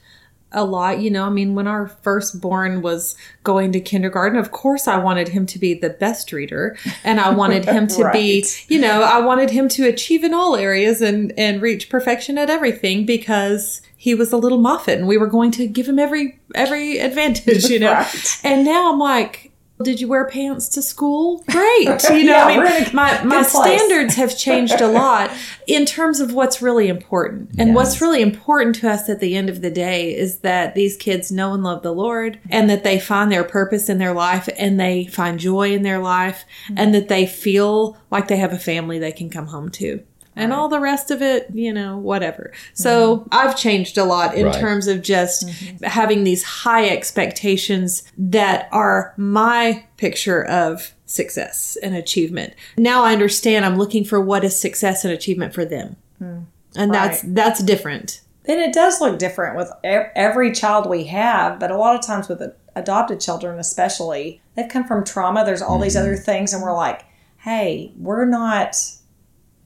a 0.52 0.64
lot. 0.64 1.00
You 1.00 1.10
know, 1.10 1.24
I 1.24 1.30
mean, 1.30 1.54
when 1.54 1.66
our 1.66 1.88
firstborn 1.88 2.82
was 2.82 3.16
going 3.44 3.72
to 3.72 3.80
kindergarten, 3.80 4.38
of 4.38 4.50
course, 4.52 4.88
I 4.88 4.96
wanted 4.96 5.28
him 5.28 5.46
to 5.46 5.58
be 5.58 5.74
the 5.74 5.90
best 5.90 6.32
reader, 6.32 6.76
and 7.04 7.20
I 7.20 7.30
wanted 7.30 7.64
him 7.64 7.86
to 7.88 8.10
be, 8.12 8.44
you 8.68 8.80
know, 8.80 9.02
I 9.02 9.18
wanted 9.20 9.50
him 9.50 9.68
to 9.70 9.86
achieve 9.86 10.24
in 10.24 10.34
all 10.34 10.56
areas 10.56 11.00
and 11.00 11.32
and 11.38 11.62
reach 11.62 11.88
perfection 11.88 12.38
at 12.38 12.50
everything 12.50 13.06
because 13.06 13.82
he 13.96 14.14
was 14.14 14.32
a 14.32 14.36
little 14.36 14.58
Moffat, 14.58 14.98
and 14.98 15.08
we 15.08 15.18
were 15.18 15.26
going 15.26 15.50
to 15.52 15.66
give 15.66 15.88
him 15.88 15.98
every 15.98 16.38
every 16.54 16.98
advantage, 16.98 17.64
you 17.64 17.78
know. 17.78 17.90
Right. 18.00 18.40
And 18.44 18.64
now 18.64 18.92
I'm 18.92 18.98
like. 18.98 19.49
Did 19.82 20.00
you 20.00 20.08
wear 20.08 20.26
pants 20.26 20.68
to 20.70 20.82
school? 20.82 21.42
Great. 21.50 22.02
You 22.10 22.24
know, 22.24 22.32
Yeah, 22.32 22.44
I 22.44 22.56
mean, 22.56 22.88
a 22.88 22.94
my, 22.94 23.22
my 23.24 23.42
place. 23.42 23.50
standards 23.50 24.14
have 24.16 24.36
changed 24.38 24.80
a 24.80 24.88
lot 24.88 25.30
in 25.66 25.86
terms 25.86 26.20
of 26.20 26.34
what's 26.34 26.60
really 26.60 26.88
important. 26.88 27.50
And 27.58 27.74
what's 27.74 28.00
really 28.00 28.22
important 28.22 28.76
to 28.76 28.90
us 28.90 29.08
at 29.08 29.20
the 29.20 29.36
end 29.36 29.48
of 29.48 29.62
the 29.62 29.70
day 29.70 30.14
is 30.14 30.38
that 30.38 30.74
these 30.74 30.96
kids 30.96 31.32
know 31.32 31.54
and 31.54 31.62
love 31.62 31.82
the 31.82 31.92
Lord 31.92 32.38
and 32.50 32.68
that 32.68 32.84
they 32.84 32.98
find 32.98 33.30
their 33.30 33.44
purpose 33.44 33.88
in 33.88 33.98
their 33.98 34.12
life 34.12 34.48
and 34.58 34.78
they 34.78 35.06
find 35.06 35.38
joy 35.38 35.72
in 35.72 35.82
their 35.82 35.98
life 35.98 36.44
and 36.76 36.94
that 36.94 37.08
they 37.08 37.26
feel 37.26 37.96
like 38.10 38.28
they 38.28 38.36
have 38.36 38.52
a 38.52 38.58
family 38.58 38.98
they 38.98 39.12
can 39.12 39.30
come 39.30 39.46
home 39.46 39.70
to. 39.70 40.02
And 40.40 40.52
all 40.52 40.68
the 40.68 40.80
rest 40.80 41.10
of 41.10 41.22
it, 41.22 41.48
you 41.52 41.72
know, 41.72 41.96
whatever. 41.98 42.52
So 42.74 43.18
mm-hmm. 43.18 43.28
I've 43.32 43.56
changed 43.56 43.98
a 43.98 44.04
lot 44.04 44.34
in 44.34 44.46
Right. 44.46 44.54
terms 44.54 44.86
of 44.86 45.02
just 45.02 45.46
mm-hmm. 45.46 45.84
having 45.84 46.24
these 46.24 46.42
high 46.42 46.88
expectations 46.88 48.02
that 48.16 48.68
are 48.72 49.14
my 49.16 49.84
picture 49.96 50.44
of 50.44 50.94
success 51.06 51.76
and 51.82 51.94
achievement. 51.94 52.54
Now 52.76 53.02
I 53.04 53.12
understand 53.12 53.64
I'm 53.64 53.76
looking 53.76 54.04
for 54.04 54.20
what 54.20 54.44
is 54.44 54.58
success 54.58 55.04
and 55.04 55.12
achievement 55.12 55.52
for 55.54 55.64
them. 55.64 55.96
Hmm. 56.18 56.38
And 56.76 56.94
that's 56.94 57.24
Right. 57.24 57.34
that's 57.34 57.62
different. 57.62 58.20
And 58.46 58.60
it 58.60 58.72
does 58.72 59.00
look 59.00 59.18
different 59.18 59.56
with 59.56 59.70
e- 59.84 60.10
every 60.16 60.52
child 60.52 60.88
we 60.88 61.04
have. 61.04 61.58
But 61.58 61.70
a 61.70 61.76
lot 61.76 61.94
of 61.96 62.02
times 62.02 62.28
with 62.28 62.42
adopted 62.74 63.20
children, 63.20 63.58
especially, 63.58 64.40
they've 64.54 64.68
come 64.68 64.84
from 64.84 65.04
trauma. 65.04 65.44
There's 65.44 65.62
all 65.62 65.78
these 65.78 65.94
mm-hmm. 65.94 66.02
other 66.06 66.16
things, 66.16 66.52
and 66.52 66.62
we're 66.62 66.72
like, 66.72 67.04
hey, 67.38 67.92
we're 67.98 68.24
not. 68.24 68.76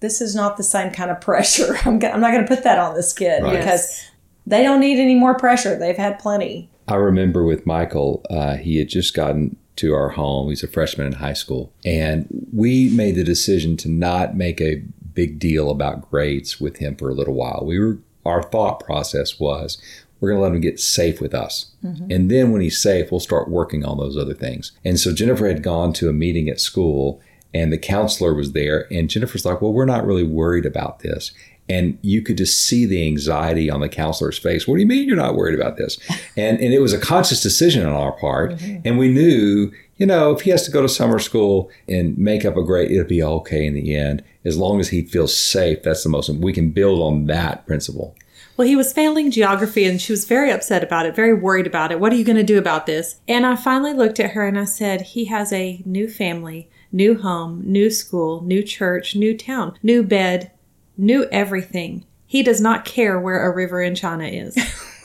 This 0.04 0.20
is 0.20 0.34
not 0.34 0.56
the 0.58 0.62
same 0.62 0.90
kind 0.92 1.10
of 1.10 1.20
pressure. 1.20 1.76
I'm, 1.86 1.98
go- 1.98 2.10
I'm 2.10 2.20
not 2.20 2.32
going 2.32 2.44
to 2.46 2.54
put 2.54 2.62
that 2.64 2.78
on 2.78 2.94
this 2.94 3.12
kid 3.12 3.42
Right. 3.42 3.56
because 3.58 4.04
they 4.46 4.62
don't 4.62 4.80
need 4.80 5.00
any 5.00 5.14
more 5.14 5.34
pressure. 5.34 5.78
They've 5.78 5.96
had 5.96 6.18
plenty. 6.18 6.68
I 6.86 6.96
remember 6.96 7.44
with 7.44 7.64
Michael, 7.66 8.22
uh, 8.28 8.56
he 8.56 8.76
had 8.76 8.88
just 8.90 9.14
gotten 9.14 9.56
to 9.76 9.94
our 9.94 10.10
home. 10.10 10.50
He's 10.50 10.62
a 10.62 10.68
freshman 10.68 11.06
in 11.06 11.14
high 11.14 11.32
school. 11.32 11.72
And 11.84 12.26
we 12.52 12.90
made 12.90 13.14
the 13.14 13.24
decision 13.24 13.76
to 13.78 13.88
not 13.88 14.36
make 14.36 14.60
a 14.60 14.82
big 15.14 15.38
deal 15.38 15.70
about 15.70 16.10
grades 16.10 16.60
with 16.60 16.76
him 16.76 16.94
for 16.96 17.08
a 17.08 17.14
little 17.14 17.34
while. 17.34 17.62
We 17.64 17.78
were, 17.78 17.98
our 18.26 18.42
thought 18.42 18.80
process 18.84 19.40
was, 19.40 19.78
we're 20.20 20.30
going 20.30 20.38
to 20.38 20.42
let 20.42 20.52
him 20.54 20.60
get 20.60 20.78
safe 20.80 21.20
with 21.20 21.34
us. 21.34 21.72
And 21.82 22.30
then 22.30 22.50
when 22.52 22.60
he's 22.62 22.80
safe, 22.80 23.10
we'll 23.10 23.20
start 23.20 23.48
working 23.50 23.84
on 23.84 23.98
those 23.98 24.16
other 24.16 24.32
things. 24.34 24.72
And 24.84 24.98
so 25.00 25.12
Jennifer 25.12 25.46
had 25.48 25.62
gone 25.62 25.92
to 25.94 26.08
a 26.08 26.12
meeting 26.12 26.48
at 26.48 26.60
school 26.60 27.20
and 27.54 27.72
the 27.72 27.78
counselor 27.78 28.34
was 28.34 28.52
there. 28.52 28.86
And 28.92 29.08
Jennifer's 29.08 29.44
like, 29.44 29.62
well, 29.62 29.72
we're 29.72 29.84
not 29.84 30.06
really 30.06 30.24
worried 30.24 30.66
about 30.66 30.98
this. 30.98 31.32
And 31.68 31.98
you 32.02 32.20
could 32.20 32.36
just 32.36 32.60
see 32.60 32.84
the 32.84 33.06
anxiety 33.06 33.70
on 33.70 33.80
the 33.80 33.88
counselor's 33.88 34.36
face. 34.36 34.68
What 34.68 34.74
do 34.74 34.80
you 34.80 34.86
mean 34.86 35.08
you're 35.08 35.16
not 35.16 35.36
worried 35.36 35.58
about 35.58 35.76
this? 35.76 35.98
And, 36.36 36.58
and 36.58 36.74
it 36.74 36.80
was 36.80 36.92
a 36.92 36.98
conscious 36.98 37.44
decision 37.44 37.86
on 37.86 37.92
our 37.92 38.10
part. 38.10 38.56
Mm-hmm. 38.56 38.80
And 38.84 38.98
we 38.98 39.08
knew, 39.08 39.70
you 39.98 40.04
know, 40.04 40.32
if 40.32 40.40
he 40.40 40.50
has 40.50 40.64
to 40.64 40.72
go 40.72 40.82
to 40.82 40.88
summer 40.88 41.20
school 41.20 41.70
and 41.86 42.18
make 42.18 42.44
up 42.44 42.56
a 42.56 42.64
grade, 42.64 42.90
it'll 42.90 43.06
be 43.06 43.22
okay 43.22 43.64
in 43.64 43.74
the 43.74 43.94
end. 43.94 44.24
As 44.44 44.58
long 44.58 44.80
as 44.80 44.88
he 44.88 45.02
feels 45.02 45.34
safe, 45.36 45.84
that's 45.84 46.02
the 46.02 46.08
most, 46.08 46.28
we 46.28 46.52
can 46.52 46.70
build 46.70 47.00
on 47.00 47.26
that 47.26 47.68
principle. 47.68 48.16
Well, 48.56 48.66
he 48.66 48.74
was 48.74 48.92
failing 48.92 49.30
geography 49.30 49.84
and 49.84 50.00
she 50.00 50.12
was 50.12 50.24
very 50.24 50.50
upset 50.50 50.82
about 50.82 51.06
it, 51.06 51.14
very 51.14 51.34
worried 51.34 51.68
about 51.68 51.92
it. 51.92 52.00
What 52.00 52.12
are 52.12 52.16
you 52.16 52.24
going 52.24 52.36
to 52.36 52.42
do 52.42 52.58
about 52.58 52.86
this? 52.86 53.20
And 53.28 53.46
I 53.46 53.54
finally 53.54 53.92
looked 53.92 54.18
at 54.18 54.32
her 54.32 54.44
and 54.44 54.58
I 54.58 54.64
said, 54.64 55.02
He 55.02 55.26
has 55.26 55.52
a 55.52 55.82
new 55.84 56.08
family, 56.08 56.68
new 56.94 57.18
home, 57.18 57.60
new 57.66 57.90
school, 57.90 58.40
new 58.42 58.62
church, 58.62 59.16
new 59.16 59.36
town, 59.36 59.76
new 59.82 60.02
bed, 60.02 60.52
new 60.96 61.26
everything. 61.30 62.06
He 62.24 62.42
does 62.42 62.60
not 62.60 62.84
care 62.84 63.18
where 63.18 63.44
a 63.44 63.54
river 63.54 63.82
in 63.82 63.96
China 63.96 64.24
is. 64.24 64.56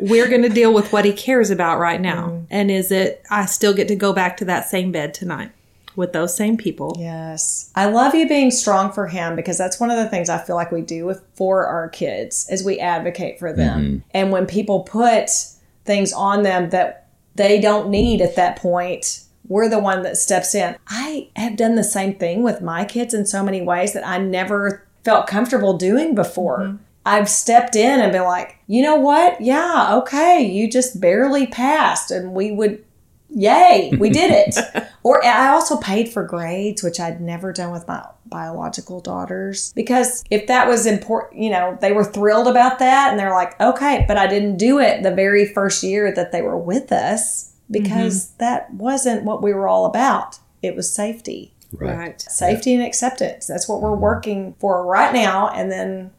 We're 0.00 0.28
going 0.28 0.42
to 0.42 0.48
deal 0.48 0.74
with 0.74 0.92
what 0.92 1.04
he 1.04 1.12
cares 1.12 1.50
about 1.50 1.78
right 1.78 2.00
now. 2.00 2.28
Mm-hmm. 2.28 2.44
And 2.50 2.70
is 2.70 2.90
it, 2.90 3.24
I 3.30 3.46
still 3.46 3.72
get 3.72 3.88
to 3.88 3.96
go 3.96 4.12
back 4.12 4.36
to 4.38 4.44
that 4.46 4.68
same 4.68 4.90
bed 4.92 5.14
tonight 5.14 5.52
with 5.94 6.12
those 6.12 6.36
same 6.36 6.56
people. 6.56 6.96
Yes. 6.98 7.70
I 7.74 7.86
love 7.86 8.14
you 8.14 8.28
being 8.28 8.50
strong 8.50 8.92
for 8.92 9.06
him 9.06 9.36
because 9.36 9.58
that's 9.58 9.80
one 9.80 9.90
of 9.90 9.96
the 9.96 10.08
things 10.08 10.28
I 10.28 10.38
feel 10.38 10.56
like 10.56 10.72
we 10.72 10.82
do 10.82 11.06
with 11.06 11.22
for 11.34 11.66
our 11.66 11.88
kids 11.88 12.48
is 12.50 12.64
we 12.64 12.78
advocate 12.80 13.38
for 13.38 13.52
them. 13.52 13.80
Mm-hmm. 13.80 14.08
And 14.12 14.32
when 14.32 14.46
people 14.46 14.80
put 14.80 15.30
things 15.84 16.12
on 16.12 16.42
them 16.42 16.70
that 16.70 17.08
they 17.34 17.60
don't 17.60 17.90
need 17.90 18.20
at 18.20 18.36
that 18.36 18.56
point, 18.56 19.24
we're 19.48 19.68
the 19.68 19.78
one 19.78 20.02
that 20.02 20.16
steps 20.16 20.54
in. 20.54 20.76
I 20.86 21.30
have 21.36 21.56
done 21.56 21.74
the 21.74 21.84
same 21.84 22.14
thing 22.14 22.42
with 22.42 22.60
my 22.60 22.84
kids 22.84 23.14
in 23.14 23.26
so 23.26 23.42
many 23.42 23.62
ways 23.62 23.92
that 23.94 24.06
I 24.06 24.18
never 24.18 24.86
felt 25.04 25.26
comfortable 25.26 25.76
doing 25.76 26.14
before. 26.14 26.60
Mm-hmm. 26.60 26.76
I've 27.06 27.30
stepped 27.30 27.74
in 27.74 28.00
and 28.00 28.12
been 28.12 28.24
like, 28.24 28.58
you 28.66 28.82
know 28.82 28.96
what? 28.96 29.40
Yeah, 29.40 29.96
okay, 29.96 30.42
you 30.42 30.70
just 30.70 31.00
barely 31.00 31.46
passed. 31.46 32.10
And 32.10 32.34
we 32.34 32.50
would 32.50 32.84
yay, 33.30 33.92
we 33.98 34.10
did 34.10 34.30
it. 34.30 34.88
or 35.02 35.24
I 35.24 35.48
also 35.48 35.78
paid 35.78 36.10
for 36.10 36.22
grades, 36.22 36.82
which 36.82 37.00
I'd 37.00 37.20
never 37.20 37.52
done 37.52 37.72
with 37.72 37.88
my 37.88 38.06
biological 38.26 39.00
daughters. 39.00 39.72
Because 39.74 40.24
if 40.30 40.46
that 40.48 40.68
was 40.68 40.84
important, 40.84 41.40
you 41.40 41.50
know, 41.50 41.78
they 41.80 41.92
were 41.92 42.04
thrilled 42.04 42.48
about 42.48 42.78
that 42.80 43.10
and 43.10 43.18
they're 43.18 43.34
like, 43.34 43.58
okay, 43.60 44.04
but 44.06 44.18
I 44.18 44.26
didn't 44.26 44.56
do 44.56 44.78
it 44.78 45.02
the 45.02 45.14
very 45.14 45.46
first 45.46 45.82
year 45.82 46.12
that 46.12 46.32
they 46.32 46.42
were 46.42 46.58
with 46.58 46.92
us 46.92 47.52
because 47.70 48.26
mm-hmm. 48.26 48.38
that 48.38 48.72
wasn't 48.72 49.24
what 49.24 49.42
we 49.42 49.52
were 49.52 49.68
all 49.68 49.86
about. 49.86 50.38
It 50.62 50.74
was 50.74 50.92
safety. 50.92 51.52
Right. 51.72 52.20
Safety 52.20 52.74
and 52.74 52.82
acceptance. 52.82 53.46
That's 53.46 53.68
what 53.68 53.82
we're 53.82 53.90
mm-hmm. 53.90 54.00
working 54.00 54.54
for 54.58 54.84
right 54.86 55.12
now. 55.12 55.48
And 55.48 55.70
then 55.70 56.10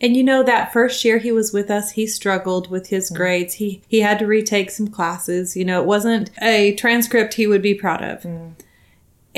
And 0.00 0.16
you 0.16 0.22
know 0.22 0.42
that 0.42 0.72
first 0.72 1.04
year 1.04 1.18
he 1.18 1.32
was 1.32 1.52
with 1.52 1.70
us, 1.70 1.92
he 1.92 2.06
struggled 2.06 2.70
with 2.70 2.88
his 2.88 3.06
mm-hmm. 3.06 3.16
grades. 3.16 3.54
He 3.54 3.82
he 3.88 4.00
had 4.00 4.18
to 4.18 4.26
retake 4.26 4.70
some 4.70 4.88
classes. 4.88 5.56
You 5.56 5.64
know, 5.64 5.80
it 5.80 5.86
wasn't 5.86 6.30
a 6.42 6.74
transcript 6.74 7.34
he 7.34 7.46
would 7.46 7.62
be 7.62 7.74
proud 7.74 8.04
of. 8.04 8.24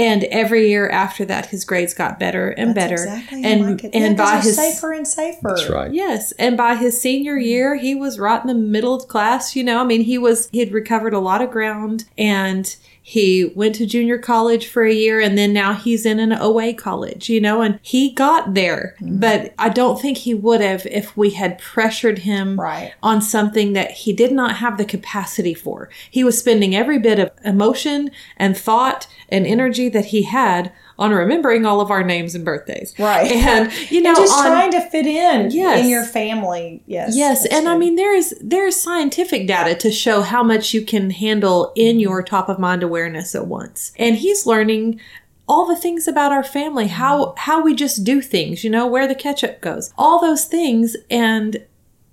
And 0.01 0.25
every 0.25 0.69
year 0.69 0.89
after 0.89 1.25
that, 1.27 1.47
his 1.47 1.65
grades 1.65 1.93
got 1.95 2.19
better 2.19 2.49
and 2.49 2.75
that's 2.75 2.91
better. 2.91 2.95
exactly 2.95 3.45
and 3.45 3.61
my 3.61 3.71
and 3.93 3.93
yeah, 3.93 4.09
'cause 4.09 4.17
by 4.17 4.41
his 4.41 4.57
safer 4.57 4.93
and 4.93 5.07
safer. 5.07 5.39
That's 5.43 5.69
right. 5.69 5.93
Yes, 5.93 6.33
and 6.39 6.57
by 6.57 6.77
his 6.77 7.01
senior 7.01 7.37
year, 7.37 7.75
he 7.77 7.95
was 7.95 8.19
right 8.19 8.41
in 8.41 8.49
the 8.49 8.55
middle 8.55 8.95
of 8.95 9.09
class. 9.09 9.55
You 9.55 9.63
know, 9.65 9.79
I 9.81 9.85
mean, 9.85 10.03
he 10.03 10.17
was 10.17 10.49
he 10.53 10.61
had 10.61 10.73
recovered 10.73 11.13
a 11.13 11.19
lot 11.19 11.43
of 11.43 11.51
ground, 11.51 12.05
and 12.17 12.75
he 13.03 13.53
went 13.55 13.75
to 13.77 13.87
junior 13.87 14.19
college 14.19 14.67
for 14.67 14.85
a 14.85 14.95
year, 14.95 15.21
and 15.21 15.37
then 15.37 15.53
now 15.53 15.73
he's 15.73 16.05
in 16.07 16.21
an 16.21 16.33
OA 16.33 16.75
college. 16.75 17.29
You 17.29 17.41
know, 17.41 17.63
and 17.63 17.79
he 17.83 18.13
got 18.13 18.55
there, 18.55 18.95
mm-hmm. 19.01 19.19
but 19.19 19.55
I 19.59 19.69
don't 19.69 20.01
think 20.01 20.19
he 20.19 20.35
would 20.35 20.61
have 20.61 20.87
if 20.87 21.17
we 21.17 21.31
had 21.31 21.59
pressured 21.59 22.21
him 22.21 22.61
Right. 22.61 22.93
on 23.03 23.23
something 23.23 23.73
that 23.73 23.91
he 23.91 24.13
did 24.13 24.33
not 24.33 24.57
have 24.57 24.79
the 24.79 24.85
capacity 24.85 25.55
for. 25.55 25.89
He 26.11 26.25
was 26.25 26.39
spending 26.39 26.75
every 26.75 26.99
bit 26.99 27.19
of 27.19 27.31
emotion 27.45 28.11
and 28.37 28.57
thought 28.57 29.07
and 29.29 29.47
energy 29.47 29.89
that 29.89 30.07
he 30.07 30.25
had 30.25 30.73
on 31.01 31.13
remembering 31.13 31.65
all 31.65 31.81
of 31.81 31.91
our 31.91 32.05
names 32.05 32.35
and 32.35 32.45
birthdays. 32.45 32.95
Right. 32.99 33.33
And 33.51 33.73
you 33.91 34.03
know, 34.03 34.15
just 34.15 34.39
on, 34.39 34.47
trying 34.47 34.71
to 34.73 34.81
fit 34.83 35.07
in 35.07 35.51
Yes. 35.51 35.81
in 35.83 35.91
your 35.91 36.05
family. 36.05 36.83
Yes. 36.87 37.17
Yes, 37.17 37.47
and 37.47 37.69
I 37.69 37.77
mean 37.77 37.97
there 37.97 38.15
is 38.15 38.37
there 38.41 38.67
is 38.67 38.81
scientific 38.81 39.47
data 39.47 39.75
to 39.77 39.91
show 39.91 40.21
how 40.21 40.43
much 40.43 40.75
you 40.75 40.83
can 40.83 41.11
handle 41.11 41.73
in 41.75 41.97
mm-hmm. 41.97 42.01
your 42.01 42.23
top 42.23 42.49
of 42.49 42.59
mind 42.59 42.83
awareness 42.83 43.35
at 43.35 43.47
once. 43.47 43.93
And 43.97 44.17
he's 44.17 44.47
learning 44.47 45.01
all 45.49 45.67
the 45.67 45.75
things 45.75 46.07
about 46.07 46.31
our 46.31 46.45
family, 46.45 46.87
how 46.87 47.25
mm-hmm. 47.25 47.39
how 47.39 47.63
we 47.63 47.75
just 47.75 48.05
do 48.05 48.21
things, 48.21 48.63
you 48.63 48.71
know, 48.71 48.87
where 48.87 49.09
the 49.09 49.15
ketchup 49.15 49.61
goes. 49.63 49.93
All 49.97 50.21
those 50.21 50.45
things 50.45 50.97
and 51.11 51.65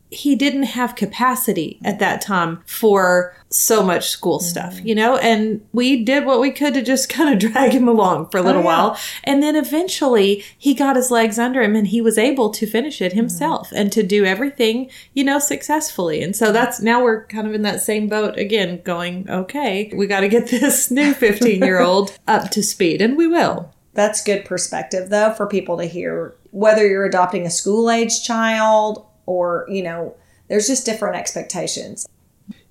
he 0.09 0.35
didn't 0.35 0.63
have 0.63 0.95
capacity 0.95 1.79
at 1.83 1.99
that 1.99 2.21
time 2.21 2.63
for 2.65 3.35
so 3.49 3.83
much 3.83 4.09
school 4.09 4.39
mm-hmm. 4.39 4.47
stuff, 4.47 4.79
you 4.83 4.95
know, 4.95 5.17
and 5.17 5.65
we 5.73 6.03
did 6.03 6.25
what 6.25 6.39
we 6.39 6.51
could 6.51 6.73
to 6.73 6.81
just 6.81 7.09
kind 7.17 7.33
of 7.33 7.51
drag 7.51 7.71
him 7.71 7.87
along 7.87 8.29
for 8.29 8.37
a 8.37 8.41
little 8.41 8.57
Oh, 8.61 8.63
yeah. 8.63 8.65
while. 8.65 8.99
And 9.23 9.43
then 9.43 9.55
eventually 9.55 10.43
he 10.57 10.73
got 10.73 10.95
his 10.95 11.11
legs 11.11 11.37
under 11.37 11.61
him 11.61 11.75
and 11.75 11.87
he 11.87 12.01
was 12.01 12.17
able 12.17 12.49
to 12.51 12.65
finish 12.65 13.01
it 13.01 13.13
himself 13.13 13.67
mm-hmm. 13.67 13.77
and 13.77 13.91
to 13.91 14.03
do 14.03 14.25
everything, 14.25 14.89
you 15.13 15.23
know, 15.23 15.39
successfully. 15.39 16.21
And 16.23 16.35
so 16.35 16.51
that's 16.51 16.81
now 16.81 17.03
we're 17.03 17.25
kind 17.25 17.47
of 17.47 17.53
in 17.53 17.61
that 17.63 17.81
same 17.81 18.07
boat 18.07 18.37
again, 18.37 18.81
going, 18.83 19.29
okay, 19.29 19.91
we 19.95 20.07
got 20.07 20.21
to 20.21 20.29
get 20.29 20.47
this 20.49 20.89
new 20.89 21.13
15 21.13 21.61
year 21.61 21.81
old 21.81 22.17
up 22.27 22.49
to 22.51 22.63
speed, 22.63 23.01
and 23.01 23.17
we 23.17 23.27
will. 23.27 23.73
That's 23.93 24.23
good 24.23 24.45
perspective, 24.45 25.09
though, 25.09 25.33
for 25.33 25.47
people 25.47 25.77
to 25.77 25.85
hear. 25.85 26.35
Whether 26.51 26.87
you're 26.87 27.05
adopting 27.05 27.45
a 27.45 27.49
school 27.49 27.89
age 27.89 28.23
child 28.23 29.06
or, 29.27 29.67
you 29.69 29.83
know, 29.83 30.15
there's 30.47 30.65
just 30.67 30.85
different 30.85 31.15
expectations. 31.15 32.07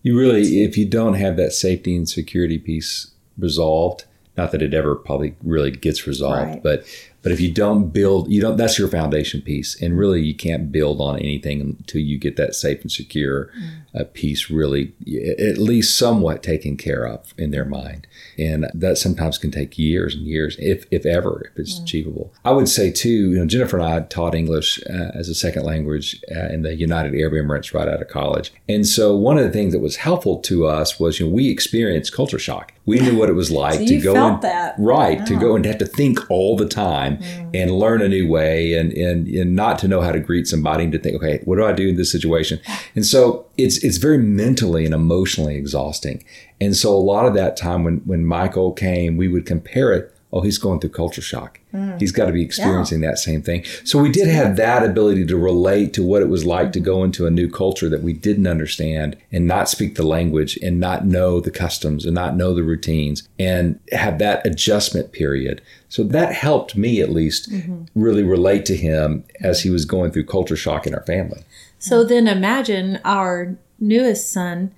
You 0.03 0.19
really, 0.19 0.65
if 0.65 0.77
you 0.77 0.87
don't 0.87 1.15
have 1.15 1.37
that 1.37 1.53
safety 1.53 1.97
and 1.97 2.09
security 2.09 2.59
piece 2.59 3.13
resolved, 3.39 4.05
not 4.37 4.53
that 4.53 4.63
it 4.63 4.75
ever 4.75 4.95
probably 4.95 5.35
really 5.43 5.71
gets 5.71 6.07
resolved, 6.07 6.51
Right. 6.51 6.63
but 6.63 6.85
but 7.23 7.33
if 7.33 7.41
you 7.41 7.51
don't 7.51 7.89
build, 7.89 8.31
you 8.31 8.41
don't. 8.41 8.57
That's 8.57 8.79
your 8.79 8.87
foundation 8.87 9.41
piece, 9.41 9.81
and 9.83 9.99
really, 9.99 10.23
you 10.23 10.33
can't 10.35 10.71
build 10.71 11.01
on 11.01 11.19
anything 11.19 11.61
until 11.61 12.01
you 12.01 12.19
get 12.19 12.37
that 12.37 12.55
safe 12.55 12.83
and 12.83 12.93
secure 12.93 13.47
mm. 13.47 13.69
Uh, 13.97 14.05
piece 14.13 14.51
really, 14.51 14.93
at 15.39 15.59
least 15.59 15.97
somewhat 15.97 16.43
taken 16.43 16.77
care 16.77 17.07
of 17.07 17.33
in 17.39 17.51
their 17.51 17.65
mind. 17.65 18.07
And 18.39 18.69
that 18.75 18.99
sometimes 18.99 19.39
can 19.39 19.51
take 19.51 19.79
years 19.79 20.15
and 20.15 20.27
years, 20.27 20.57
if 20.59 20.85
if 20.91 21.07
ever, 21.07 21.51
if 21.53 21.59
it's 21.59 21.79
achievable. 21.79 22.33
I 22.45 22.51
would 22.53 22.69
say 22.69 22.91
too, 22.91 23.31
you 23.33 23.39
know, 23.39 23.47
Jennifer 23.47 23.79
and 23.79 23.87
I 23.87 24.01
taught 24.01 24.35
English 24.35 24.81
uh, 24.89 25.11
as 25.15 25.29
a 25.29 25.35
second 25.35 25.65
language 25.65 26.21
uh, 26.35 26.49
in 26.49 26.63
the 26.63 26.75
United 26.75 27.15
Arab 27.15 27.33
Emirates 27.35 27.73
right 27.73 27.89
out 27.89 28.03
of 28.03 28.09
college, 28.09 28.53
and 28.69 28.87
so 28.87 29.17
one 29.17 29.39
of 29.39 29.45
the 29.45 29.51
things 29.51 29.73
that 29.73 29.81
was 29.81 29.97
helpful 29.97 30.39
to 30.41 30.67
us 30.67 31.01
was, 31.01 31.19
you 31.19 31.27
know, 31.27 31.33
we 31.33 31.49
experienced 31.51 32.13
culture 32.13 32.39
shock. 32.39 32.73
We 32.85 33.01
knew 33.01 33.17
what 33.19 33.29
it 33.29 33.33
was 33.33 33.51
like 33.51 33.79
So 33.81 33.87
to 33.87 34.01
go 34.01 34.15
and- 34.35 34.43
that. 34.43 34.75
right 34.79 35.25
to 35.27 35.37
go 35.39 35.57
and 35.57 35.65
have 35.65 35.79
to 35.79 35.87
think 35.87 36.31
all 36.31 36.57
the 36.57 36.69
time 36.69 37.19
and 37.55 37.71
learn 37.73 38.03
a 38.03 38.09
new 38.09 38.29
way 38.29 38.75
and, 38.75 38.93
and 38.93 39.27
and 39.27 39.57
not 39.57 39.79
to 39.81 39.89
know 39.89 40.01
how 40.01 40.13
to 40.13 40.21
greet 40.21 40.47
somebody 40.47 40.85
and 40.85 40.93
to 40.93 40.99
think 40.99 41.17
okay 41.17 41.41
what 41.45 41.57
do 41.57 41.65
i 41.65 41.73
do 41.73 41.89
in 41.89 41.97
this 41.97 42.13
situation 42.13 42.61
and 42.95 43.05
so 43.07 43.46
it's 43.59 43.83
it's 43.83 43.97
very 43.97 44.19
mentally 44.19 44.85
and 44.85 44.95
emotionally 44.95 45.57
exhausting. 45.57 46.25
And 46.61 46.77
so 46.77 46.95
a 46.95 46.99
lot 46.99 47.27
of 47.27 47.35
that 47.35 47.57
time 47.57 47.85
when 47.85 47.99
when 47.99 48.25
michael 48.25 48.73
came 48.73 49.17
we 49.17 49.29
would 49.29 49.47
compare 49.47 49.93
it 49.93 50.13
oh 50.33 50.41
he's 50.41 50.59
going 50.59 50.81
through 50.81 50.91
culture 50.91 51.23
shock. 51.23 51.61
Mm. 51.73 52.01
He's 52.01 52.13
got 52.13 52.27
to 52.27 52.33
be 52.33 52.43
experiencing 52.43 53.01
that 53.01 53.19
same 53.19 53.43
thing. 53.43 53.65
So 53.85 53.99
we 53.99 54.11
did 54.11 54.29
have 54.29 54.57
that 54.57 54.85
ability 54.85 55.25
to 55.27 55.37
relate 55.37 55.95
to 55.95 56.03
what 56.03 56.23
it 56.23 56.29
was 56.29 56.45
like 56.45 56.73
to 56.73 56.79
mm-hmm. 56.79 56.87
go 56.87 57.05
into 57.05 57.27
a 57.27 57.31
new 57.31 57.51
culture 57.51 57.89
that 57.89 58.03
we 58.03 58.13
didn't 58.13 58.47
understand 58.47 59.17
and 59.33 59.47
not 59.47 59.69
speak 59.69 59.95
the 59.95 60.07
language 60.07 60.59
and 60.63 60.81
not 60.81 61.07
know 61.07 61.41
the 61.41 61.51
customs 61.51 62.05
and 62.05 62.15
not 62.15 62.37
know 62.37 62.55
the 62.55 62.63
routines 62.63 63.29
and 63.39 63.79
have 63.93 64.19
that 64.19 64.47
adjustment 64.47 65.13
period. 65.13 65.63
So 65.89 66.03
that 66.05 66.35
helped 66.35 66.77
me 66.77 67.01
at 67.01 67.11
least 67.11 67.51
mm-hmm. 67.51 67.85
really 67.95 68.23
relate 68.23 68.67
to 68.67 68.77
him 68.77 69.25
as 69.41 69.63
he 69.63 69.71
was 69.71 69.85
going 69.85 70.11
through 70.11 70.27
culture 70.27 70.57
shock 70.57 70.87
in 70.87 70.95
our 70.95 71.05
family 71.05 71.43
So 71.89 72.05
then 72.05 72.29
imagine 72.29 73.01
our 73.05 73.57
newest 73.79 74.33
son, 74.33 74.73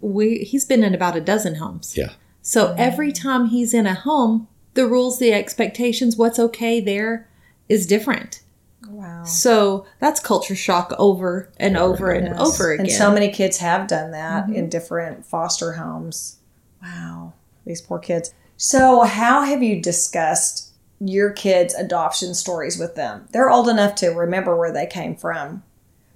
we 0.00 0.38
he's 0.38 0.64
been 0.64 0.84
in 0.84 0.94
about 0.94 1.16
a 1.16 1.20
dozen 1.20 1.56
homes. 1.56 1.94
yeah 1.96 2.12
So 2.42 2.68
mm-hmm. 2.68 2.80
every 2.80 3.12
time 3.12 3.46
he's 3.46 3.74
in 3.74 3.86
a 3.86 3.94
home, 3.94 4.48
the 4.74 4.86
rules, 4.86 5.18
the 5.18 5.32
expectations, 5.32 6.16
what's 6.16 6.38
okay 6.38 6.80
there 6.80 7.28
is 7.68 7.86
different. 7.86 8.42
Wow. 8.88 9.24
So 9.24 9.86
that's 9.98 10.20
culture 10.20 10.56
shock 10.56 10.94
over 10.98 11.50
and 11.58 11.76
over 11.76 12.10
and 12.10 12.28
Yes. 12.28 12.40
over 12.40 12.72
again. 12.72 12.86
And 12.86 12.94
so 12.94 13.12
many 13.12 13.30
kids 13.30 13.58
have 13.58 13.86
done 13.86 14.12
that 14.12 14.44
mm-hmm. 14.44 14.54
in 14.54 14.68
different 14.68 15.26
foster 15.26 15.72
homes. 15.72 16.38
Wow. 16.82 17.34
These 17.66 17.82
poor 17.82 17.98
kids. 17.98 18.32
So, 18.56 19.02
how 19.02 19.42
have 19.42 19.62
you 19.62 19.80
discussed 19.80 20.72
your 21.00 21.30
kids' 21.30 21.74
adoption 21.74 22.34
stories 22.34 22.78
with 22.78 22.94
them? 22.94 23.26
They're 23.32 23.50
old 23.50 23.68
enough 23.68 23.94
to 23.96 24.08
remember 24.08 24.56
where 24.56 24.72
they 24.72 24.86
came 24.86 25.14
from. 25.14 25.62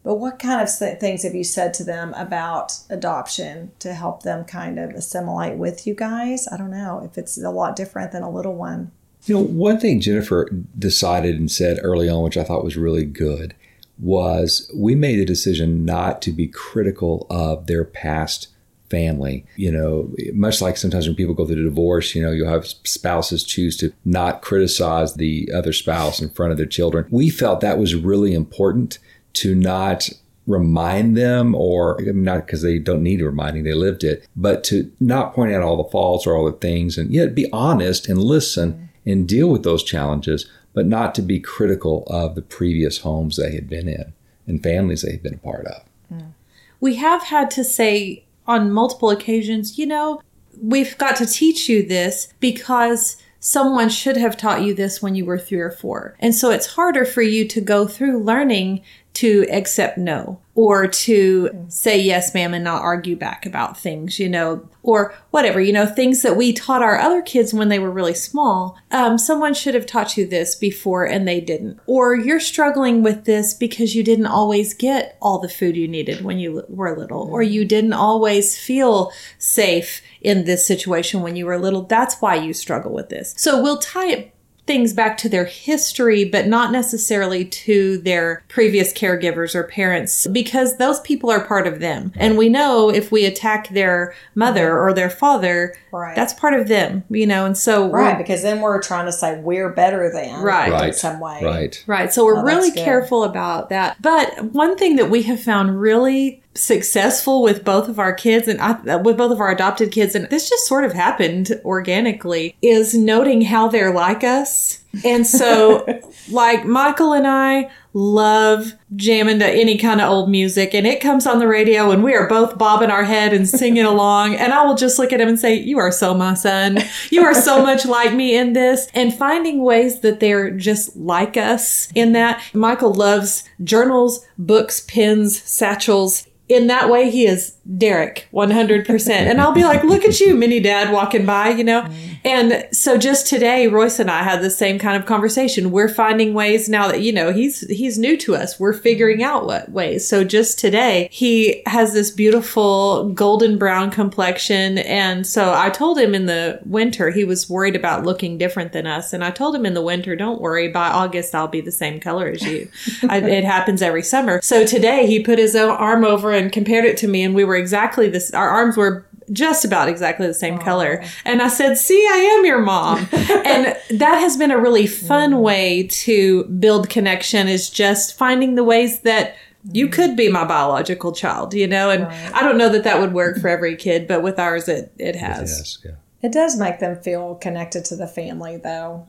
But 0.05 0.17
what 0.17 0.39
kind 0.39 0.61
of 0.61 0.71
things 0.99 1.23
have 1.23 1.35
you 1.35 1.45
said 1.45 1.73
to 1.75 1.85
them 1.85 2.13
about 2.15 2.73
adoption 2.91 3.71
to 3.79 3.95
help 3.95 4.23
them 4.23 4.45
kind 4.45 4.79
of 4.79 4.91
assimilate 4.91 5.59
with 5.59 5.87
you 5.87 5.95
guys? 5.95 6.49
I 6.51 6.57
don't 6.57 6.73
know 6.73 7.03
if 7.05 7.17
it's 7.17 7.41
a 7.41 7.51
lot 7.51 7.77
different 7.77 8.11
than 8.13 8.23
a 8.23 8.31
little 8.31 8.55
one. 8.55 8.91
You 9.25 9.37
know, 9.37 9.43
one 9.43 9.79
thing 9.79 10.01
Jennifer 10.01 10.49
decided 10.77 11.39
and 11.39 11.51
said 11.51 11.79
early 11.83 12.09
on, 12.09 12.25
which 12.25 12.37
I 12.37 12.43
thought 12.43 12.65
was 12.65 12.77
really 12.77 13.05
good, 13.05 13.55
was 13.99 14.69
we 14.75 14.97
made 14.97 15.21
a 15.21 15.25
decision 15.25 15.85
not 15.85 16.21
to 16.23 16.33
be 16.33 16.49
critical 16.49 17.27
of 17.31 17.69
their 17.69 17.85
past 17.85 18.49
family. 18.91 19.47
You 19.57 19.71
know, 19.71 20.13
much 20.35 20.61
like 20.61 20.77
sometimes 20.77 21.07
when 21.07 21.15
people 21.17 21.35
go 21.35 21.47
through 21.47 21.61
a 21.61 21.69
divorce, 21.69 22.15
you 22.15 22.23
know, 22.23 22.33
you'll 22.33 22.51
have 22.51 22.67
spouses 22.67 23.45
choose 23.45 23.77
to 23.79 23.93
not 24.05 24.43
criticize 24.43 25.15
the 25.15 25.49
other 25.55 25.73
spouse 25.73 26.21
in 26.21 26.29
front 26.29 26.51
of 26.51 26.59
their 26.59 26.67
children. 26.67 27.07
We 27.11 27.31
felt 27.31 27.61
that 27.61 27.79
was 27.79 27.95
really 27.95 28.35
important 28.35 28.99
to 29.35 29.55
not 29.55 30.09
remind 30.47 31.17
them 31.17 31.55
or 31.55 31.97
not 32.01 32.47
because 32.47 32.63
they 32.63 32.79
don't 32.79 33.03
need 33.03 33.21
reminding 33.21 33.63
they 33.63 33.75
lived 33.75 34.03
it 34.03 34.27
but 34.35 34.65
to 34.65 34.91
not 34.99 35.33
point 35.33 35.53
out 35.53 35.63
all 35.63 35.77
the 35.77 35.91
faults 35.91 36.27
or 36.27 36.35
all 36.35 36.45
the 36.45 36.59
things 36.59 36.99
and 36.99 37.13
yet 37.13 37.33
be 37.33 37.49
honest 37.53 38.09
and 38.09 38.21
listen 38.21 38.73
mm-hmm. 38.73 39.11
and 39.11 39.29
deal 39.29 39.49
with 39.49 39.63
those 39.63 39.85
challenges 39.85 40.51
but 40.75 40.87
not 40.87 41.15
to 41.15 41.23
be 41.23 41.39
critical 41.39 42.05
of 42.07 42.35
the 42.35 42.43
previous 42.43 42.99
homes 42.99 43.37
they 43.37 43.55
had 43.55 43.69
been 43.69 43.89
in 43.89 44.13
and 44.47 44.63
families 44.63 45.03
they 45.03 45.13
had 45.13 45.23
been 45.23 45.35
a 45.35 45.39
part 45.39 45.67
of. 45.67 45.83
Mm. 46.13 46.33
We 46.81 46.97
have 46.97 47.25
had 47.25 47.51
to 47.53 47.65
say 47.65 48.25
on 48.47 48.73
multiple 48.73 49.11
occasions, 49.11 49.79
you 49.79 49.87
know, 49.87 50.21
we've 50.61 50.97
got 50.99 51.17
to 51.17 51.27
teach 51.27 51.69
you 51.69 51.87
this 51.87 52.33
because 52.41 53.17
someone 53.41 53.89
should 53.89 54.17
have 54.17 54.37
taught 54.37 54.63
you 54.63 54.75
this 54.75 55.03
when 55.03 55.15
you 55.15 55.25
were 55.25 55.39
three 55.39 55.61
or 55.61 55.71
four. 55.71 56.17
And 56.21 56.35
so 56.35 56.51
it's 56.51 56.75
harder 56.75 57.05
for 57.05 57.23
you 57.23 57.47
to 57.49 57.61
go 57.61 57.87
through 57.87 58.23
learning 58.23 58.83
to 59.15 59.47
accept 59.51 59.99
no 59.99 60.41
or 60.55 60.87
to 60.87 61.67
say 61.69 61.99
yes, 61.99 62.35
ma'am, 62.35 62.53
and 62.53 62.65
not 62.65 62.83
argue 62.83 63.17
back 63.17 63.47
about 63.47 63.79
things, 63.79 64.19
you 64.19 64.29
know, 64.29 64.69
or 64.83 65.15
whatever, 65.31 65.61
you 65.61 65.73
know, 65.73 65.87
things 65.87 66.21
that 66.23 66.37
we 66.37 66.53
taught 66.53 66.83
our 66.83 66.99
other 66.99 67.23
kids 67.23 67.55
when 67.55 67.71
they 67.71 67.79
were 67.79 67.91
really 67.91 68.15
small. 68.15 68.79
Um, 68.91 69.17
someone 69.17 69.55
should 69.55 69.75
have 69.75 69.87
taught 69.87 70.17
you 70.19 70.27
this 70.27 70.55
before 70.55 71.07
and 71.07 71.27
they 71.27 71.41
didn't. 71.41 71.81
Or 71.87 72.15
you're 72.15 72.41
struggling 72.41 73.03
with 73.03 73.25
this 73.25 73.55
because 73.55 73.95
you 73.95 74.05
didn't 74.05 74.27
always 74.27 74.75
get 74.75 75.17
all 75.23 75.39
the 75.39 75.49
food 75.49 75.77
you 75.77 75.89
needed 75.89 76.23
when 76.23 76.39
you 76.39 76.65
were 76.69 76.99
little, 76.99 77.29
or 77.31 77.43
you 77.43 77.65
didn't 77.65 77.95
always 77.95 78.59
feel 78.59 79.11
safe 79.39 80.03
in 80.21 80.45
this 80.45 80.67
situation 80.67 81.23
when 81.23 81.35
you 81.35 81.47
were 81.47 81.59
little. 81.59 81.83
That's 81.83 82.21
why 82.21 82.35
you 82.35 82.53
struggle 82.53 82.93
with 82.93 83.09
this. 83.09 83.35
So 83.39 83.63
we'll 83.63 83.79
tie 83.79 84.11
it 84.11 84.32
things 84.67 84.93
back 84.93 85.17
to 85.19 85.29
their 85.29 85.45
history, 85.45 86.25
but 86.25 86.47
not 86.47 86.71
necessarily 86.71 87.45
to 87.45 87.99
their 87.99 88.45
previous 88.49 88.93
caregivers 88.93 89.55
or 89.55 89.65
parents, 89.65 90.27
because 90.29 90.77
those 90.77 91.01
people 91.01 91.31
are 91.31 91.45
part 91.45 91.67
of 91.67 91.81
them. 91.81 92.13
And 92.17 92.39
we 92.39 92.49
know 92.49 92.89
if 92.89 93.11
we 93.11 93.25
attack 93.25 93.69
their 93.71 94.15
mother 94.37 94.79
or 94.79 94.93
their 94.93 95.11
father, 95.11 95.75
Right. 95.91 96.15
that's 96.15 96.33
part 96.33 96.55
of 96.55 96.69
them, 96.69 97.03
you 97.11 97.27
know, 97.27 97.45
and 97.45 97.59
so 97.59 97.89
Right, 97.91 98.17
because 98.17 98.43
then 98.43 98.61
we're 98.61 98.81
trying 98.81 99.07
to 99.07 99.13
say 99.13 99.39
we're 99.41 99.69
better 99.71 100.11
than 100.13 100.41
Right. 100.43 100.87
in 100.89 100.93
some 100.93 101.19
way. 101.21 101.41
right 101.43 101.83
Right. 101.87 102.13
So 102.13 102.25
we're 102.25 102.39
Oh, 102.39 102.43
really 102.45 102.71
careful 102.71 103.25
about 103.25 103.69
that. 103.71 103.97
But 104.01 104.53
one 104.53 104.77
thing 104.77 104.97
that 104.97 105.11
we 105.11 105.23
have 105.23 105.41
found 105.41 105.81
really 105.81 106.41
successful 106.55 107.43
with 107.43 107.65
both 107.65 107.89
of 107.89 107.99
our 107.99 108.13
kids 108.13 108.49
and 108.49 108.61
I, 108.61 108.97
with 108.97 109.17
both 109.17 109.33
of 109.33 109.41
our 109.41 109.51
adopted 109.51 109.91
kids, 109.93 110.15
and 110.15 110.29
this 110.29 110.49
just 110.49 110.67
sort 110.67 110.85
of 110.85 110.93
happened 110.93 111.61
organically, 111.65 112.57
is 112.63 112.95
noting 112.95 113.43
how 113.43 113.69
they're 113.69 113.95
like 113.95 114.25
us. 114.25 114.79
And 115.05 115.27
so, 115.27 115.87
like 116.31 116.67
Michael 116.67 117.15
and 117.15 117.27
I 117.27 117.71
love 117.95 118.73
jamming 118.97 119.39
to 119.39 119.47
any 119.47 119.79
kind 119.79 120.01
of 120.01 120.11
old 120.11 120.31
music, 120.31 120.75
and 120.75 120.87
it 120.87 121.01
comes 121.01 121.27
on 121.27 121.39
the 121.39 121.49
radio, 121.49 121.91
and 121.91 122.05
we 122.05 122.15
are 122.15 122.29
both 122.29 122.59
bobbing 122.59 122.91
our 122.91 123.05
head 123.05 123.33
and 123.33 123.49
singing 123.49 123.85
along. 123.85 124.35
And 124.35 124.53
I 124.53 124.65
will 124.65 124.75
just 124.75 124.99
look 124.99 125.13
at 125.13 125.21
him 125.21 125.29
and 125.29 125.39
say, 125.39 125.55
"You 125.55 125.79
are 125.79 125.93
so 125.93 126.13
my 126.15 126.35
son. 126.35 126.79
You 127.11 127.23
are 127.23 127.35
so 127.35 127.63
much 127.63 127.87
like 127.87 128.13
me 128.13 128.37
in 128.37 128.53
this." 128.53 128.89
And 128.93 129.15
finding 129.15 129.63
ways 129.63 130.01
that 130.01 130.21
they're 130.21 130.51
just 130.51 130.97
like 130.97 131.37
us 131.39 131.89
in 131.95 132.13
that. 132.13 132.43
Michael 132.53 132.93
loves 132.93 133.45
journals, 133.65 134.27
books, 134.37 134.81
pens, 134.81 135.41
satchels. 135.41 136.27
In 136.49 136.67
that 136.67 136.91
way, 136.91 137.11
he 137.11 137.27
is 137.27 137.57
Derek 137.79 138.29
100%. 138.33 139.11
And 139.11 139.41
I'll 139.41 139.53
be 139.53 139.63
like, 139.63 139.85
look 139.85 140.05
at 140.05 140.19
you, 140.19 140.35
mini 140.35 140.59
dad 140.59 140.93
walking 140.93 141.25
by, 141.25 141.51
you 141.51 141.63
know? 141.63 141.89
And 142.25 142.67
so 142.73 142.99
just 142.99 143.29
today, 143.29 143.69
Royce 143.69 144.01
and 144.01 144.11
I 144.11 144.25
had 144.25 144.43
the 144.43 144.51
same 144.51 144.79
kind 144.79 144.97
of 145.01 145.07
conversation. 145.07 145.71
We're 145.71 145.89
finding 145.89 146.35
ways 146.35 146.69
now 146.69 146.89
that, 146.89 147.03
you 147.03 147.13
know, 147.13 147.33
he's, 147.33 147.61
he's 147.69 147.99
new 147.99 148.17
to 148.19 148.35
us. 148.35 148.59
We're 148.59 148.73
figuring 148.73 149.19
mm-hmm. 149.19 149.31
out 149.31 149.47
what 149.47 149.71
ways. 149.71 150.07
So 150.07 150.25
just 150.25 150.59
today, 150.59 151.09
he 151.13 151.63
has 151.67 151.93
this 151.93 152.11
beautiful 152.11 153.11
golden 153.11 153.59
brown 153.59 153.91
complexion. 153.91 154.79
And 154.79 155.25
so 155.25 155.55
I 155.55 155.71
told 155.71 155.99
him 155.99 156.15
in 156.15 156.27
the 156.27 156.61
winter, 156.65 157.11
he 157.11 157.25
was 157.25 157.49
worried 157.49 157.77
about 157.77 158.05
looking 158.05 158.39
different 158.39 158.73
than 158.73 158.89
us. 158.89 159.13
And 159.13 159.23
I 159.25 159.31
told 159.31 159.55
him 159.55 159.67
in 159.67 159.75
the 159.75 159.83
winter, 159.83 160.17
don't 160.17 160.41
worry, 160.41 160.69
by 160.69 160.89
August, 160.89 161.35
I'll 161.35 161.49
be 161.49 161.61
the 161.61 161.73
same 161.73 162.01
color 162.01 162.27
as 162.27 162.43
you. 162.43 162.69
I, 163.09 163.19
it 163.19 163.45
happens 163.45 163.83
every 163.83 164.03
summer. 164.03 164.41
So 164.43 164.67
today 164.67 165.07
he 165.07 165.23
put 165.23 165.39
his 165.39 165.55
own 165.55 165.71
arm 165.71 166.05
over 166.05 166.33
and 166.33 166.51
compared 166.51 166.85
it 166.85 166.97
to 166.99 167.09
me 167.09 167.23
and 167.23 167.35
we 167.35 167.45
were 167.45 167.52
exactly 167.55 168.09
this, 168.09 168.33
our 168.33 168.49
arms 168.49 168.77
were 168.77 169.07
just 169.33 169.65
about 169.65 169.89
exactly 169.89 170.27
the 170.27 170.35
same 170.35 170.59
color. 170.59 171.01
Oh. 171.03 171.09
And 171.25 171.43
I 171.43 171.49
said, 171.49 171.77
See, 171.79 172.07
I 172.11 172.17
am 172.17 172.45
your 172.45 172.61
mom. 172.61 172.99
and 173.13 173.77
that 173.91 174.19
has 174.19 174.37
been 174.37 174.51
a 174.51 174.59
really 174.59 174.87
fun 174.87 175.33
mm. 175.33 175.41
way 175.41 175.87
to 175.89 176.45
build 176.45 176.89
connection 176.89 177.49
is 177.49 177.71
just 177.71 178.17
finding 178.17 178.55
the 178.55 178.65
ways 178.65 179.01
that 179.01 179.37
you 179.71 179.87
mm. 179.87 179.93
could 179.93 180.17
be 180.17 180.29
my 180.29 180.45
biological 180.45 181.13
child, 181.13 181.55
you 181.55 181.67
know? 181.67 181.91
And 181.91 182.05
I 182.35 182.43
don't 182.43 182.59
know 182.59 182.69
that 182.71 182.85
that 182.85 183.01
would 183.01 183.13
work 183.13 183.39
for 183.39 183.49
every 183.49 183.77
kid, 183.77 184.09
but 184.09 184.23
with 184.23 184.39
ours, 184.39 184.69
it, 184.69 184.93
it 184.99 185.17
has. 185.17 185.51
Yes, 185.51 185.79
yeah. 185.85 186.02
It 186.23 186.31
does 186.33 186.57
make 186.57 186.79
them 186.79 187.01
feel 187.03 187.35
connected 187.35 187.85
to 187.87 187.97
the 187.97 188.07
family, 188.07 188.57
though. 188.57 189.05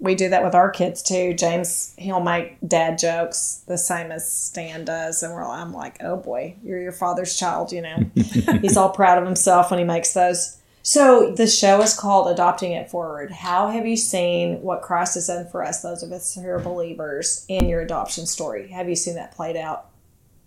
We 0.00 0.16
do 0.16 0.28
that 0.30 0.42
with 0.42 0.54
our 0.54 0.68
kids 0.68 1.00
too. 1.00 1.32
James, 1.32 1.94
he'll 1.96 2.20
make 2.20 2.56
dad 2.66 2.98
jokes 2.98 3.62
the 3.68 3.78
same 3.78 4.10
as 4.10 4.30
Stan 4.30 4.84
does, 4.84 5.22
and 5.22 5.32
we're, 5.32 5.44
I'm 5.44 5.72
like, 5.72 6.02
"Oh 6.02 6.16
boy, 6.16 6.56
you're 6.64 6.80
your 6.80 6.92
father's 6.92 7.36
child," 7.38 7.70
you 7.70 7.82
know. 7.82 8.10
He's 8.60 8.76
all 8.76 8.90
proud 8.90 9.18
of 9.18 9.24
himself 9.24 9.70
when 9.70 9.78
he 9.78 9.84
makes 9.84 10.12
those. 10.12 10.58
So 10.82 11.32
the 11.32 11.46
show 11.46 11.80
is 11.82 11.94
called 11.94 12.26
"Adopting 12.28 12.72
It 12.72 12.90
Forward." 12.90 13.30
How 13.30 13.68
have 13.68 13.86
you 13.86 13.96
seen 13.96 14.60
what 14.62 14.82
Christ 14.82 15.14
has 15.14 15.28
done 15.28 15.46
for 15.46 15.64
us, 15.64 15.82
those 15.82 16.02
of 16.02 16.10
us 16.10 16.34
who 16.34 16.48
are 16.48 16.58
believers, 16.58 17.46
in 17.48 17.68
your 17.68 17.80
adoption 17.80 18.26
story? 18.26 18.68
Have 18.68 18.88
you 18.88 18.96
seen 18.96 19.14
that 19.14 19.36
played 19.36 19.56
out? 19.56 19.86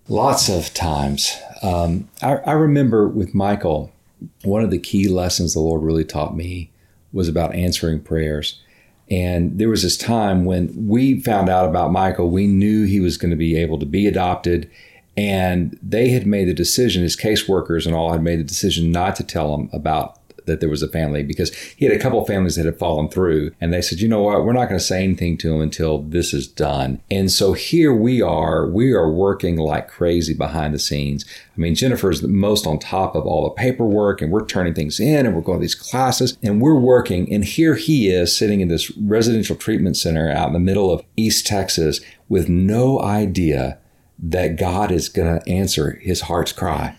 Lots 0.10 0.50
of 0.50 0.74
times. 0.74 1.38
Um, 1.62 2.10
I, 2.22 2.38
I 2.38 2.52
remember 2.54 3.08
with 3.08 3.36
Michael, 3.36 3.92
one 4.44 4.64
of 4.64 4.72
the 4.72 4.80
key 4.80 5.08
lessons 5.08 5.54
the 5.54 5.60
Lord 5.60 5.82
really 5.82 6.06
taught 6.06 6.36
me 6.36 6.72
was 7.12 7.28
about 7.28 7.56
answering 7.56 8.02
prayers. 8.02 8.60
And 9.10 9.58
there 9.58 9.70
was 9.70 9.84
this 9.84 9.98
time 9.98 10.46
when 10.46 10.88
we 10.88 11.20
found 11.22 11.50
out 11.50 11.68
about 11.68 11.92
Michael, 11.92 12.30
we 12.30 12.46
knew 12.46 12.86
he 12.86 13.00
was 13.00 13.18
going 13.18 13.32
to 13.32 13.38
be 13.38 13.58
able 13.58 13.80
to 13.80 13.86
be 13.86 14.06
adopted. 14.06 14.70
And 15.18 15.78
they 15.82 16.10
had 16.10 16.28
made 16.28 16.48
the 16.48 16.54
decision, 16.54 17.04
his 17.04 17.18
caseworkers 17.18 17.86
and 17.86 17.96
all 17.96 18.12
had 18.12 18.22
made 18.22 18.40
the 18.40 18.44
decision 18.44 18.92
not 18.92 19.16
to 19.16 19.24
tell 19.24 19.56
him 19.56 19.70
about 19.74 20.19
that 20.50 20.60
there 20.60 20.70
was 20.70 20.84
a 20.84 20.90
family 20.90 21.24
because 21.24 21.56
he 21.56 21.86
had 21.86 21.96
a 21.96 22.00
couple 22.00 22.24
families 22.26 22.56
that 22.56 22.66
had 22.66 22.78
fallen 22.78 23.08
through. 23.08 23.52
And 23.62 23.72
they 23.72 23.82
said, 23.82 24.00
you 24.00 24.08
know 24.08 24.22
what, 24.22 24.44
we're 24.44 24.54
not 24.54 24.68
going 24.68 24.80
to 24.80 24.86
say 24.86 25.04
anything 25.04 25.38
to 25.38 25.54
him 25.54 25.62
until 25.62 26.02
this 26.02 26.34
is 26.34 26.48
done. 26.48 27.02
And 27.10 27.32
so 27.32 27.54
here 27.54 27.94
we 27.94 28.22
are, 28.22 28.68
we 28.68 28.92
are 28.92 29.10
working 29.10 29.56
like 29.58 29.88
crazy 29.88 30.34
behind 30.34 30.74
the 30.74 30.80
scenes. 30.80 31.26
I 31.56 31.60
mean, 31.60 31.76
Jennifer's 31.76 32.22
the 32.22 32.28
most 32.28 32.68
on 32.68 32.80
top 32.80 33.16
of 33.16 33.26
all 33.26 33.44
the 33.44 33.52
paperwork 33.52 34.22
and 34.22 34.32
we're 34.32 34.46
turning 34.46 34.74
things 34.74 35.00
in 35.00 35.26
and 35.26 35.36
we're 35.36 35.42
going 35.42 35.60
to 35.60 35.62
these 35.62 35.76
classes 35.76 36.38
and 36.44 36.62
we're 36.62 36.76
working. 36.76 37.32
And 37.34 37.46
here 37.46 37.76
he 37.76 38.10
is 38.10 38.36
sitting 38.36 38.60
in 38.60 38.68
this 38.68 38.92
residential 38.98 39.56
treatment 39.56 39.98
center 39.98 40.30
out 40.30 40.48
in 40.48 40.54
the 40.54 40.60
middle 40.60 40.92
of 40.92 41.06
East 41.16 41.48
Texas 41.48 42.02
with 42.28 42.50
no 42.50 43.02
idea 43.02 43.78
that 44.22 44.58
God 44.58 44.92
is 44.92 45.08
going 45.08 45.40
to 45.40 45.50
answer 45.50 46.00
his 46.02 46.22
heart's 46.22 46.52
cry 46.52 46.96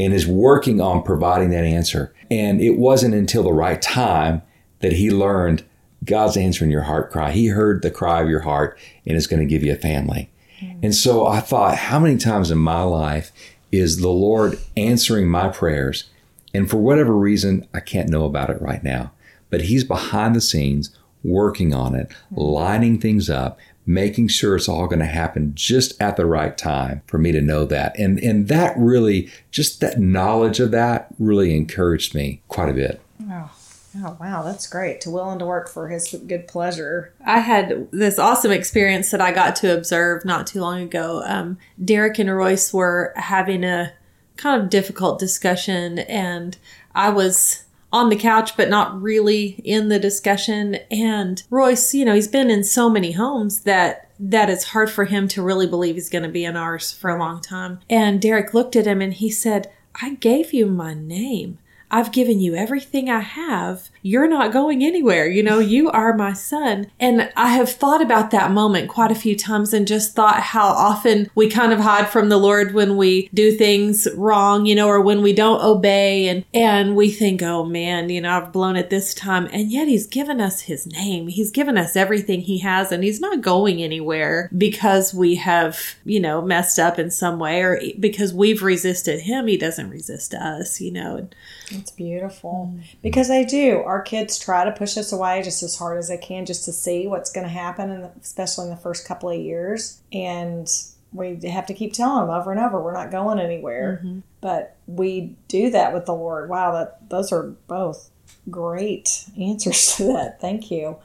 and 0.00 0.14
is 0.14 0.26
working 0.26 0.80
on 0.80 1.02
providing 1.02 1.50
that 1.50 1.64
answer. 1.64 2.12
And 2.30 2.60
it 2.60 2.78
wasn't 2.78 3.14
until 3.14 3.42
the 3.42 3.52
right 3.52 3.80
time 3.82 4.40
that 4.78 4.92
he 4.92 5.10
learned 5.10 5.62
God's 6.04 6.38
answering 6.38 6.70
your 6.70 6.84
heart 6.84 7.10
cry. 7.10 7.32
He 7.32 7.48
heard 7.48 7.82
the 7.82 7.90
cry 7.90 8.22
of 8.22 8.30
your 8.30 8.40
heart 8.40 8.78
and 9.04 9.14
is 9.14 9.26
going 9.26 9.40
to 9.40 9.46
give 9.46 9.62
you 9.62 9.72
a 9.72 9.76
family. 9.76 10.30
Mm. 10.60 10.84
And 10.84 10.94
so 10.94 11.26
I 11.26 11.40
thought, 11.40 11.76
how 11.76 11.98
many 11.98 12.16
times 12.16 12.50
in 12.50 12.56
my 12.56 12.82
life 12.82 13.30
is 13.70 14.00
the 14.00 14.08
Lord 14.08 14.58
answering 14.74 15.28
my 15.28 15.48
prayers? 15.48 16.08
And 16.54 16.70
for 16.70 16.78
whatever 16.78 17.14
reason, 17.14 17.68
I 17.74 17.80
can't 17.80 18.08
know 18.08 18.24
about 18.24 18.48
it 18.48 18.62
right 18.62 18.82
now, 18.82 19.12
but 19.50 19.62
He's 19.62 19.84
behind 19.84 20.34
the 20.34 20.40
scenes 20.40 20.96
working 21.22 21.74
on 21.74 21.94
it, 21.94 22.08
mm. 22.08 22.14
lining 22.38 22.98
things 22.98 23.28
up, 23.28 23.58
making 23.92 24.28
sure 24.28 24.56
it's 24.56 24.68
all 24.68 24.86
going 24.86 25.00
to 25.00 25.06
happen 25.06 25.52
just 25.54 26.00
at 26.00 26.16
the 26.16 26.26
right 26.26 26.56
time 26.56 27.02
for 27.06 27.18
me 27.18 27.32
to 27.32 27.40
know 27.40 27.64
that. 27.64 27.98
And 27.98 28.18
and 28.20 28.48
that 28.48 28.74
really 28.76 29.30
just 29.50 29.80
that 29.80 29.98
knowledge 29.98 30.60
of 30.60 30.70
that 30.70 31.08
really 31.18 31.56
encouraged 31.56 32.14
me 32.14 32.42
quite 32.48 32.68
a 32.68 32.74
bit. 32.74 33.00
Oh, 33.28 33.50
oh 33.98 34.16
wow, 34.20 34.42
that's 34.42 34.66
great. 34.66 35.00
To 35.02 35.10
willing 35.10 35.38
to 35.40 35.46
work 35.46 35.68
for 35.68 35.88
his 35.88 36.14
good 36.26 36.46
pleasure. 36.48 37.12
I 37.24 37.40
had 37.40 37.88
this 37.90 38.18
awesome 38.18 38.52
experience 38.52 39.10
that 39.10 39.20
I 39.20 39.32
got 39.32 39.56
to 39.56 39.76
observe 39.76 40.24
not 40.24 40.46
too 40.46 40.60
long 40.60 40.82
ago. 40.82 41.22
Um, 41.26 41.58
Derek 41.84 42.18
and 42.18 42.34
Royce 42.34 42.72
were 42.72 43.12
having 43.16 43.64
a 43.64 43.92
kind 44.36 44.62
of 44.62 44.70
difficult 44.70 45.18
discussion, 45.18 45.98
and 46.00 46.56
I 46.94 47.10
was 47.10 47.64
on 47.92 48.08
the 48.08 48.16
couch, 48.16 48.56
but 48.56 48.68
not 48.68 49.00
really 49.00 49.60
in 49.64 49.88
the 49.88 49.98
discussion. 49.98 50.76
And 50.90 51.42
Royce, 51.50 51.94
you 51.94 52.04
know, 52.04 52.14
he's 52.14 52.28
been 52.28 52.50
in 52.50 52.64
so 52.64 52.88
many 52.88 53.12
homes 53.12 53.60
that 53.60 54.06
that 54.22 54.50
it's 54.50 54.64
hard 54.64 54.90
for 54.90 55.06
him 55.06 55.26
to 55.26 55.42
really 55.42 55.66
believe 55.66 55.94
he's 55.94 56.10
going 56.10 56.22
to 56.22 56.28
be 56.28 56.44
in 56.44 56.54
ours 56.54 56.92
for 56.92 57.08
a 57.08 57.18
long 57.18 57.40
time. 57.40 57.80
And 57.88 58.20
Derek 58.20 58.52
looked 58.52 58.76
at 58.76 58.86
him 58.86 59.00
and 59.00 59.14
he 59.14 59.30
said, 59.30 59.72
I 60.02 60.14
gave 60.16 60.52
you 60.52 60.66
my 60.66 60.92
name. 60.92 61.58
I've 61.90 62.12
given 62.12 62.38
you 62.38 62.54
everything 62.54 63.08
I 63.08 63.20
have. 63.20 63.88
You're 64.02 64.28
not 64.28 64.52
going 64.52 64.82
anywhere. 64.82 65.26
You 65.26 65.42
know, 65.42 65.58
you 65.58 65.90
are 65.90 66.14
my 66.14 66.32
son. 66.32 66.90
And 66.98 67.30
I 67.36 67.48
have 67.48 67.70
thought 67.70 68.02
about 68.02 68.30
that 68.30 68.50
moment 68.50 68.88
quite 68.88 69.10
a 69.10 69.16
few 69.16 69.36
times 69.36 69.72
and 69.72 69.86
just 69.86 70.14
thought 70.14 70.40
how 70.40 70.68
often 70.68 71.30
we 71.34 71.48
kind 71.48 71.72
of 71.72 71.80
hide 71.80 72.08
from 72.08 72.28
the 72.28 72.38
Lord 72.38 72.74
when 72.74 72.96
we 72.96 73.28
do 73.34 73.52
things 73.52 74.08
wrong, 74.14 74.66
you 74.66 74.74
know, 74.74 74.88
or 74.88 75.00
when 75.00 75.22
we 75.22 75.32
don't 75.32 75.62
obey 75.62 76.28
and, 76.28 76.44
and 76.54 76.96
we 76.96 77.10
think, 77.10 77.42
oh 77.42 77.64
man, 77.64 78.08
you 78.08 78.20
know, 78.20 78.30
I've 78.30 78.52
blown 78.52 78.76
it 78.76 78.90
this 78.90 79.14
time. 79.14 79.48
And 79.52 79.70
yet 79.70 79.88
he's 79.88 80.06
given 80.06 80.40
us 80.40 80.62
his 80.62 80.86
name. 80.86 81.28
He's 81.28 81.50
given 81.50 81.76
us 81.76 81.96
everything 81.96 82.40
he 82.40 82.58
has 82.58 82.92
and 82.92 83.04
he's 83.04 83.20
not 83.20 83.40
going 83.40 83.82
anywhere 83.82 84.50
because 84.56 85.12
we 85.12 85.36
have, 85.36 85.96
you 86.04 86.20
know, 86.20 86.40
messed 86.42 86.78
up 86.78 86.98
in 86.98 87.10
some 87.10 87.38
way 87.38 87.62
or 87.62 87.80
because 87.98 88.32
we've 88.32 88.62
resisted 88.62 89.20
him. 89.20 89.46
He 89.46 89.56
doesn't 89.56 89.90
resist 89.90 90.34
us, 90.34 90.80
you 90.80 90.90
know. 90.92 91.28
It's 91.70 91.90
beautiful 91.90 92.72
mm. 92.74 92.84
because 93.02 93.28
they 93.28 93.44
do. 93.44 93.82
Our 93.90 94.00
kids 94.00 94.38
try 94.38 94.64
to 94.64 94.70
push 94.70 94.96
us 94.96 95.10
away 95.10 95.42
just 95.42 95.64
as 95.64 95.76
hard 95.76 95.98
as 95.98 96.06
they 96.06 96.16
can, 96.16 96.46
just 96.46 96.64
to 96.66 96.72
see 96.72 97.08
what's 97.08 97.32
going 97.32 97.44
to 97.44 97.52
happen, 97.52 97.90
and 97.90 98.08
especially 98.22 98.66
in 98.66 98.70
the 98.70 98.76
first 98.76 99.04
couple 99.04 99.30
of 99.30 99.40
years. 99.40 100.00
And 100.12 100.68
we 101.12 101.40
have 101.50 101.66
to 101.66 101.74
keep 101.74 101.92
telling 101.92 102.24
them 102.24 102.30
over 102.30 102.52
and 102.52 102.60
over, 102.60 102.80
we're 102.80 102.92
not 102.92 103.10
going 103.10 103.40
anywhere. 103.40 104.00
Mm-hmm. 104.00 104.20
But 104.40 104.76
we 104.86 105.34
do 105.48 105.70
that 105.70 105.92
with 105.92 106.06
the 106.06 106.14
Lord. 106.14 106.48
Wow, 106.48 106.70
that 106.70 107.10
those 107.10 107.32
are 107.32 107.48
both 107.66 108.10
great 108.48 109.24
answers 109.36 109.96
to 109.96 110.04
that. 110.12 110.40
Thank 110.40 110.70
you. 110.70 110.96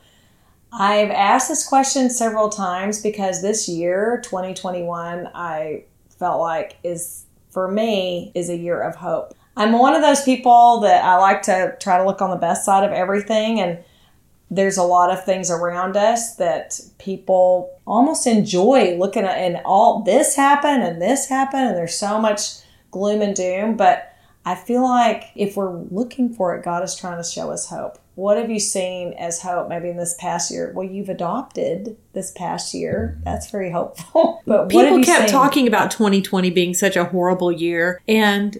I've 0.71 1.09
asked 1.09 1.49
this 1.49 1.67
question 1.67 2.11
several 2.11 2.49
times 2.49 3.01
because 3.01 3.41
this 3.41 3.67
year, 3.67 4.21
2021, 4.23 5.31
I 5.33 5.85
felt 6.19 6.39
like 6.39 6.77
is 6.83 7.25
for 7.49 7.67
me 7.67 8.31
is 8.35 8.51
a 8.51 8.55
year 8.55 8.79
of 8.79 8.95
hope. 8.95 9.33
I'm 9.57 9.73
one 9.73 9.95
of 9.95 10.01
those 10.01 10.21
people 10.23 10.81
that 10.81 11.03
I 11.03 11.17
like 11.17 11.41
to 11.43 11.75
try 11.79 11.97
to 11.97 12.05
look 12.05 12.21
on 12.21 12.29
the 12.29 12.35
best 12.35 12.65
side 12.65 12.83
of 12.83 12.91
everything 12.91 13.59
and 13.59 13.79
there's 14.51 14.77
a 14.77 14.83
lot 14.83 15.11
of 15.11 15.23
things 15.23 15.49
around 15.49 15.97
us 15.97 16.35
that 16.35 16.79
people 16.99 17.71
almost 17.87 18.27
enjoy 18.27 18.95
looking 18.97 19.23
at 19.23 19.37
and 19.37 19.61
all 19.65 20.03
this 20.03 20.35
happened 20.35 20.83
and 20.83 21.01
this 21.01 21.27
happened 21.27 21.67
and 21.69 21.77
there's 21.77 21.97
so 21.97 22.19
much 22.19 22.59
gloom 22.91 23.21
and 23.21 23.35
doom 23.35 23.75
but 23.75 24.11
I 24.45 24.53
feel 24.53 24.83
like 24.83 25.23
if 25.35 25.57
we're 25.57 25.75
looking 25.75 26.33
for 26.33 26.55
it 26.55 26.63
God 26.63 26.83
is 26.83 26.95
trying 26.95 27.17
to 27.17 27.27
show 27.27 27.51
us 27.51 27.69
hope. 27.69 27.97
What 28.15 28.37
have 28.37 28.49
you 28.49 28.59
seen 28.59 29.13
as 29.13 29.41
hope 29.41 29.67
maybe 29.67 29.89
in 29.89 29.97
this 29.97 30.15
past 30.17 30.49
year? 30.49 30.71
Well, 30.73 30.87
you've 30.87 31.09
adopted 31.09 31.97
this 32.13 32.31
past 32.31 32.73
year. 32.73 33.19
That's 33.25 33.51
very 33.51 33.71
hopeful. 33.71 34.41
But 34.45 34.69
people 34.69 35.03
kept 35.03 35.29
seen? 35.29 35.37
talking 35.37 35.67
about 35.67 35.91
2020 35.91 36.51
being 36.51 36.73
such 36.73 36.95
a 36.95 37.05
horrible 37.05 37.51
year 37.51 37.99
and 38.07 38.57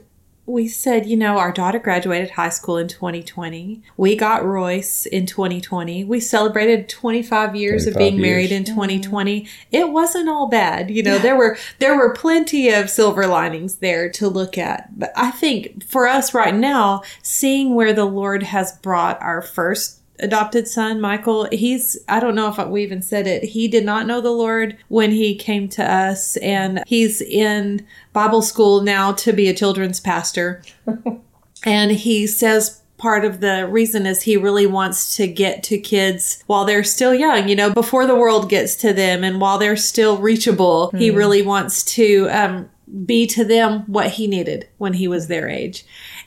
we 0.47 0.67
said, 0.67 1.07
you 1.07 1.17
know, 1.17 1.37
our 1.37 1.51
daughter 1.51 1.79
graduated 1.79 2.31
high 2.31 2.49
school 2.49 2.77
in 2.77 2.87
2020. 2.87 3.81
We 3.97 4.15
got 4.15 4.45
Royce 4.45 5.05
in 5.07 5.25
2020. 5.25 6.03
We 6.03 6.19
celebrated 6.19 6.87
25 6.87 7.55
years 7.55 7.87
of 7.87 7.93
25 7.93 7.97
being 7.97 8.21
married 8.21 8.51
in 8.51 8.63
2020. 8.63 9.47
It 9.71 9.89
wasn't 9.89 10.29
all 10.29 10.47
bad. 10.47 10.91
You 10.91 11.01
know, 11.01 11.17
there 11.17 11.35
were 11.35 11.57
there 11.79 11.97
were 11.97 12.13
plenty 12.13 12.69
of 12.69 12.89
silver 12.89 13.25
linings 13.25 13.77
there 13.77 14.09
to 14.11 14.27
look 14.27 14.57
at. 14.57 14.97
But 14.97 15.11
I 15.15 15.31
think 15.31 15.83
for 15.83 16.07
us 16.07 16.33
right 16.33 16.53
now, 16.53 17.01
seeing 17.23 17.73
where 17.73 17.93
the 17.93 18.05
Lord 18.05 18.43
has 18.43 18.77
brought 18.79 19.19
our 19.21 19.41
first 19.41 20.01
adopted 20.19 20.67
son 20.67 21.01
michael 21.01 21.47
he's 21.51 21.97
i 22.07 22.19
don't 22.19 22.35
know 22.35 22.47
if 22.47 22.67
we 22.67 22.83
even 22.83 23.01
said 23.01 23.27
it 23.27 23.43
he 23.43 23.67
did 23.67 23.85
not 23.85 24.07
know 24.07 24.21
the 24.21 24.31
lord 24.31 24.77
when 24.87 25.11
he 25.11 25.35
came 25.35 25.67
to 25.67 25.83
us 25.83 26.37
and 26.37 26.83
he's 26.87 27.21
in 27.21 27.85
bible 28.13 28.41
school 28.41 28.81
now 28.81 29.11
to 29.11 29.33
be 29.33 29.49
a 29.49 29.53
children's 29.53 29.99
pastor 29.99 30.61
and 31.65 31.91
he 31.91 32.25
says 32.25 32.81
part 32.97 33.25
of 33.25 33.41
the 33.41 33.67
reason 33.67 34.05
is 34.05 34.21
he 34.21 34.37
really 34.37 34.65
wants 34.65 35.17
to 35.17 35.27
get 35.27 35.63
to 35.63 35.77
kids 35.77 36.43
while 36.47 36.65
they're 36.65 36.83
still 36.83 37.13
young, 37.13 37.47
you 37.47 37.55
know, 37.55 37.69
before 37.69 38.07
the 38.07 38.15
world 38.15 38.49
gets 38.49 38.75
to 38.75 38.93
them 38.93 39.23
and 39.23 39.41
while 39.41 39.57
they're 39.57 39.75
still 39.75 40.17
reachable. 40.17 40.91
He 40.91 41.11
really 41.11 41.41
wants 41.41 41.83
to 41.95 42.29
um, 42.31 42.69
be 43.05 43.27
to 43.27 43.43
them 43.43 43.81
what 43.87 44.11
he 44.11 44.27
needed 44.27 44.67
when 44.77 44.93
he 44.93 45.07
was 45.07 45.27
their 45.27 45.49
age. 45.49 45.85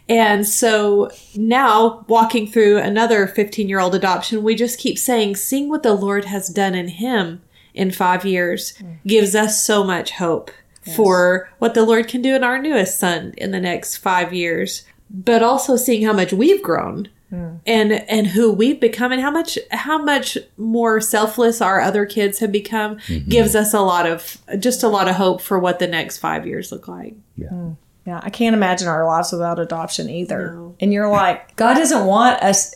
And 0.08 0.46
so 0.46 1.10
now, 1.36 2.04
walking 2.08 2.46
through 2.46 2.78
another 2.78 3.26
15 3.26 3.68
year 3.68 3.80
old 3.80 3.94
adoption, 3.94 4.42
we 4.42 4.54
just 4.54 4.78
keep 4.78 4.98
saying, 4.98 5.36
seeing 5.36 5.68
what 5.68 5.82
the 5.82 5.94
Lord 5.94 6.24
has 6.24 6.48
done 6.48 6.74
in 6.74 6.88
him 6.88 7.42
in 7.74 7.90
five 7.90 8.24
years 8.24 8.74
mm. 8.78 8.98
gives 9.06 9.34
us 9.34 9.64
so 9.64 9.84
much 9.84 10.12
hope 10.12 10.50
for 10.96 11.50
what 11.58 11.74
the 11.74 11.84
Lord 11.84 12.08
can 12.08 12.22
do 12.22 12.34
in 12.34 12.42
our 12.42 12.58
newest 12.58 12.98
son 12.98 13.34
in 13.36 13.50
the 13.50 13.60
next 13.60 13.96
five 13.98 14.32
years. 14.32 14.84
But 15.10 15.42
also 15.42 15.76
seeing 15.76 16.04
how 16.04 16.12
much 16.12 16.32
we've 16.32 16.62
grown 16.62 17.08
mm. 17.32 17.60
and 17.66 17.92
and 17.92 18.28
who 18.28 18.52
we've 18.52 18.80
become 18.80 19.12
and 19.12 19.20
how 19.20 19.30
much 19.30 19.58
how 19.70 20.02
much 20.02 20.36
more 20.56 21.00
selfless 21.00 21.60
our 21.60 21.80
other 21.80 22.04
kids 22.06 22.38
have 22.38 22.52
become 22.52 22.96
mm-hmm. 22.96 23.28
gives 23.28 23.54
us 23.54 23.72
a 23.72 23.80
lot 23.80 24.06
of 24.06 24.38
just 24.58 24.82
a 24.82 24.88
lot 24.88 25.08
of 25.08 25.16
hope 25.16 25.40
for 25.40 25.58
what 25.58 25.78
the 25.78 25.86
next 25.86 26.18
five 26.18 26.46
years 26.46 26.70
look 26.72 26.88
like. 26.88 27.14
Yeah, 27.36 27.48
mm. 27.48 27.76
I 28.16 28.30
can't 28.30 28.54
imagine 28.54 28.88
our 28.88 29.04
lives 29.06 29.32
without 29.32 29.58
adoption 29.58 30.08
either. 30.08 30.52
No. 30.54 30.76
And 30.80 30.92
you're 30.92 31.08
like, 31.08 31.54
God 31.56 31.74
doesn't 31.74 32.06
want 32.06 32.42
us, 32.42 32.74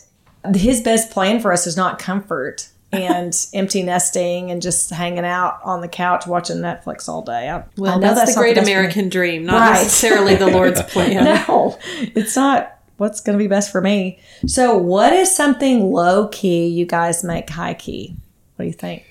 His 0.55 0.81
best 0.81 1.11
plan 1.11 1.39
for 1.39 1.51
us 1.51 1.65
is 1.67 1.75
not 1.77 1.99
comfort 1.99 2.69
and 2.91 3.33
empty 3.53 3.81
nesting 3.83 4.51
and 4.51 4.61
just 4.61 4.89
hanging 4.91 5.25
out 5.25 5.59
on 5.63 5.81
the 5.81 5.87
couch 5.87 6.27
watching 6.27 6.57
Netflix 6.57 7.07
all 7.09 7.21
day. 7.23 7.49
I, 7.49 7.63
Well, 7.77 7.93
I 7.93 7.99
know 7.99 8.13
that's, 8.13 8.35
the 8.35 8.39
great 8.39 8.55
best 8.55 8.65
for 8.65 8.69
me. 8.69 8.73
American 8.73 9.09
dream, 9.09 9.45
not 9.45 9.59
Right. 9.61 9.73
necessarily 9.81 10.35
the 10.35 10.47
Lord's 10.47 10.81
plan. 10.91 11.23
No, 11.47 11.77
it's 11.99 12.35
not 12.35 12.77
what's 12.97 13.19
going 13.21 13.37
to 13.37 13.43
be 13.43 13.47
best 13.47 13.71
for 13.71 13.81
me. 13.81 14.19
So, 14.45 14.77
what 14.77 15.11
is 15.13 15.35
something 15.35 15.91
low 15.91 16.27
key 16.27 16.67
you 16.67 16.85
guys 16.85 17.23
make 17.23 17.49
high 17.49 17.73
key? 17.73 18.15
What 18.55 18.63
do 18.63 18.67
you 18.67 18.73
think? 18.73 19.03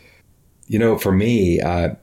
You 0.69 0.79
know, 0.79 0.97
for 0.97 1.11
me, 1.13 1.61
I, 1.61 1.97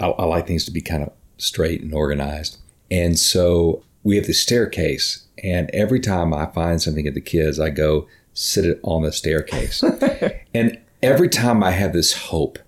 I, 0.00 0.06
I 0.06 0.24
like 0.24 0.46
things 0.46 0.64
to 0.64 0.70
be 0.70 0.80
kind 0.80 1.02
of 1.02 1.12
straight 1.38 1.82
and 1.82 1.92
organized. 1.92 2.58
And 2.90 3.18
so 3.18 3.82
we 4.02 4.16
have 4.16 4.26
the 4.26 4.34
staircase. 4.34 5.26
And 5.42 5.70
every 5.72 6.00
time 6.00 6.32
I 6.32 6.46
find 6.46 6.80
something 6.80 7.06
at 7.06 7.14
the 7.14 7.20
kids, 7.20 7.60
I 7.60 7.70
go 7.70 8.06
sit 8.34 8.64
it 8.64 8.80
on 8.82 9.02
the 9.02 9.12
staircase. 9.12 9.82
and 10.54 10.78
every 11.02 11.28
time 11.28 11.62
I 11.62 11.72
have 11.72 11.92
this 11.92 12.12
hope 12.14 12.58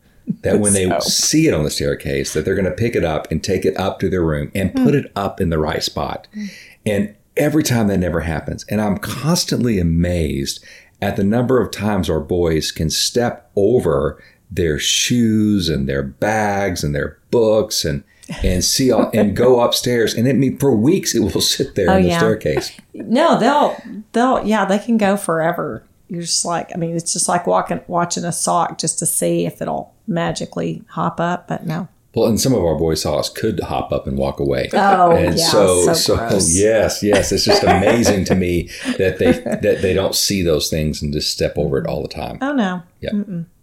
that 0.43 0.61
when 0.61 0.75
they 0.75 0.91
see 1.01 1.49
it 1.49 1.55
on 1.55 1.65
the 1.65 1.71
staircase, 1.71 2.35
that 2.35 2.45
they're 2.45 2.55
going 2.55 2.65
to 2.65 2.71
pick 2.71 2.95
it 2.95 3.05
up 3.05 3.31
and 3.31 3.43
take 3.43 3.65
it 3.65 3.77
up 3.79 3.99
to 4.01 4.11
their 4.11 4.23
room 4.23 4.51
and 4.55 4.75
put 4.75 4.91
hmm. 4.91 5.01
it 5.01 5.13
up 5.17 5.41
in 5.41 5.49
the 5.49 5.59
right 5.59 5.83
spot. 5.83 6.29
Hmm. 6.35 6.47
And 6.85 7.15
every 7.39 7.63
time 7.63 7.87
that 7.87 7.99
never 7.99 8.21
happens. 8.21 8.65
And 8.69 8.81
I'm 8.81 8.99
constantly 8.99 9.79
amazed 9.79 10.63
at 11.01 11.17
the 11.17 11.25
number 11.25 11.63
of 11.63 11.71
times 11.71 12.11
our 12.11 12.21
boys 12.21 12.73
can 12.73 12.91
step 12.91 13.51
over 13.57 14.23
their 14.51 14.79
shoes 14.79 15.69
and 15.69 15.89
their 15.89 16.03
bags 16.03 16.83
and 16.83 16.95
their 16.95 17.19
books 17.31 17.85
and 17.85 18.03
and 18.43 18.65
see 18.65 18.91
all, 18.93 19.11
and 19.15 19.35
go 19.37 19.61
upstairs 19.61 20.15
and 20.15 20.27
it 20.29 20.37
mean 20.37 20.59
for 20.59 20.75
weeks 20.75 21.15
it 21.15 21.21
will 21.21 21.41
sit 21.41 21.75
there 21.75 21.91
Oh, 21.91 21.97
in 21.97 22.03
the 22.03 22.09
yeah. 22.11 22.19
staircase. 22.19 22.79
No, 22.95 23.39
they'll 23.39 23.77
they'll 24.13 24.45
yeah, 24.47 24.65
they 24.65 24.79
can 24.79 24.99
go 24.99 25.17
forever. 25.17 25.85
You're 26.09 26.23
just 26.23 26.45
like 26.45 26.71
I 26.75 26.79
mean, 26.79 26.97
it's 26.97 27.13
just 27.13 27.29
like 27.29 27.47
walking 27.47 27.81
watching 27.87 28.25
a 28.25 28.33
sock 28.33 28.79
just 28.79 28.99
to 29.01 29.07
see 29.07 29.47
if 29.47 29.61
it'll 29.63 29.95
magically 30.07 30.83
hop 30.91 31.21
up, 31.21 31.49
but 31.49 31.67
no. 31.67 31.89
Well, 32.15 32.27
and 32.27 32.41
some 32.41 32.55
of 32.55 32.65
our 32.65 32.75
boys 32.75 33.03
saw 33.03 33.19
us 33.19 33.29
could 33.29 33.61
hop 33.61 33.93
up 33.93 34.07
and 34.07 34.17
walk 34.19 34.41
away. 34.41 34.71
Oh, 34.73 35.13
and 35.13 35.39
yeah, 35.39 35.45
so, 35.47 35.93
so 35.93 35.93
so 35.93 36.15
yes, 36.49 37.03
yes, 37.03 37.31
it's 37.31 37.45
just 37.45 37.63
amazing 37.63 38.25
to 38.25 38.35
me 38.35 38.71
that 38.97 39.19
they 39.19 39.33
that 39.33 39.83
they 39.83 39.93
don't 39.95 40.15
see 40.15 40.43
those 40.43 40.69
things 40.71 41.01
and 41.03 41.13
just 41.13 41.31
step 41.31 41.57
over 41.57 41.79
it 41.79 41.87
all 41.87 42.03
the 42.03 42.09
time. 42.09 42.39
Oh 42.41 42.53
no. 42.53 42.83
Yeah. 43.01 43.11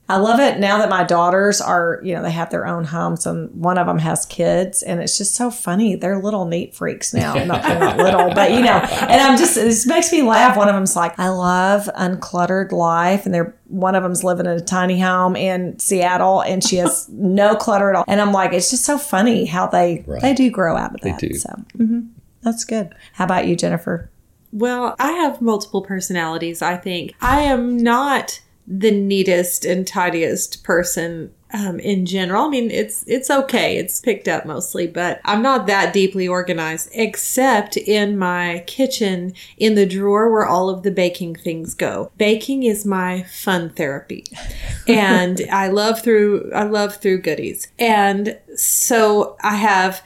I 0.08 0.18
love 0.18 0.40
it 0.40 0.60
now 0.60 0.78
that 0.78 0.90
my 0.90 1.04
daughters 1.04 1.60
are, 1.60 2.00
you 2.04 2.14
know, 2.14 2.22
they 2.22 2.30
have 2.32 2.52
their 2.52 2.68
own 2.68 2.84
homes 2.84 3.26
and 3.26 3.50
one 3.60 3.80
of 3.80 3.88
them 3.88 3.98
has 3.98 4.24
kids 4.28 4.84
and 4.84 5.02
it's 5.02 5.18
just 5.18 5.34
so 5.34 5.50
funny. 5.50 5.96
They're 5.96 6.22
little 6.22 6.46
neat 6.46 6.76
freaks 6.76 7.12
now. 7.12 7.34
Not, 7.44 7.64
they're 7.64 7.80
not 7.80 7.98
little, 7.98 8.32
but 8.36 8.52
you 8.52 8.60
know, 8.62 8.70
and 8.78 9.20
I'm 9.20 9.36
just, 9.36 9.58
it 9.58 9.64
just 9.66 9.88
makes 9.88 10.12
me 10.12 10.22
laugh. 10.22 10.56
One 10.58 10.68
of 10.70 10.76
them's 10.76 10.96
like, 10.96 11.18
I 11.18 11.30
love 11.30 11.90
uncluttered 11.98 12.72
life. 12.72 13.26
And 13.26 13.34
they're, 13.34 13.56
one 13.68 13.96
of 13.96 14.04
them's 14.04 14.24
living 14.24 14.46
in 14.46 14.52
a 14.52 14.62
tiny 14.62 15.00
home 15.00 15.36
in 15.36 15.80
Seattle 15.80 16.42
and 16.42 16.64
she 16.64 16.76
has 16.76 17.10
no 17.12 17.56
clutter 17.56 17.90
at 17.90 17.96
all. 17.96 18.06
And 18.08 18.22
I'm 18.22 18.32
like, 18.32 18.54
it's 18.54 18.70
just 18.70 18.86
so 18.86 19.00
funny 19.00 19.46
how 19.46 19.66
they, 19.66 20.04
Right. 20.06 20.22
they 20.22 20.36
do 20.36 20.52
grow 20.52 20.78
out 20.78 20.94
of 20.94 21.02
They 21.02 21.12
that. 21.12 21.20
do. 21.20 21.34
So 21.34 21.50
mhm. 21.78 22.10
that's 22.44 22.64
good. 22.64 22.94
How 23.14 23.26
about 23.26 23.48
you, 23.48 23.56
Jennifer? 23.56 24.12
Well, 24.52 24.96
I 25.00 25.14
have 25.14 25.42
multiple 25.42 25.82
personalities, 25.82 26.62
I 26.62 26.78
think. 26.78 27.16
I 27.22 27.42
am 27.42 27.76
not 27.76 28.40
the 28.68 28.92
neatest 28.92 29.66
and 29.66 29.86
tidiest 29.86 30.64
person 30.64 31.32
um, 31.54 31.80
in 31.80 32.06
general. 32.06 32.46
I 32.46 32.50
mean, 32.50 32.70
it's 32.72 33.04
it's 33.08 33.30
okay. 33.30 33.78
It's 33.78 34.02
picked 34.02 34.28
up 34.28 34.46
mostly, 34.46 34.88
but 34.88 35.22
I'm 35.24 35.42
not 35.42 35.68
that 35.68 35.94
deeply 35.94 36.28
organized 36.28 36.90
except 36.94 37.78
in 37.78 38.18
my 38.18 38.64
kitchen 38.68 39.34
in 39.58 39.76
the 39.76 39.86
drawer 39.86 40.32
where 40.32 40.46
all 40.46 40.70
of 40.70 40.84
the 40.84 40.92
baking 40.92 41.36
things 41.36 41.74
go. 41.74 42.12
Baking 42.18 42.64
is 42.64 42.86
my 42.86 43.24
fun 43.24 43.70
therapy. 43.70 44.26
and 44.88 45.42
I 45.52 45.70
love 45.70 46.02
through 46.02 46.52
I 46.54 46.64
love 46.64 46.98
through 46.98 47.22
goodies. 47.22 47.68
And 47.80 48.38
so 48.56 49.38
I 49.42 49.56
have 49.56 50.04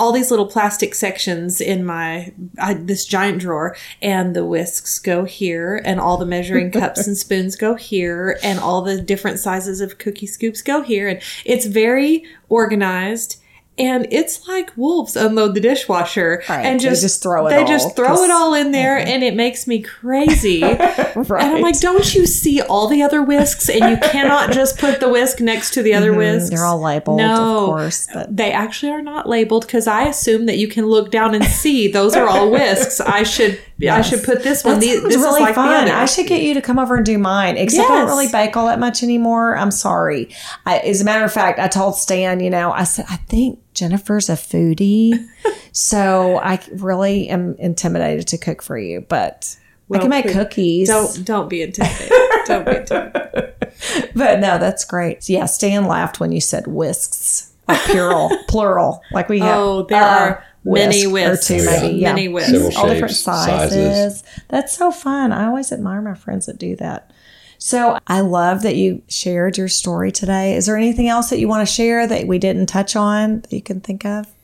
all 0.00 0.12
these 0.12 0.30
little 0.30 0.46
plastic 0.46 0.94
sections 0.94 1.60
in 1.60 1.84
my 1.84 2.32
I, 2.58 2.72
this 2.72 3.04
giant 3.04 3.40
drawer 3.40 3.76
and 4.00 4.34
the 4.34 4.46
whisks 4.46 4.98
go 4.98 5.24
here 5.24 5.82
and 5.84 6.00
all 6.00 6.16
the 6.16 6.24
measuring 6.24 6.70
cups 6.80 7.06
and 7.06 7.16
spoons 7.16 7.54
go 7.54 7.74
here 7.74 8.38
and 8.42 8.58
all 8.58 8.80
the 8.80 9.00
different 9.00 9.38
sizes 9.38 9.82
of 9.82 9.98
cookie 9.98 10.26
scoops 10.26 10.62
go 10.62 10.80
here 10.80 11.06
and 11.06 11.20
it's 11.44 11.66
very 11.66 12.24
organized 12.48 13.39
and 13.80 14.06
it's 14.10 14.46
like 14.46 14.70
wolves 14.76 15.16
unload 15.16 15.54
the 15.54 15.60
dishwasher 15.60 16.42
Right, 16.48 16.64
and 16.66 16.78
they 16.78 16.84
just 16.84 17.02
just 17.02 17.22
throw 17.22 17.46
it 17.46 17.50
they 17.50 17.62
all, 17.62 17.66
just 17.66 17.96
throw 17.96 18.22
it 18.22 18.30
all 18.30 18.54
in 18.54 18.72
there 18.72 18.98
and 18.98 19.22
it 19.24 19.34
makes 19.34 19.66
me 19.66 19.80
crazy 19.82 20.62
and 21.30 21.32
I'm 21.32 21.60
like, 21.62 21.80
don't 21.80 22.14
you 22.14 22.26
see 22.26 22.60
all 22.60 22.86
the 22.88 23.02
other 23.02 23.22
whisks? 23.22 23.68
And 23.68 23.90
you 23.90 23.96
cannot 24.10 24.52
just 24.52 24.78
put 24.78 25.00
the 25.00 25.08
whisk 25.08 25.40
next 25.40 25.74
to 25.74 25.82
the 25.82 25.94
other 25.94 26.12
whisks. 26.12 26.46
Mm-hmm. 26.46 26.56
They're 26.56 26.64
all 26.64 26.80
labeled, 26.80 27.18
No. 27.18 27.60
of 27.60 27.66
course, 27.66 28.08
but 28.12 28.36
They 28.36 28.52
actually 28.52 28.92
are 28.92 29.02
not 29.02 29.28
labeled 29.28 29.66
because 29.66 29.86
I 29.86 30.04
assume 30.04 30.46
that 30.46 30.58
you 30.58 30.68
can 30.68 30.86
look 30.86 31.10
down 31.10 31.34
and 31.34 31.44
see 31.44 31.88
those 31.88 32.14
are 32.14 32.28
all 32.28 32.50
whisks. 32.50 33.00
I 33.00 33.22
should 33.22 33.60
I 33.88 34.02
should 34.02 34.22
put 34.22 34.42
this 34.42 34.64
one. 34.64 34.74
That 34.74 34.80
The- 34.80 34.86
sounds 35.00 35.04
this 35.04 35.16
really 35.16 35.40
is 35.42 35.46
like 35.46 35.54
fun. 35.54 35.86
the. 35.86 35.94
I 35.94 36.04
should 36.04 36.26
get 36.26 36.42
you 36.42 36.54
to 36.54 36.60
come 36.60 36.78
over 36.78 36.96
and 36.96 37.04
do 37.06 37.18
mine. 37.18 37.56
Except 37.56 37.88
I 37.90 37.98
don't 37.98 38.06
really 38.08 38.28
bake 38.28 38.56
all 38.56 38.66
that 38.66 38.78
much 38.78 39.02
anymore. 39.02 39.56
I'm 39.56 39.70
sorry. 39.70 40.28
I, 40.66 40.78
as 40.78 41.00
a 41.00 41.04
matter 41.04 41.24
of 41.24 41.32
fact, 41.32 41.58
I 41.58 41.68
told 41.68 41.96
Stan, 41.96 42.40
you 42.40 42.50
know, 42.50 42.72
I 42.72 42.84
said 42.84 43.06
I 43.08 43.16
think 43.16 43.58
Jennifer's 43.74 44.28
a 44.28 44.34
foodie, 44.34 45.12
so 45.72 46.38
I 46.38 46.60
really 46.72 47.28
am 47.28 47.54
intimidated 47.58 48.26
to 48.28 48.38
cook 48.38 48.62
for 48.62 48.76
you. 48.78 49.00
But 49.08 49.56
I 49.92 49.98
can 49.98 50.08
make 50.10 50.24
please, 50.26 50.34
cookies. 50.34 50.88
Don't 50.88 51.24
don't 51.24 51.48
be 51.48 51.62
intimidated. 51.62 52.12
don't 52.46 52.64
be 52.66 52.76
intimidated. 52.76 53.54
But 54.14 54.40
no, 54.40 54.58
that's 54.58 54.84
great. 54.84 55.28
Yeah, 55.28 55.46
Stan 55.46 55.86
laughed 55.86 56.20
when 56.20 56.32
you 56.32 56.40
said 56.40 56.66
whisks, 56.66 57.52
like 57.68 57.80
plural, 57.82 58.30
plural. 58.48 59.00
Like 59.12 59.28
we 59.28 59.38
have. 59.38 59.56
Oh, 59.56 59.82
there 59.84 60.02
uh, 60.02 60.18
are 60.18 60.44
many 60.64 61.06
whisk 61.06 61.50
or 61.50 61.54
two, 61.54 61.54
whisks. 61.54 61.82
maybe. 61.82 61.96
Yeah. 61.98 62.12
Many 62.12 62.28
whisks. 62.28 62.50
Several 62.50 62.76
all 62.76 62.88
different 62.88 63.14
sizes. 63.14 63.72
sizes. 63.72 64.24
That's 64.48 64.76
so 64.76 64.90
fun. 64.90 65.32
I 65.32 65.46
always 65.46 65.72
admire 65.72 66.02
my 66.02 66.14
friends 66.14 66.46
that 66.46 66.58
do 66.58 66.76
that. 66.76 67.10
So 67.58 67.98
I 68.06 68.20
love 68.20 68.62
that 68.62 68.76
you 68.76 69.02
shared 69.08 69.58
your 69.58 69.68
story 69.68 70.10
today. 70.10 70.56
Is 70.56 70.64
there 70.64 70.78
anything 70.78 71.08
else 71.08 71.28
that 71.28 71.38
you 71.38 71.46
want 71.46 71.66
to 71.66 71.72
share 71.72 72.06
that 72.06 72.26
we 72.26 72.38
didn't 72.38 72.66
touch 72.66 72.96
on 72.96 73.42
that 73.42 73.52
you 73.52 73.60
can 73.60 73.80
think 73.80 74.06
of? 74.06 74.34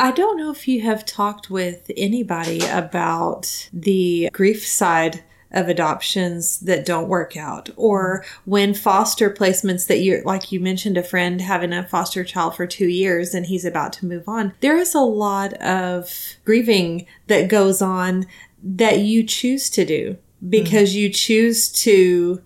I 0.00 0.10
don't 0.10 0.36
know 0.36 0.50
if 0.50 0.66
you 0.66 0.80
have 0.80 1.06
talked 1.06 1.50
with 1.50 1.90
anybody 1.96 2.60
about 2.66 3.68
the 3.72 4.30
grief 4.32 4.66
side 4.66 5.22
of 5.52 5.68
adoptions 5.68 6.60
that 6.60 6.86
don't 6.86 7.08
work 7.08 7.36
out. 7.36 7.70
Or 7.76 8.24
when 8.44 8.74
foster 8.74 9.30
placements 9.30 9.86
that 9.86 9.98
you're 9.98 10.22
like 10.22 10.52
you 10.52 10.60
mentioned 10.60 10.96
a 10.96 11.02
friend 11.02 11.40
having 11.40 11.72
a 11.72 11.86
foster 11.86 12.24
child 12.24 12.54
for 12.54 12.66
two 12.66 12.88
years 12.88 13.34
and 13.34 13.46
he's 13.46 13.64
about 13.64 13.92
to 13.94 14.06
move 14.06 14.28
on 14.28 14.52
there 14.60 14.76
is 14.76 14.94
a 14.94 15.00
lot 15.00 15.52
of 15.54 16.36
grieving 16.44 17.06
that 17.26 17.48
goes 17.48 17.82
on 17.82 18.26
that 18.62 19.00
you 19.00 19.22
choose 19.24 19.70
to 19.70 19.84
do 19.84 20.16
because 20.48 20.90
mm-hmm. 20.90 20.98
you 20.98 21.10
choose 21.10 21.68
to 21.68 22.42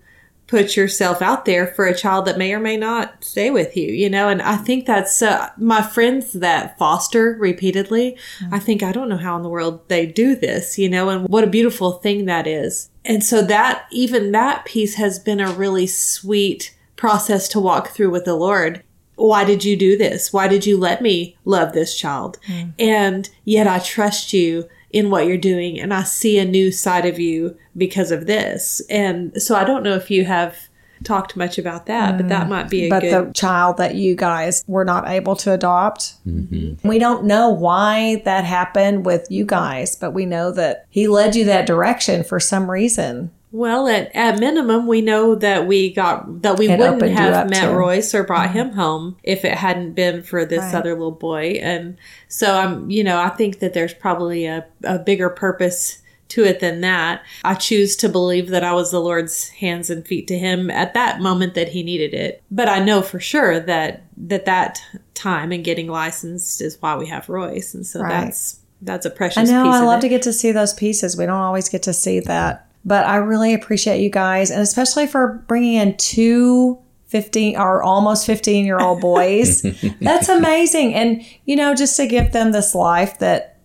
put 0.47 0.75
yourself 0.75 1.21
out 1.21 1.45
there 1.45 1.65
for 1.65 1.85
a 1.85 1.95
child 1.95 2.25
that 2.25 2.37
may 2.37 2.53
or 2.53 2.59
may 2.59 2.77
not 2.77 3.23
stay 3.23 3.49
with 3.49 3.75
you, 3.75 3.87
you 3.91 4.09
know? 4.09 4.29
And 4.29 4.41
I 4.41 4.57
think 4.57 4.85
that's 4.85 5.21
uh, 5.21 5.49
my 5.57 5.81
friends 5.81 6.33
that 6.33 6.77
foster 6.77 7.35
repeatedly. 7.39 8.17
I 8.51 8.59
think 8.59 8.83
I 8.83 8.91
don't 8.91 9.09
know 9.09 9.17
how 9.17 9.35
in 9.37 9.43
the 9.43 9.49
world 9.49 9.87
they 9.87 10.05
do 10.05 10.35
this, 10.35 10.77
you 10.77 10.87
know, 10.87 11.09
and 11.09 11.27
what 11.27 11.43
a 11.43 11.47
beautiful 11.47 11.93
thing 11.93 12.25
that 12.25 12.45
is. 12.45 12.89
And 13.03 13.23
so 13.23 13.41
that, 13.43 13.85
even 13.91 14.31
that 14.33 14.65
piece 14.65 14.95
has 14.95 15.17
been 15.17 15.39
a 15.39 15.51
really 15.51 15.87
sweet 15.87 16.75
process 16.95 17.47
to 17.49 17.59
walk 17.59 17.89
through 17.89 18.11
with 18.11 18.25
the 18.25 18.35
Lord. 18.35 18.83
Why 19.15 19.45
did 19.45 19.63
you 19.63 19.75
do 19.77 19.97
this? 19.97 20.31
Why 20.31 20.47
did 20.47 20.65
you 20.65 20.77
let 20.77 21.01
me 21.01 21.37
love 21.45 21.73
this 21.73 21.97
child? 21.97 22.37
And 22.77 23.29
yet 23.45 23.67
I 23.67 23.79
trust 23.79 24.33
you 24.33 24.67
in 24.95 25.09
what 25.09 25.27
you're 25.27 25.37
doing 25.37 25.77
and 25.77 25.93
I 25.93 26.03
see 26.03 26.39
a 26.39 26.45
new 26.45 26.71
side 26.71 27.05
of 27.05 27.19
you 27.19 27.57
because 27.75 28.11
of 28.11 28.27
this. 28.27 28.81
And 28.89 29.39
so 29.41 29.53
I 29.53 29.65
don't 29.65 29.83
know 29.83 29.93
if 29.95 30.09
you 30.09 30.23
have 30.23 30.57
talked 31.03 31.35
much 31.35 31.57
about 31.57 31.85
that, 31.87 32.17
but 32.17 32.29
that 32.29 32.47
might 32.47 32.69
be 32.69 32.85
a 32.85 32.89
but 32.89 33.01
good 33.01 33.27
the 33.27 33.33
child 33.33 33.75
that 33.77 33.95
you 33.95 34.15
guys 34.15 34.63
were 34.67 34.85
not 34.85 35.09
able 35.09 35.35
to 35.35 35.51
adopt. 35.51 36.13
Mm-hmm. 36.25 36.87
We 36.87 36.97
don't 36.97 37.25
know 37.25 37.49
why 37.49 38.21
that 38.23 38.45
happened 38.45 39.05
with 39.05 39.27
you 39.29 39.43
guys, 39.45 39.97
but 39.97 40.11
we 40.11 40.25
know 40.25 40.53
that 40.53 40.85
he 40.89 41.09
led 41.09 41.35
you 41.35 41.43
that 41.43 41.67
direction 41.67 42.23
for 42.23 42.39
some 42.39 42.71
reason. 42.71 43.31
Well, 43.55 43.87
at, 43.87 44.13
at 44.13 44.37
minimum, 44.37 44.85
we 44.85 44.99
know 44.99 45.33
that 45.35 45.65
we 45.65 45.93
got 45.93 46.41
that 46.41 46.57
we 46.59 46.67
It 46.67 46.77
wouldn't 46.77 47.01
have 47.03 47.49
met 47.49 47.61
to- 47.61 47.67
Mm-hmm. 47.67 47.75
Royce 47.77 48.13
or 48.13 48.23
brought 48.25 48.51
him 48.51 48.73
home 48.73 49.15
if 49.23 49.45
it 49.45 49.53
hadn't 49.53 49.93
been 49.93 50.23
for 50.23 50.43
this 50.43 50.59
Right. 50.59 50.75
other 50.75 50.91
little 50.91 51.11
boy. 51.11 51.59
And 51.61 51.95
so 52.27 52.53
I'm, 52.53 52.89
you 52.89 53.01
know, 53.01 53.17
I 53.17 53.29
think 53.29 53.59
that 53.59 53.73
there's 53.73 53.93
probably 53.93 54.45
a, 54.45 54.65
a 54.83 54.99
bigger 54.99 55.29
purpose 55.29 55.99
to 56.27 56.43
it 56.43 56.59
than 56.59 56.81
that. 56.81 57.21
I 57.45 57.53
choose 57.53 57.95
to 57.97 58.09
believe 58.09 58.49
that 58.49 58.63
I 58.65 58.73
was 58.73 58.91
the 58.91 58.99
Lord's 58.99 59.47
hands 59.49 59.89
and 59.89 60.05
feet 60.05 60.27
to 60.27 60.37
him 60.37 60.69
at 60.69 60.93
that 60.93 61.21
moment 61.21 61.53
that 61.53 61.69
he 61.69 61.81
needed 61.81 62.13
it. 62.13 62.43
But 62.51 62.67
I 62.67 62.79
know 62.79 63.01
for 63.01 63.21
sure 63.21 63.59
that 63.61 64.03
that 64.17 64.43
that 64.45 64.81
time 65.13 65.53
and 65.53 65.63
getting 65.63 65.87
licensed 65.87 66.61
is 66.61 66.81
why 66.81 66.97
we 66.97 67.07
have 67.07 67.29
Royce, 67.29 67.73
and 67.73 67.85
so 67.87 68.01
Right. 68.01 68.09
that's 68.25 68.59
that's 68.81 69.05
a 69.05 69.09
precious. 69.11 69.49
I 69.49 69.53
know. 69.53 69.69
I 69.69 69.79
love 69.79 69.99
it. 69.99 70.01
to 70.01 70.09
get 70.09 70.23
to 70.23 70.33
see 70.33 70.51
those 70.51 70.73
pieces. 70.73 71.15
We 71.15 71.25
don't 71.25 71.35
always 71.39 71.69
get 71.69 71.83
to 71.83 71.93
see 71.93 72.19
that. 72.21 72.64
But 72.85 73.05
I 73.07 73.15
really 73.17 73.53
appreciate 73.53 74.01
you 74.01 74.09
guys, 74.11 74.51
and 74.51 74.61
especially 74.61 75.07
for 75.07 75.43
bringing 75.47 75.73
in 75.73 75.97
two 75.97 76.77
15 77.07 77.55
or 77.57 77.81
almost 77.83 78.25
15 78.25 78.65
year 78.65 78.79
old 78.79 78.99
boys. 79.11 79.61
That's 80.01 80.27
amazing. 80.29 80.93
And, 80.93 81.23
you 81.45 81.55
know, 81.55 81.73
just 81.73 81.95
to 81.97 82.07
give 82.07 82.31
them 82.31 82.51
this 82.51 82.75
life 82.75 83.19
that 83.19 83.57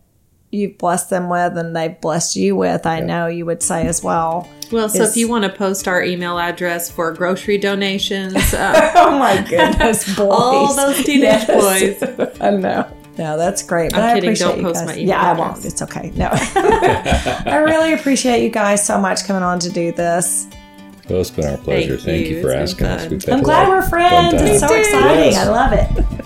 you've 0.53 0.79
blessed 0.79 1.11
them 1.11 1.29
with 1.29 1.57
and 1.57 1.75
they've 1.77 2.01
blessed 2.01 2.37
you 2.37 2.55
with, 2.57 2.87
I 2.87 3.01
know 3.01 3.27
you 3.27 3.47
would 3.47 3.63
say 3.63 3.87
as 3.87 4.03
well. 4.03 4.49
Well, 4.73 4.89
so 4.89 5.03
is- 5.03 5.11
if 5.11 5.17
you 5.17 5.29
want 5.29 5.45
to 5.45 5.51
post 5.51 5.89
our 5.89 6.03
email 6.03 6.39
address 6.39 6.91
for 6.91 7.13
grocery 7.13 7.59
donations, 7.59 8.35
uh, 8.55 8.93
Oh 8.95 9.19
my 9.19 9.43
goodness, 9.49 10.05
boys. 10.17 10.29
all 10.31 10.75
those 10.77 11.03
teenage 11.05 11.47
boys. 11.47 12.03
I 12.41 12.51
know. 12.51 12.87
No, 13.19 13.37
that's 13.37 13.63
great. 13.63 13.91
But 13.93 14.01
I'm 14.01 14.11
I 14.11 14.15
kidding. 14.15 14.29
appreciate 14.31 14.49
Don't 14.49 14.59
you 14.59 14.65
post 14.65 14.75
guys. 14.81 14.87
my 14.87 14.93
email 14.95 15.09
Yeah, 15.09 15.21
I 15.23 15.33
won't. 15.39 15.65
It's 15.65 15.83
okay. 15.83 16.11
No. 16.15 16.29
I 16.33 17.63
really 17.67 17.93
appreciate 17.93 18.43
you 18.43 18.51
guys 18.51 18.87
so 18.87 18.99
much 18.99 19.25
coming 19.25 19.43
on 19.43 19.59
to 19.61 19.71
do 19.71 19.93
this. 19.93 20.47
Well, 21.09 21.21
it's 21.21 21.31
been 21.31 21.47
our 21.47 21.59
pleasure. 21.59 21.97
Thank 21.97 22.03
Thank, 22.05 22.27
you. 22.29 22.37
you. 22.37 22.43
for 22.43 22.51
It's 22.53 22.73
asking 22.73 22.87
us. 22.87 23.09
We've 23.09 23.29
I'm 23.29 23.43
glad 23.43 23.69
we're 23.69 23.83
friends. 23.83 24.35
It's 24.41 24.61
so 24.61 24.69
time. 24.69 24.79
exciting. 24.79 25.33
Yes. 25.33 25.47
I 25.47 25.51
love 25.51 25.73
it. 25.73 26.25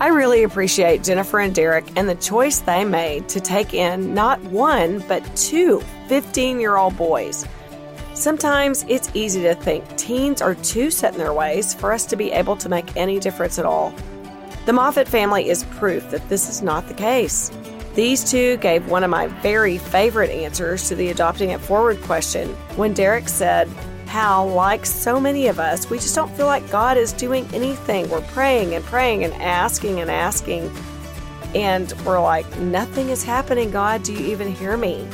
I 0.00 0.08
really 0.08 0.42
appreciate 0.44 1.04
Jennifer 1.04 1.38
and 1.40 1.54
Derek 1.54 1.86
and 1.96 2.08
the 2.08 2.14
choice 2.16 2.60
they 2.60 2.84
made 2.84 3.28
to 3.28 3.40
take 3.40 3.72
in 3.74 4.14
not 4.14 4.40
one, 4.44 4.98
but 5.06 5.22
two 5.36 5.80
15 6.08 6.58
year 6.58 6.76
old 6.76 6.96
boys. 6.96 7.46
Sometimes 8.14 8.84
it's 8.88 9.10
easy 9.14 9.42
to 9.42 9.54
think 9.54 9.84
teens 9.96 10.42
are 10.42 10.54
too 10.56 10.90
set 10.90 11.12
in 11.12 11.18
their 11.18 11.32
ways 11.32 11.72
for 11.74 11.92
us 11.92 12.04
to 12.06 12.16
be 12.16 12.32
able 12.32 12.56
to 12.56 12.68
make 12.68 12.96
any 12.96 13.18
difference 13.20 13.58
at 13.58 13.64
all. 13.64 13.94
The 14.70 14.74
Moffat 14.74 15.08
family 15.08 15.48
is 15.48 15.64
proof 15.64 16.08
that 16.12 16.28
this 16.28 16.48
is 16.48 16.62
not 16.62 16.86
the 16.86 16.94
case. 16.94 17.50
These 17.96 18.30
two 18.30 18.56
gave 18.58 18.86
one 18.86 19.02
of 19.02 19.10
my 19.10 19.26
very 19.26 19.78
favorite 19.78 20.30
answers 20.30 20.86
to 20.86 20.94
the 20.94 21.08
adopting 21.08 21.50
it 21.50 21.60
forward 21.60 22.00
question 22.02 22.50
when 22.76 22.94
Derek 22.94 23.28
said, 23.28 23.66
How, 24.06 24.46
like 24.46 24.86
so 24.86 25.18
many 25.18 25.48
of 25.48 25.58
us, 25.58 25.90
we 25.90 25.98
just 25.98 26.14
don't 26.14 26.30
feel 26.36 26.46
like 26.46 26.70
God 26.70 26.96
is 26.96 27.12
doing 27.12 27.48
anything. 27.52 28.08
We're 28.08 28.20
praying 28.20 28.76
and 28.76 28.84
praying 28.84 29.24
and 29.24 29.32
asking 29.42 29.98
and 29.98 30.08
asking. 30.08 30.70
And 31.52 31.92
we're 32.06 32.22
like, 32.22 32.46
Nothing 32.60 33.08
is 33.08 33.24
happening, 33.24 33.72
God. 33.72 34.04
Do 34.04 34.12
you 34.12 34.24
even 34.30 34.54
hear 34.54 34.76
me? 34.76 35.04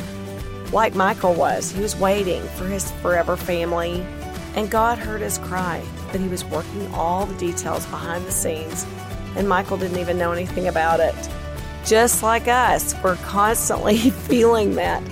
Like 0.70 0.94
Michael 0.94 1.32
was, 1.32 1.72
he 1.72 1.80
was 1.80 1.96
waiting 1.96 2.42
for 2.58 2.66
his 2.66 2.92
forever 3.00 3.38
family. 3.38 4.06
And 4.54 4.70
God 4.70 4.98
heard 4.98 5.22
his 5.22 5.38
cry, 5.38 5.82
but 6.12 6.20
he 6.20 6.28
was 6.28 6.44
working 6.44 6.92
all 6.92 7.24
the 7.24 7.38
details 7.38 7.86
behind 7.86 8.26
the 8.26 8.32
scenes. 8.32 8.84
And 9.36 9.48
Michael 9.48 9.76
didn't 9.76 9.98
even 9.98 10.18
know 10.18 10.32
anything 10.32 10.66
about 10.68 10.98
it. 10.98 11.14
Just 11.84 12.22
like 12.22 12.48
us, 12.48 12.94
we're 13.04 13.16
constantly 13.16 13.98
feeling 14.28 14.74
that. 14.74 15.02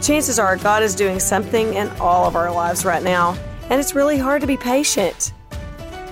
Chances 0.00 0.38
are 0.38 0.56
God 0.56 0.82
is 0.84 0.94
doing 0.94 1.18
something 1.18 1.74
in 1.74 1.88
all 1.98 2.26
of 2.26 2.36
our 2.36 2.52
lives 2.52 2.84
right 2.84 3.02
now, 3.02 3.36
and 3.68 3.80
it's 3.80 3.94
really 3.94 4.16
hard 4.16 4.40
to 4.42 4.46
be 4.46 4.56
patient. 4.56 5.32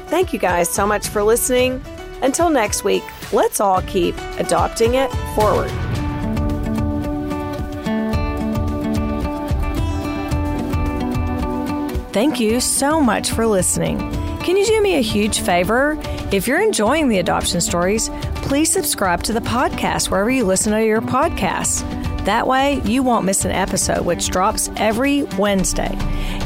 Thank 0.08 0.32
you 0.32 0.38
guys 0.38 0.68
so 0.68 0.86
much 0.86 1.08
for 1.08 1.22
listening. 1.22 1.80
Until 2.22 2.50
next 2.50 2.82
week, 2.82 3.04
let's 3.32 3.60
all 3.60 3.82
keep 3.82 4.16
adopting 4.38 4.94
it 4.94 5.10
forward. 5.34 5.70
Thank 12.12 12.40
you 12.40 12.60
so 12.60 13.00
much 13.00 13.30
for 13.30 13.46
listening. 13.46 14.25
Can 14.46 14.56
you 14.56 14.64
do 14.64 14.80
me 14.80 14.94
a 14.94 15.00
huge 15.00 15.40
favor? 15.40 15.98
If 16.30 16.46
you're 16.46 16.62
enjoying 16.62 17.08
the 17.08 17.18
adoption 17.18 17.60
stories, 17.60 18.10
please 18.36 18.70
subscribe 18.70 19.24
to 19.24 19.32
the 19.32 19.40
podcast 19.40 20.08
wherever 20.08 20.30
you 20.30 20.44
listen 20.44 20.72
to 20.72 20.84
your 20.86 21.00
podcasts. 21.00 21.80
That 22.26 22.46
way, 22.46 22.80
you 22.84 23.02
won't 23.02 23.24
miss 23.24 23.44
an 23.44 23.50
episode, 23.50 24.06
which 24.06 24.28
drops 24.28 24.70
every 24.76 25.24
Wednesday. 25.36 25.90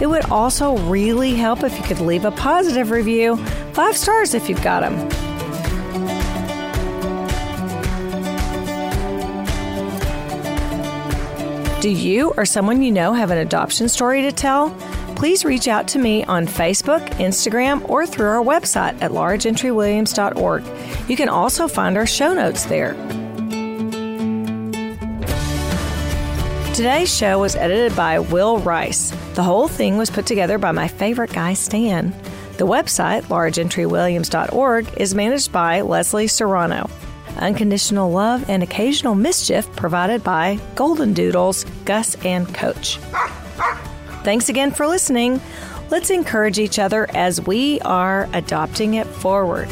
It 0.00 0.08
would 0.08 0.24
also 0.30 0.78
really 0.88 1.34
help 1.34 1.62
if 1.62 1.76
you 1.76 1.84
could 1.84 2.00
leave 2.00 2.24
a 2.24 2.30
positive 2.30 2.90
review, 2.90 3.36
five 3.74 3.98
stars 3.98 4.32
if 4.32 4.48
you've 4.48 4.62
got 4.62 4.80
them. 4.80 4.96
Do 11.82 11.90
you 11.90 12.32
or 12.38 12.46
someone 12.46 12.80
you 12.80 12.92
know 12.92 13.12
have 13.12 13.30
an 13.30 13.36
adoption 13.36 13.90
story 13.90 14.22
to 14.22 14.32
tell? 14.32 14.74
Please 15.20 15.44
reach 15.44 15.68
out 15.68 15.86
to 15.86 15.98
me 15.98 16.24
on 16.24 16.46
Facebook, 16.46 17.06
Instagram, 17.18 17.86
or 17.90 18.06
through 18.06 18.28
our 18.28 18.42
website 18.42 18.96
at 19.02 19.10
largeentrywilliams.org. 19.10 20.64
You 21.10 21.14
can 21.14 21.28
also 21.28 21.68
find 21.68 21.98
our 21.98 22.06
show 22.06 22.32
notes 22.32 22.64
there. 22.64 22.94
Today's 26.72 27.14
show 27.14 27.38
was 27.38 27.54
edited 27.54 27.94
by 27.94 28.18
Will 28.18 28.60
Rice. 28.60 29.10
The 29.34 29.42
whole 29.42 29.68
thing 29.68 29.98
was 29.98 30.08
put 30.08 30.24
together 30.24 30.56
by 30.56 30.72
my 30.72 30.88
favorite 30.88 31.34
guy, 31.34 31.52
Stan. 31.52 32.12
The 32.56 32.66
website, 32.66 33.24
largeentrywilliams.org, 33.24 34.88
is 34.96 35.14
managed 35.14 35.52
by 35.52 35.82
Leslie 35.82 36.28
Serrano. 36.28 36.88
Unconditional 37.36 38.10
love 38.10 38.48
and 38.48 38.62
occasional 38.62 39.14
mischief 39.14 39.70
provided 39.76 40.24
by 40.24 40.58
Golden 40.76 41.12
Doodles, 41.12 41.64
Gus 41.84 42.14
and 42.24 42.48
Coach. 42.54 42.98
Thanks 44.22 44.48
again 44.48 44.70
for 44.70 44.86
listening. 44.86 45.40
Let's 45.90 46.10
encourage 46.10 46.58
each 46.58 46.78
other 46.78 47.08
as 47.14 47.40
we 47.40 47.80
are 47.80 48.28
adopting 48.32 48.94
it 48.94 49.06
forward. 49.06 49.68